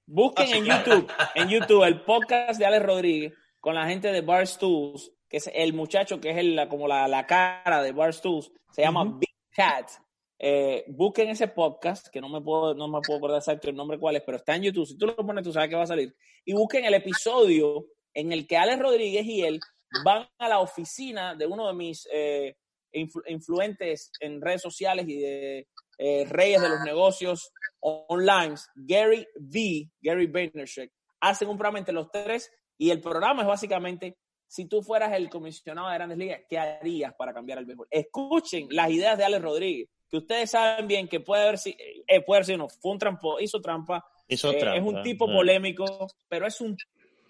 [0.05, 5.13] Busquen en YouTube, en YouTube el podcast de Alex Rodríguez con la gente de Barstools,
[5.29, 9.05] que es el muchacho que es el, como la, la, cara de Barstools, se llama
[9.05, 9.89] Big Cat.
[10.37, 13.97] eh, busquen ese podcast, que no me puedo, no me puedo acordar exacto el nombre
[13.97, 14.85] cuál es, pero está en YouTube.
[14.85, 16.13] Si tú lo pones, tú sabes que va a salir.
[16.43, 19.61] Y busquen el episodio en el que Alex Rodríguez y él
[20.03, 22.57] van a la oficina de uno de mis eh,
[22.91, 25.67] influentes en redes sociales y de
[25.97, 27.53] eh, reyes de los negocios
[27.83, 30.89] online, Gary V, Gary Vaynerchuk,
[31.19, 35.29] hacen un programa entre los tres y el programa es básicamente si tú fueras el
[35.31, 37.87] comisionado de Grandes Ligas, ¿qué harías para cambiar el béisbol?
[37.89, 42.21] Escuchen las ideas de Alex Rodríguez, que ustedes saben bien que puede haber, sido, eh,
[42.21, 46.07] puede haber sido, no, fue un trampo, hizo trampa, hizo trampa es un tipo polémico,
[46.29, 46.77] pero es un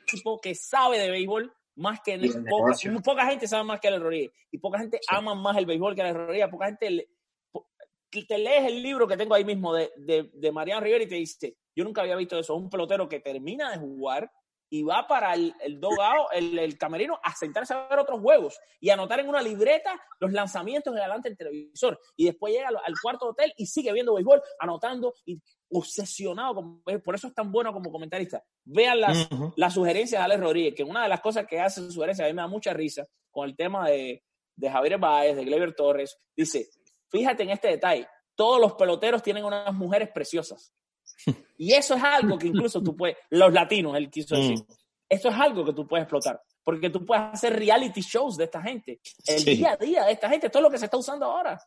[0.05, 2.19] tipo que sabe de béisbol más que
[2.49, 5.95] poca, poca, gente sabe más que Alex Rodríguez y poca gente ama más el béisbol
[5.95, 7.07] que Alex Rodríguez, poca gente le,
[8.21, 11.15] te lees el libro que tengo ahí mismo de, de, de Mariano Rivera y te
[11.15, 14.31] dice, yo nunca había visto eso, un pelotero que termina de jugar
[14.69, 18.57] y va para el, el dogado, el, el, camerino, a sentarse a ver otros juegos
[18.79, 21.99] y anotar en una libreta los lanzamientos de delante del televisor.
[22.15, 26.55] Y después llega al, al cuarto hotel y sigue viendo béisbol, anotando y obsesionado.
[26.55, 28.43] Con, por eso es tan bueno como comentarista.
[28.63, 29.53] Vean las, uh -huh.
[29.57, 32.27] las sugerencias de Alex Rodríguez, que una de las cosas que hace su sugerencia, a
[32.29, 34.23] mí me da mucha risa, con el tema de,
[34.55, 36.67] de Javier Baez, de Gleyber Torres, dice,
[37.13, 40.73] fíjate en este detalle, todos los peloteros tienen unas mujeres preciosas.
[41.55, 44.73] Y eso es algo que incluso tú puedes, los latinos, él quiso decir, mm.
[45.07, 48.61] esto es algo que tú puedes explotar, porque tú puedes hacer reality shows de esta
[48.61, 49.55] gente, el sí.
[49.55, 51.61] día a día de esta gente, esto es lo que se está usando ahora.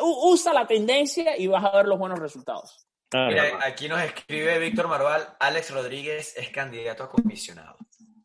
[0.00, 2.86] Usa la tendencia y vas a ver los buenos resultados.
[3.12, 7.78] Ah, Mira, aquí nos escribe Víctor Marval, Alex Rodríguez es candidato a comisionado.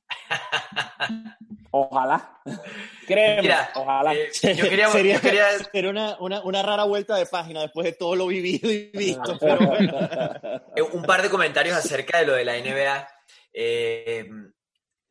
[1.71, 2.41] Ojalá.
[3.07, 4.13] Créeme, Mira, ojalá.
[4.13, 5.59] Eh, yo quería, sería, yo quería...
[5.59, 9.37] sería una, una, una, rara vuelta de página después de todo lo vivido y visto.
[9.39, 9.97] Pero bueno.
[10.75, 13.07] Eh, Un par de comentarios acerca de lo de la NBA.
[13.53, 14.29] Eh,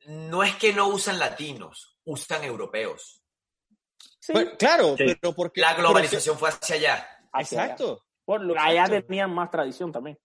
[0.07, 3.23] no es que no usan latinos, usan europeos.
[4.21, 4.33] Sí.
[4.33, 5.17] Bueno, claro, sí.
[5.21, 5.61] pero porque...
[5.61, 7.09] La globalización fue hacia allá.
[7.39, 8.05] Exacto.
[8.25, 10.19] Por lo, allá tenían más tradición también.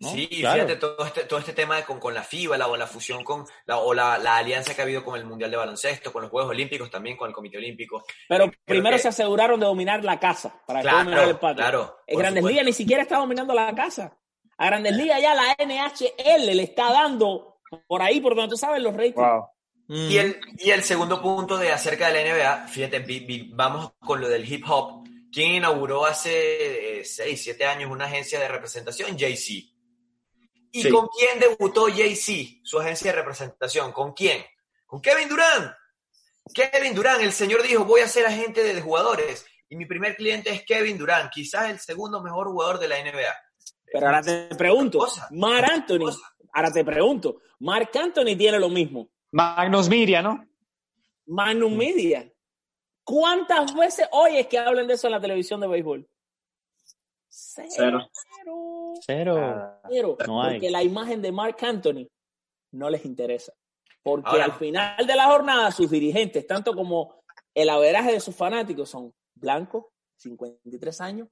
[0.00, 0.10] ¿No?
[0.10, 0.54] Sí, claro.
[0.54, 3.22] fíjate todo este, todo este tema de con, con la FIBA, la, o la fusión
[3.22, 6.22] con la, o la, la, alianza que ha habido con el Mundial de Baloncesto, con
[6.22, 8.04] los Juegos Olímpicos, también con el Comité Olímpico.
[8.28, 9.02] Pero eh, primero que...
[9.02, 11.56] se aseguraron de dominar la casa para claro, dominar el patio.
[11.56, 14.16] Claro, en Grandes Ligas ni siquiera está dominando la casa.
[14.58, 18.82] A Grandes Ligas ya la NHL le está dando por ahí, por donde tú sabes,
[18.82, 19.16] los ratings.
[19.16, 19.46] Wow.
[19.88, 20.10] Mm.
[20.10, 23.92] Y, el, y el segundo punto de acerca de la NBA, fíjate, vi, vi, vamos
[24.00, 25.02] con lo del hip hop.
[25.32, 29.18] ¿Quién inauguró hace 6, eh, 7 años una agencia de representación?
[29.18, 29.71] Jay-Z.
[30.72, 30.90] ¿Y sí.
[30.90, 33.92] con quién debutó Jay-Z, su agencia de representación?
[33.92, 34.42] ¿Con quién?
[34.86, 35.72] Con Kevin Durant.
[36.54, 39.46] Kevin Durant, el señor dijo, voy a ser agente de jugadores.
[39.68, 43.34] Y mi primer cliente es Kevin Durant, quizás el segundo mejor jugador de la NBA.
[43.92, 46.10] Pero ahora te pregunto, Mar Anthony,
[46.52, 49.08] ahora te pregunto, Mark Anthony tiene lo mismo.
[49.30, 50.46] Magnus Media, ¿no?
[51.26, 52.30] Magnus Media.
[53.04, 56.08] ¿Cuántas veces oyes que hablen de eso en la televisión de béisbol?
[57.28, 57.68] Cero.
[57.70, 58.10] Cero.
[59.00, 59.80] Cero.
[59.88, 60.16] Cero.
[60.26, 62.08] No porque la imagen de Mark Anthony
[62.72, 63.52] no les interesa.
[64.02, 67.22] Porque Ahora, al final de la jornada, sus dirigentes, tanto como
[67.54, 69.84] el averaje de sus fanáticos, son blancos,
[70.16, 71.28] 53 años,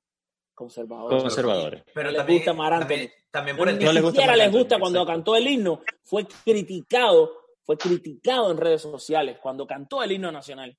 [0.55, 1.23] conservadores.
[1.23, 1.83] Conservadores.
[1.93, 2.87] Pero no les gusta Mar Anthony.
[2.89, 5.81] También, también por el Ni no siquiera les gusta cuando cantó el himno.
[6.03, 7.33] Fue criticado,
[7.63, 10.77] fue criticado en redes sociales cuando cantó el himno nacional.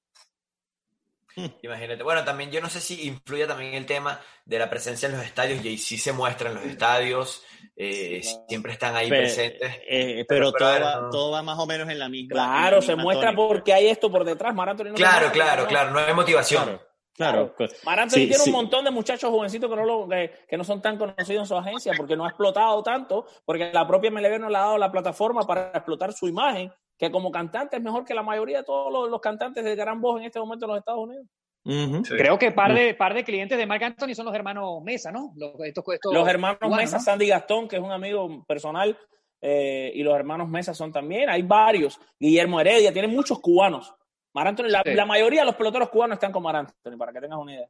[1.62, 2.04] Imagínate.
[2.04, 5.24] Bueno, también yo no sé si influye también el tema de la presencia en los
[5.24, 5.64] estadios.
[5.64, 7.44] Y sí se muestra en los estadios,
[7.76, 9.80] eh, siempre están ahí pero, presentes.
[9.88, 11.10] Eh, pero, pero, todo, ver, va, no.
[11.10, 12.34] todo, va, más o menos en la misma.
[12.34, 13.48] Claro, la se muestra tónica.
[13.48, 14.54] porque hay esto por detrás.
[14.54, 15.92] Mar Anthony no claro, claro, claro.
[15.92, 16.64] No hay motivación.
[16.66, 17.56] Claro.
[17.56, 18.10] Claro.
[18.10, 18.50] Sí, tiene sí.
[18.50, 21.46] un montón de muchachos jovencitos que no, lo, que, que, no son tan conocidos en
[21.46, 24.78] su agencia porque no ha explotado tanto, porque la propia MLB no le ha dado
[24.78, 28.64] la plataforma para explotar su imagen, que como cantante es mejor que la mayoría de
[28.64, 31.26] todos los, los cantantes de gran voz en este momento en los Estados Unidos.
[31.66, 32.06] Uh -huh.
[32.06, 32.14] sí.
[32.16, 35.34] Creo que par de, par de clientes de Marc Anthony son los hermanos Mesa, ¿no?
[35.36, 37.04] Los, estos, estos los hermanos cubanos, Mesa, ¿no?
[37.04, 38.96] Sandy Gastón, que es un amigo personal,
[39.42, 41.28] eh, y los hermanos Mesa son también.
[41.28, 42.00] Hay varios.
[42.20, 43.92] Guillermo Heredia, tienen muchos cubanos.
[44.36, 44.94] Mar Anthony, la, sí.
[44.94, 47.70] la, mayoría de los peloteros cubanos están con Mar Anthony, para que tengas una idea.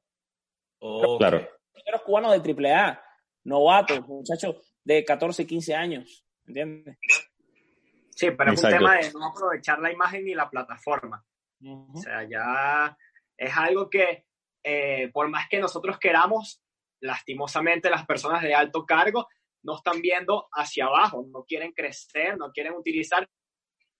[0.79, 1.47] Oh, claro.
[1.71, 3.01] Peloteros cubanos de AAA,
[3.45, 6.97] novatos, muchachos de 14 y 15 años, ¿entiendes?
[8.21, 11.25] Sí, pero es un tema de no aprovechar la imagen ni la plataforma.
[11.59, 11.97] Uh -huh.
[11.97, 12.95] O sea, ya
[13.35, 14.25] es algo que
[14.63, 16.61] eh, por más que nosotros queramos,
[17.01, 19.27] lastimosamente las personas de alto cargo
[19.63, 23.27] no están viendo hacia abajo, no quieren crecer, no quieren utilizar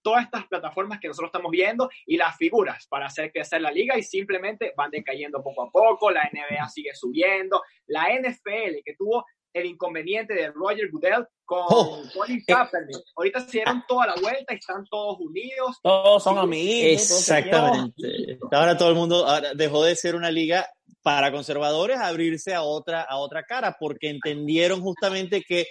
[0.04, 3.98] todas estas plataformas que nosotros estamos viendo y las figuras para hacer crecer la liga
[3.98, 9.26] y simplemente van decayendo poco a poco, la NBA sigue subiendo, la NFL que tuvo
[9.54, 12.98] el inconveniente de Roger Goodell con oh, Colin Kaepernick.
[12.98, 15.78] Eh, Ahorita se dieron toda la vuelta y están todos unidos.
[15.84, 17.02] Todos son amigos.
[17.02, 18.38] Exactamente.
[18.40, 20.68] Todos ahora todo el mundo ahora dejó de ser una liga
[21.02, 25.66] para conservadores abrirse a otra, a otra cara, porque entendieron justamente que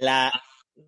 [0.00, 0.32] la,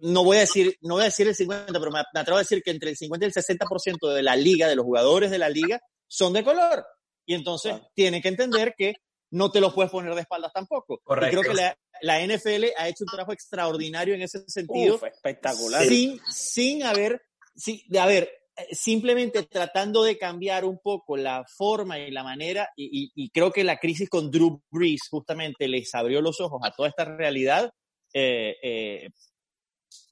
[0.01, 2.63] no voy a decir, no voy a decir el 50, pero me, atrevo a decir
[2.63, 5.49] que entre el 50 y el 60% de la liga, de los jugadores de la
[5.49, 6.85] liga, son de color.
[7.27, 8.95] Y entonces tienen que entender que
[9.31, 11.01] no te los puedes poner de espaldas tampoco.
[11.05, 15.01] Y creo que la, la, NFL ha hecho un trabajo extraordinario en ese sentido.
[15.05, 15.85] espectacular.
[15.87, 17.23] Sin, sin haber,
[17.55, 18.31] sin, a ver,
[18.71, 23.65] simplemente tratando de cambiar un poco la forma y la manera, y, y, creo que
[23.65, 27.71] la crisis con Drew Brees justamente les abrió los ojos a toda esta realidad,
[28.15, 29.09] eh, eh,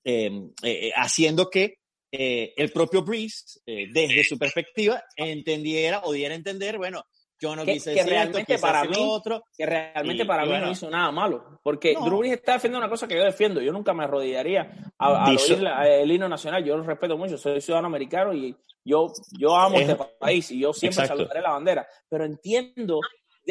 [0.04, 1.76] em, eh, haciendo que
[2.16, 7.02] el propio Brees, desde su perspectiva, entendiera o diera a entender, bueno,
[7.44, 10.88] yo no que, quise que realmente para mí, otro, que realmente para mí no hizo
[10.88, 14.04] nada malo, porque Drew Brees está defendiendo una cosa que yo defiendo, yo nunca me
[14.04, 19.12] arrodillaría a, oír el himno nacional, yo lo respeto mucho, soy ciudadano americano y yo,
[19.38, 23.00] yo amo este país y yo siempre saludaré la bandera, pero entiendo,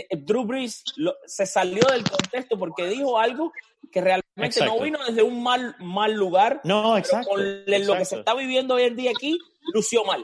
[0.10, 0.84] Drew Brees
[1.28, 3.52] se salió del contexto porque dijo algo
[3.92, 8.16] que realmente no vino desde un mal, mal lugar, no, exacto, con lo que se
[8.16, 9.38] está viviendo hoy en día aquí,
[9.72, 10.24] lució mal.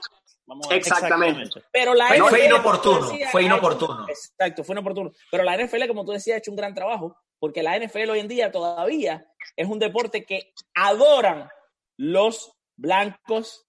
[0.71, 1.63] Exactamente.
[1.71, 4.07] Pero la fue inoportuno, fue inoportuno.
[4.07, 5.11] exacto, fue inoportuno.
[5.31, 8.19] Pero la NFL, como tú decías, ha hecho un gran trabajo, porque la NFL hoy
[8.19, 11.49] en día todavía es un deporte que adoran
[11.97, 13.67] los blancos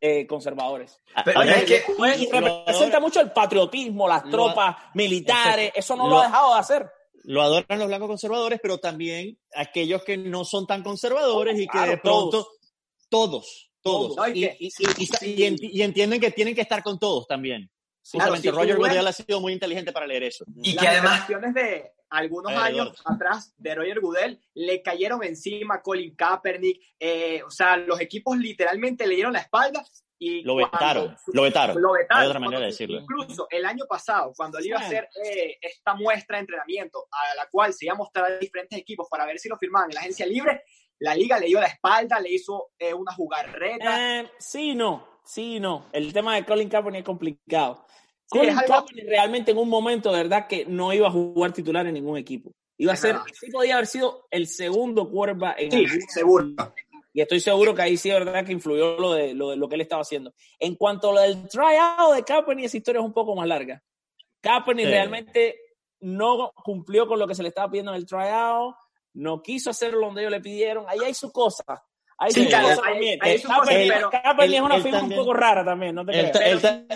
[0.00, 1.00] eh, conservadores.
[1.24, 1.82] Pero es que,
[2.40, 6.90] representa mucho el patriotismo, las tropas militares, eso no lo, ha dejado de hacer
[7.24, 11.78] lo adoran los blancos conservadores, pero también aquellos que no son tan conservadores y que
[11.78, 12.48] de pronto todos,
[13.10, 13.70] todos.
[14.34, 17.70] Y, entienden que tienen que estar con todos también.
[18.10, 20.44] Justamente, Roger Goodell ha sido muy inteligente para leer eso.
[20.62, 26.80] Y que además de algunos años atrás de Roger Goodell le cayeron encima Colin Kaepernick,
[26.98, 29.84] eh, o sea, los equipos literalmente le dieron la espalda
[30.18, 31.80] y lo vetaron, lo vetaron.
[31.80, 32.22] Lo vetaron.
[32.22, 32.98] Hay otra manera de decirlo.
[32.98, 37.36] Incluso el año pasado, cuando él iba a hacer eh, esta muestra de entrenamiento, a
[37.36, 39.94] la cual se iba a mostrar a diferentes equipos para ver si lo firmaban en
[39.94, 40.62] la agencia libre,
[41.00, 44.20] la liga le dio la espalda, le hizo eh, una jugarreta.
[44.20, 45.86] Eh, sí, no, sí, no.
[45.92, 47.86] El tema de Colin Kaepernick es complicado.
[48.28, 51.94] Colin Kaepernick realmente en un momento, de verdad, que no iba a jugar titular en
[51.94, 52.50] ningún equipo.
[52.80, 56.46] Iba a ser, sí podía haber sido el segundo quarterback en Sí, seguro.
[57.12, 59.68] Y estoy seguro que ahí sí, de verdad, que influyó lo de, lo de lo
[59.68, 60.32] que él estaba haciendo.
[60.58, 63.82] En cuanto a lo del tryout de Kaepernick, esa historia es un poco más larga.
[64.40, 65.58] Kaepernick realmente
[66.00, 68.76] no cumplió con lo que se le estaba pidiendo en el tryout
[69.18, 70.84] no quiso hacerlo donde ellos le pidieron.
[70.88, 71.64] Ahí hay su cosa.
[72.20, 73.18] Ahí sí, su también.
[73.22, 73.44] es
[74.60, 76.32] una figura un poco rara también, no te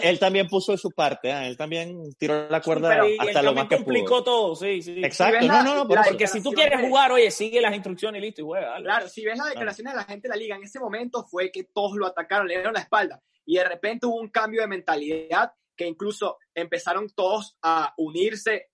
[0.03, 1.47] él, también puso su parte, ¿eh?
[1.47, 5.01] él también tiró la cuerda hasta lo más que complicó todo, sí, sí.
[5.05, 8.41] Exacto, no, no, no, porque si tú quieres jugar, oye, sigue las instrucciones y listo
[8.41, 8.77] y juega.
[8.79, 11.53] Claro, si ves las declaraciones de la gente de la liga en ese momento fue
[11.53, 14.67] que todos lo atacaron, le dieron la espalda y de repente hubo un cambio de
[14.67, 18.71] mentalidad que incluso empezaron todos a unirse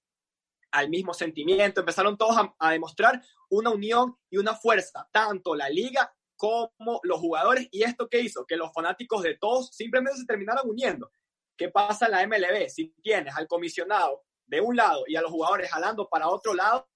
[0.70, 6.12] al mismo sentimiento, empezaron todos a, demostrar una unión y una fuerza, tanto la liga
[6.39, 7.69] como los jugadores.
[7.70, 8.47] ¿Y esto qué hizo?
[8.47, 11.10] Que los fanáticos de todos simplemente se terminaron uniendo.
[11.56, 12.69] ¿Qué pasa en la MLB?
[12.69, 16.89] Si tienes al comisionado de un lado y a los jugadores jalando para otro lado,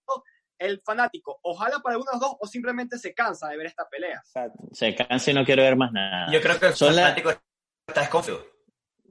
[0.59, 3.67] el fanático o jala para uno de los dos o simplemente se cansa de ver
[3.67, 4.23] esta pelea.
[4.71, 6.33] Se cansa y no quiere ver más nada.
[6.33, 7.31] Yo creo que el fanático
[7.87, 8.47] está desconfiado.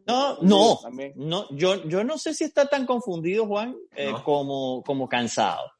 [0.07, 0.79] No, no,
[1.15, 5.71] no yo, yo no sé si está tan confundido, Juan, eh, como, como cansado.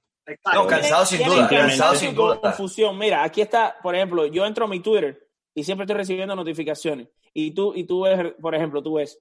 [0.54, 2.40] No, cansado sin duda, cansado sin duda.
[2.40, 2.98] Confusión.
[2.98, 7.10] Mira, aquí está, por ejemplo, yo entro a mi Twitter y siempre estoy recibiendo notificaciones.
[7.34, 9.20] Y tú, y tú ves, por ejemplo, tú ves,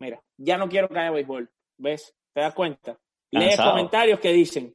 [0.00, 1.50] mira, ya no quiero que haya béisbol.
[1.78, 2.14] ¿Ves?
[2.32, 2.98] ¿Te das cuenta?
[3.30, 4.74] Lees comentarios que dicen,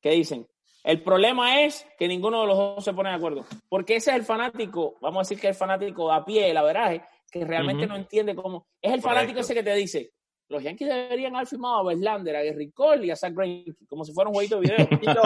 [0.00, 0.46] que dicen,
[0.84, 3.44] el problema es que ninguno de los dos se pone de acuerdo.
[3.68, 6.62] Porque ese es el fanático, vamos a decir que es el fanático a pie, la
[6.62, 8.66] verdad, que realmente no entiende cómo.
[8.80, 10.12] Es el fanático ese que te dice:
[10.48, 14.04] los Yankees deberían haber firmado a Verlander, a Gary Cole y a Zach Greinke, como
[14.04, 15.22] si fuera un jueguito de video.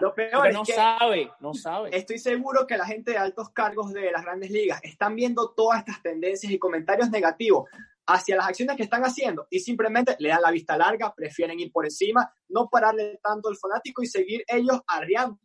[0.00, 1.96] lo, peor es no sabe, no sabe.
[1.96, 5.78] Estoy seguro que la gente de altos cargos de las grandes ligas están viendo todas
[5.78, 7.68] estas tendencias y comentarios negativos
[8.06, 11.72] hacia las acciones que están haciendo y simplemente le dan la vista larga, prefieren ir
[11.72, 15.38] por encima, no pararle tanto al fanático y seguir ellos arriando.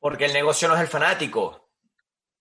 [0.00, 1.67] Porque el negocio no es el fanático,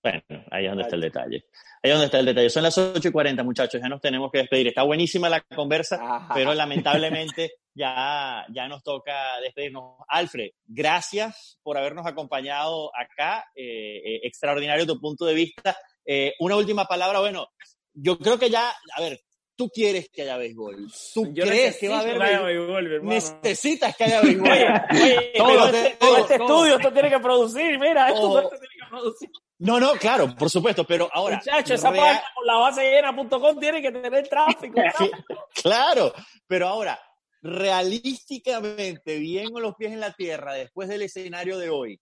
[0.02, 0.22] bueno,
[0.52, 1.46] ahí es donde está el detalle.
[1.84, 2.50] Ahí es donde está el detalle.
[2.50, 4.68] Son las 8 y 40, muchachos, ya nos tenemos que despedir.
[4.68, 9.98] Está buenísima la conversa, pero lamentablemente ya, ya nos toca despedirnos.
[10.08, 13.46] Alfred, gracias por habernos acompañado acá.
[13.56, 15.78] Eh, eh, extraordinario tu punto de vista.
[16.06, 17.50] Eh, una última palabra, bueno,
[17.94, 19.20] yo creo que ya, a ver,
[19.58, 20.88] tú quieres que haya béisbol.
[21.14, 23.04] Tú crees que va a haber béisbol.
[23.04, 24.48] Necesitas que haya béisbol.
[24.92, 29.30] Oye, todo, este, este estudio esto tiene que producir, mira, esto, tiene que producir.
[29.60, 31.38] No, no, claro, por supuesto, pero ahora.
[31.38, 34.76] Muchacho, esa página con la base llena.com tiene que tener tráfico.
[35.62, 36.14] claro,
[36.46, 37.00] pero ahora,
[37.42, 42.00] realísticamente, bien con los pies en la tierra, después del escenario de hoy,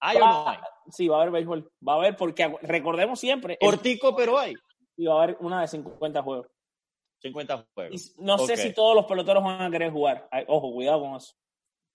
[0.00, 0.58] ¿hay o no hay?
[0.88, 1.70] Sí, va a haber béisbol.
[1.86, 3.58] Va a haber, porque recordemos siempre.
[3.60, 4.54] Cortico, pero hay.
[4.96, 6.46] Y va a haber una de 50 juegos.
[7.20, 8.14] 50 juegos.
[8.18, 10.28] no sé si todos los peloteros van a querer jugar.
[10.46, 11.34] Ojo, cuidado con eso.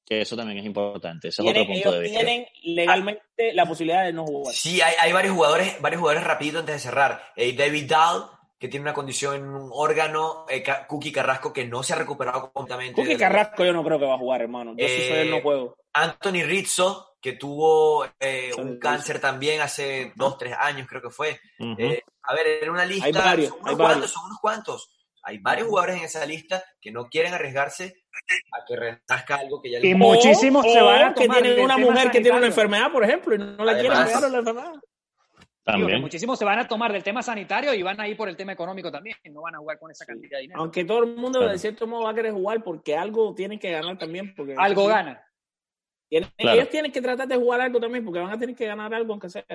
[0.05, 1.29] Que eso también es importante.
[1.29, 2.19] Eso es otro punto de vista.
[2.19, 4.53] Tienen legalmente la posibilidad de no jugar.
[4.53, 7.23] Sí, hay, hay varios jugadores, varios jugadores rapidito antes de cerrar.
[7.35, 8.25] Eh, David Dahl,
[8.59, 12.51] que tiene una condición en un órgano, eh, Cookie Carrasco, que no se ha recuperado
[12.51, 13.01] completamente.
[13.01, 14.73] Cookie Carrasco yo no creo que va a jugar, hermano.
[14.75, 15.77] Yo sí soy él no eh, juego.
[15.93, 18.05] Anthony Rizzo, que tuvo
[18.57, 21.39] un cáncer también hace dos, tres años, creo que fue.
[21.59, 23.05] a ver, en una lista.
[23.05, 24.89] Hay varios, son unos cuantos, son unos cuantos.
[25.23, 28.05] Hay varios jugadores en esa lista que no quieren arriesgarse
[28.51, 32.09] a que renazca algo que ya Y muchísimos se van a que tienen una mujer
[32.09, 34.73] que tiene una enfermedad, por ejemplo, y no la quieren pegar la enfermedad.
[35.63, 36.01] También.
[36.01, 38.51] muchísimos se van a tomar del tema sanitario y van a ir por el tema
[38.51, 39.15] económico también.
[39.31, 40.59] No van a jugar con esa cantidad de dinero.
[40.59, 43.71] Aunque todo el mundo de cierto modo va a querer jugar porque algo tienen que
[43.71, 44.33] ganar también.
[44.35, 45.23] Porque algo gana.
[46.09, 49.13] Ellos tienen que tratar de jugar algo también porque van a tener que ganar algo
[49.13, 49.45] aunque sea.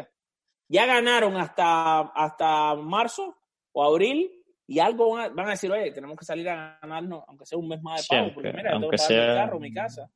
[0.69, 3.37] Ya ganaron hasta, hasta marzo
[3.73, 4.36] o abril
[4.67, 7.81] y algo van a, decir, oye, tenemos que salir a ganarnos, aunque sea un mes
[7.83, 9.29] más de pago, porque mira, aunque tengo que sea...
[9.29, 10.11] mi carro, mi casa.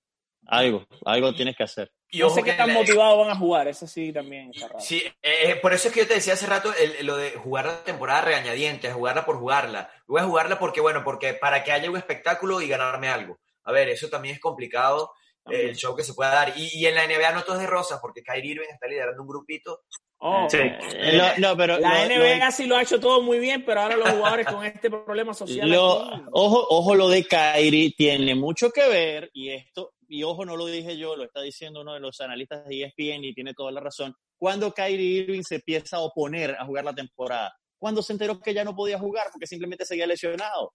[0.46, 1.92] Algo, algo tienes que hacer.
[2.08, 4.80] Y no sé qué tan motivados van a jugar, eso sí también está raro.
[4.80, 6.72] Sí, eh, por eso es que yo te decía hace rato
[7.02, 9.90] lo de jugar la temporada regañadiente, jugarla por jugarla.
[10.08, 13.38] Voy a jugarla porque, bueno, porque para que haya un espectáculo y ganarme algo.
[13.64, 15.12] A ver, eso también es complicado,
[15.44, 16.54] el show que se pueda dar.
[16.56, 19.22] Y, y, en la NBA no todo es de rosas, porque Kyrie Irving está liderando
[19.22, 19.82] un grupito
[20.22, 20.58] Oh, sí.
[20.58, 24.10] Eh, no, pero la NBA sí lo ha hecho todo muy bien, pero ahora los
[24.10, 25.72] jugadores con este problema social.
[25.74, 30.66] ojo, ojo, lo de Kyrie tiene mucho que ver, y esto, y ojo, no lo
[30.66, 33.80] dije yo, lo está diciendo uno de los analistas de ESPN y tiene toda la
[33.80, 34.14] razón.
[34.36, 38.52] Cuando Kyrie Irving se empieza a oponer a jugar la temporada, cuando se enteró que
[38.52, 40.74] ya no podía jugar porque simplemente seguía lesionado.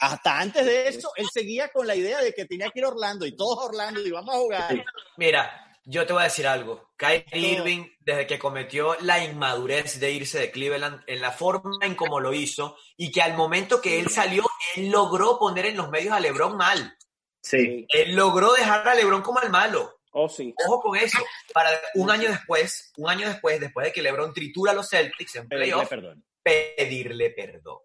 [0.00, 2.88] Hasta antes de eso, él seguía con la idea de que tenía que ir a
[2.88, 4.84] Orlando y todos a Orlando y vamos a jugar.
[5.18, 6.92] Mira, yo te voy a decir algo.
[6.96, 11.96] Kyrie Irving, desde que cometió la inmadurez de irse de Cleveland, en la forma en
[11.96, 14.44] cómo lo hizo, y que al momento que él salió,
[14.76, 16.96] él logró poner en los medios a LeBron mal.
[17.42, 17.86] Sí.
[17.88, 20.00] Él logró dejar a LeBron como el malo.
[20.12, 20.54] Oh, sí.
[20.64, 21.18] Ojo con eso.
[21.52, 25.36] Para un año después, un año después, después de que LeBron tritura a los Celtics
[25.36, 25.90] en playoff,
[26.42, 27.78] pedirle perdón.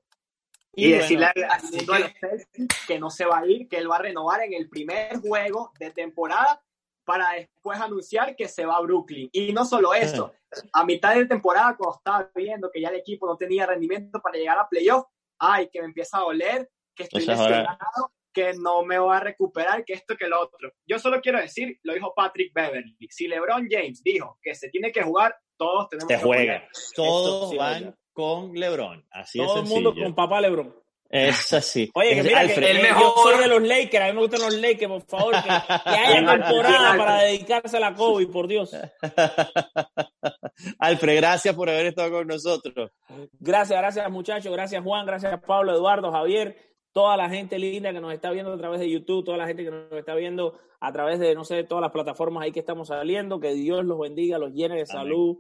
[0.77, 3.89] Y, decirle al mundo de los Celtics que no se va a ir, que él
[3.89, 6.61] va a renovar en el primer juego de temporada
[7.05, 9.29] para después anunciar que se va a Brooklyn.
[9.31, 10.33] Y no solo eso,
[10.73, 14.37] a mitad de temporada, cuando estaba viendo que ya el equipo no tenía rendimiento para
[14.37, 15.05] llegar a playoff,
[15.39, 19.85] ay, que me empieza a doler, que estoy lesionado, que no me voy a recuperar,
[19.85, 20.73] que esto, que lo otro.
[20.85, 24.91] Yo solo quiero decir, lo dijo Patrick Beverly, si LeBron James dijo que se tiene
[24.91, 26.67] que jugar, todos tenemos que jugar.
[26.95, 30.73] Todos van con LeBron, así Todo el mundo con papá LeBron.
[31.09, 31.89] Es así.
[31.93, 33.01] Oye, que mira, el mejor...
[33.01, 35.49] yo soy de los Lakers, a mí me gustan los Lakers, por favor, que,
[35.89, 38.75] haya temporada para dedicarse a la COVID, por Dios.
[40.79, 42.91] Alfred, gracias por haber estado con nosotros.
[43.39, 46.57] Gracias, gracias muchachos, gracias Juan, gracias Pablo, Eduardo, Javier,
[46.91, 49.63] toda la gente linda que nos está viendo a través de YouTube, toda la gente
[49.63, 52.87] que nos está viendo a través de, no sé, todas las plataformas ahí que estamos
[52.87, 55.37] saliendo, que Dios los bendiga, los llene de salud.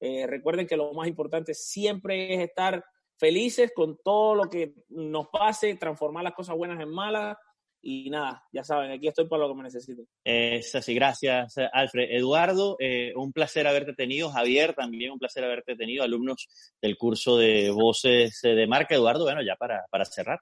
[0.00, 2.84] Eh, recuerden que lo más importante siempre es estar
[3.22, 7.36] felices con todo lo que nos pase, transformar las cosas buenas en malas.
[7.80, 10.08] Y nada, ya saben, aquí estoy para lo que me necesiten.
[10.24, 12.10] Es así, gracias, Alfred.
[12.10, 14.28] Eduardo, eh, un placer haberte tenido.
[14.28, 16.02] Javier, también un placer haberte tenido.
[16.02, 16.48] Alumnos
[16.80, 18.96] del curso de voces eh, de marca.
[18.96, 20.40] Eduardo, bueno, ya para, para cerrar.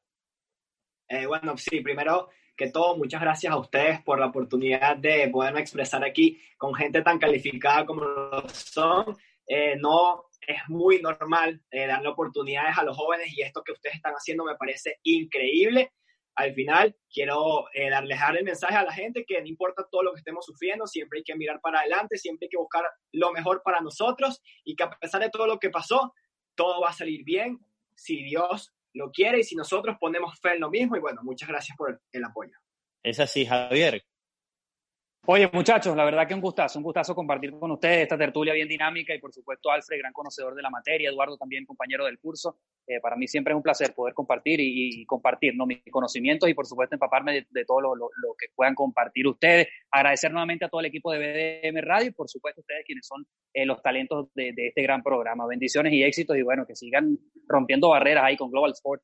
[1.07, 5.61] Eh, bueno, sí, primero que todo, muchas gracias a ustedes por la oportunidad de poderme
[5.61, 9.17] expresar aquí con gente tan calificada como lo son.
[9.81, 14.15] no es muy normal eh, darle oportunidades a los jóvenes y esto que ustedes están
[14.15, 15.93] haciendo me parece increíble.
[16.37, 20.03] Al final, quiero eh, darles dar el mensaje a la gente que no importa todo
[20.03, 23.33] lo que estemos sufriendo, siempre hay que mirar para adelante, siempre hay que buscar lo
[23.33, 26.15] mejor para nosotros y que a pesar de todo lo que pasó,
[26.55, 27.59] todo va a salir bien
[27.95, 30.97] si Dios lo quiere y si nosotros ponemos fe en lo mismo.
[30.97, 32.57] Y bueno, muchas gracias por el apoyo.
[33.03, 34.03] Es así, Javier.
[35.33, 38.67] Oye, muchachos, la verdad que un gustazo, un gustazo compartir con ustedes esta tertulia bien
[38.67, 42.59] dinámica y por supuesto Alfred, gran conocedor de la materia, Eduardo también compañero del curso.
[42.85, 45.67] Eh, para mí siempre es un placer poder compartir y, compartir ¿no?
[45.67, 49.69] mis conocimientos y por supuesto empaparme de, todo lo, que puedan compartir ustedes.
[49.93, 51.21] Agradecer nuevamente a todo el equipo de
[51.63, 53.25] BDM Radio y por supuesto ustedes quienes son
[53.55, 55.47] eh, los talentos de, este gran programa.
[55.47, 57.17] Bendiciones y éxitos y bueno, que sigan
[57.47, 59.01] rompiendo barreras ahí con Global Sport.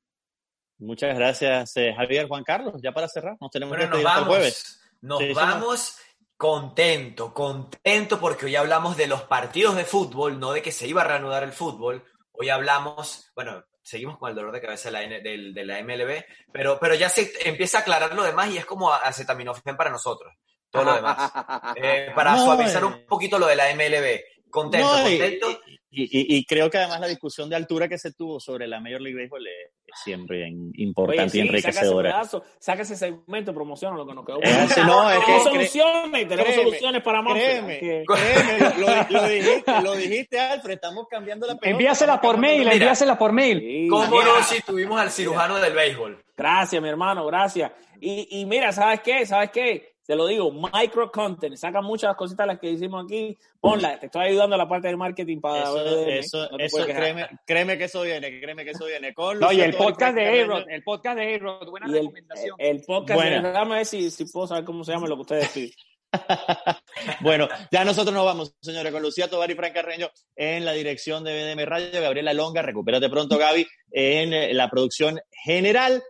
[0.79, 2.83] Muchas gracias, eh, Javier, Juan Carlos.
[2.83, 4.83] Ya para cerrar, nos tenemos bueno, nos vamos, el jueves.
[5.01, 6.01] Nos vamos
[6.37, 11.01] Contento, contento porque hoy hablamos de los partidos de fútbol, no de que se iba
[11.01, 12.05] a reanudar el fútbol.
[12.33, 16.79] Hoy hablamos, bueno, seguimos con el dolor de cabeza de la, de, la MLB, pero,
[16.79, 20.35] pero ya se empieza a aclarar lo demás y es como acetaminofén para nosotros,
[20.71, 21.33] todo lo demás.
[21.77, 24.21] Eh, para suavizar un poquito lo de la MLB.
[24.51, 25.61] Contento, contento.
[25.99, 29.19] Y, creo que además la discusión de altura que se tuvo sobre la Major League
[29.19, 29.73] Baseball es,
[30.05, 32.23] siempre importante y enriquecedora.
[32.59, 34.39] Saca ese, segmento, promociona lo que nos quedó.
[34.85, 37.35] no, es tenemos soluciones, tenemos soluciones para más.
[37.35, 41.71] Créeme, créeme lo, dijiste, lo dijiste, Alfred, estamos cambiando la pelota.
[41.71, 43.89] Envíasela por mail, envíasela por mail.
[43.89, 46.23] ¿Cómo no si tuvimos al cirujano del béisbol?
[46.37, 47.73] Gracias, mi hermano, gracias.
[48.01, 49.25] Y, y mira, ¿sabes qué?
[49.25, 49.96] ¿Sabes qué?
[50.07, 54.29] Te lo digo, micro content, saca muchas cositas las que hicimos aquí, ponla, te estoy
[54.29, 58.65] ayudando a la parte del marketing para eso, eso, créeme, créeme, que eso viene, créeme
[58.65, 59.13] que eso viene.
[59.13, 62.55] Con no, y el podcast de A-Rod, el podcast de A-Rod, buena recomendación.
[62.59, 65.49] El, podcast de déjame ver si, si, puedo saber cómo se llama lo que ustedes
[65.49, 65.73] piden.
[67.21, 71.25] bueno, ya nosotros nos vamos, señores, con Lucía Tobar y Fran Carreño en la dirección
[71.25, 76.01] de BDM Radio, Gabriela Longa, recupérate pronto, Gaby, en la producción general.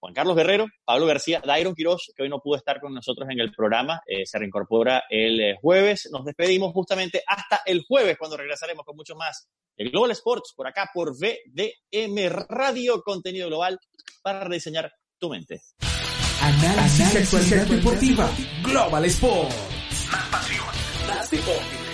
[0.00, 3.40] Juan Carlos Guerrero, Pablo García, Dairon Quiroz, que hoy no pudo estar con nosotros en
[3.40, 6.08] el programa, eh, se reincorpora el eh, jueves.
[6.12, 10.66] Nos despedimos justamente hasta el jueves, cuando regresaremos con mucho más el Global Sports, por
[10.66, 13.78] acá por VDM Radio, contenido global
[14.22, 15.62] para rediseñar tu mente.
[16.40, 18.30] Análisis, actualidad deportiva,
[18.62, 19.54] Global Sports.
[20.10, 20.66] Más pasión,
[21.08, 21.87] más deporte.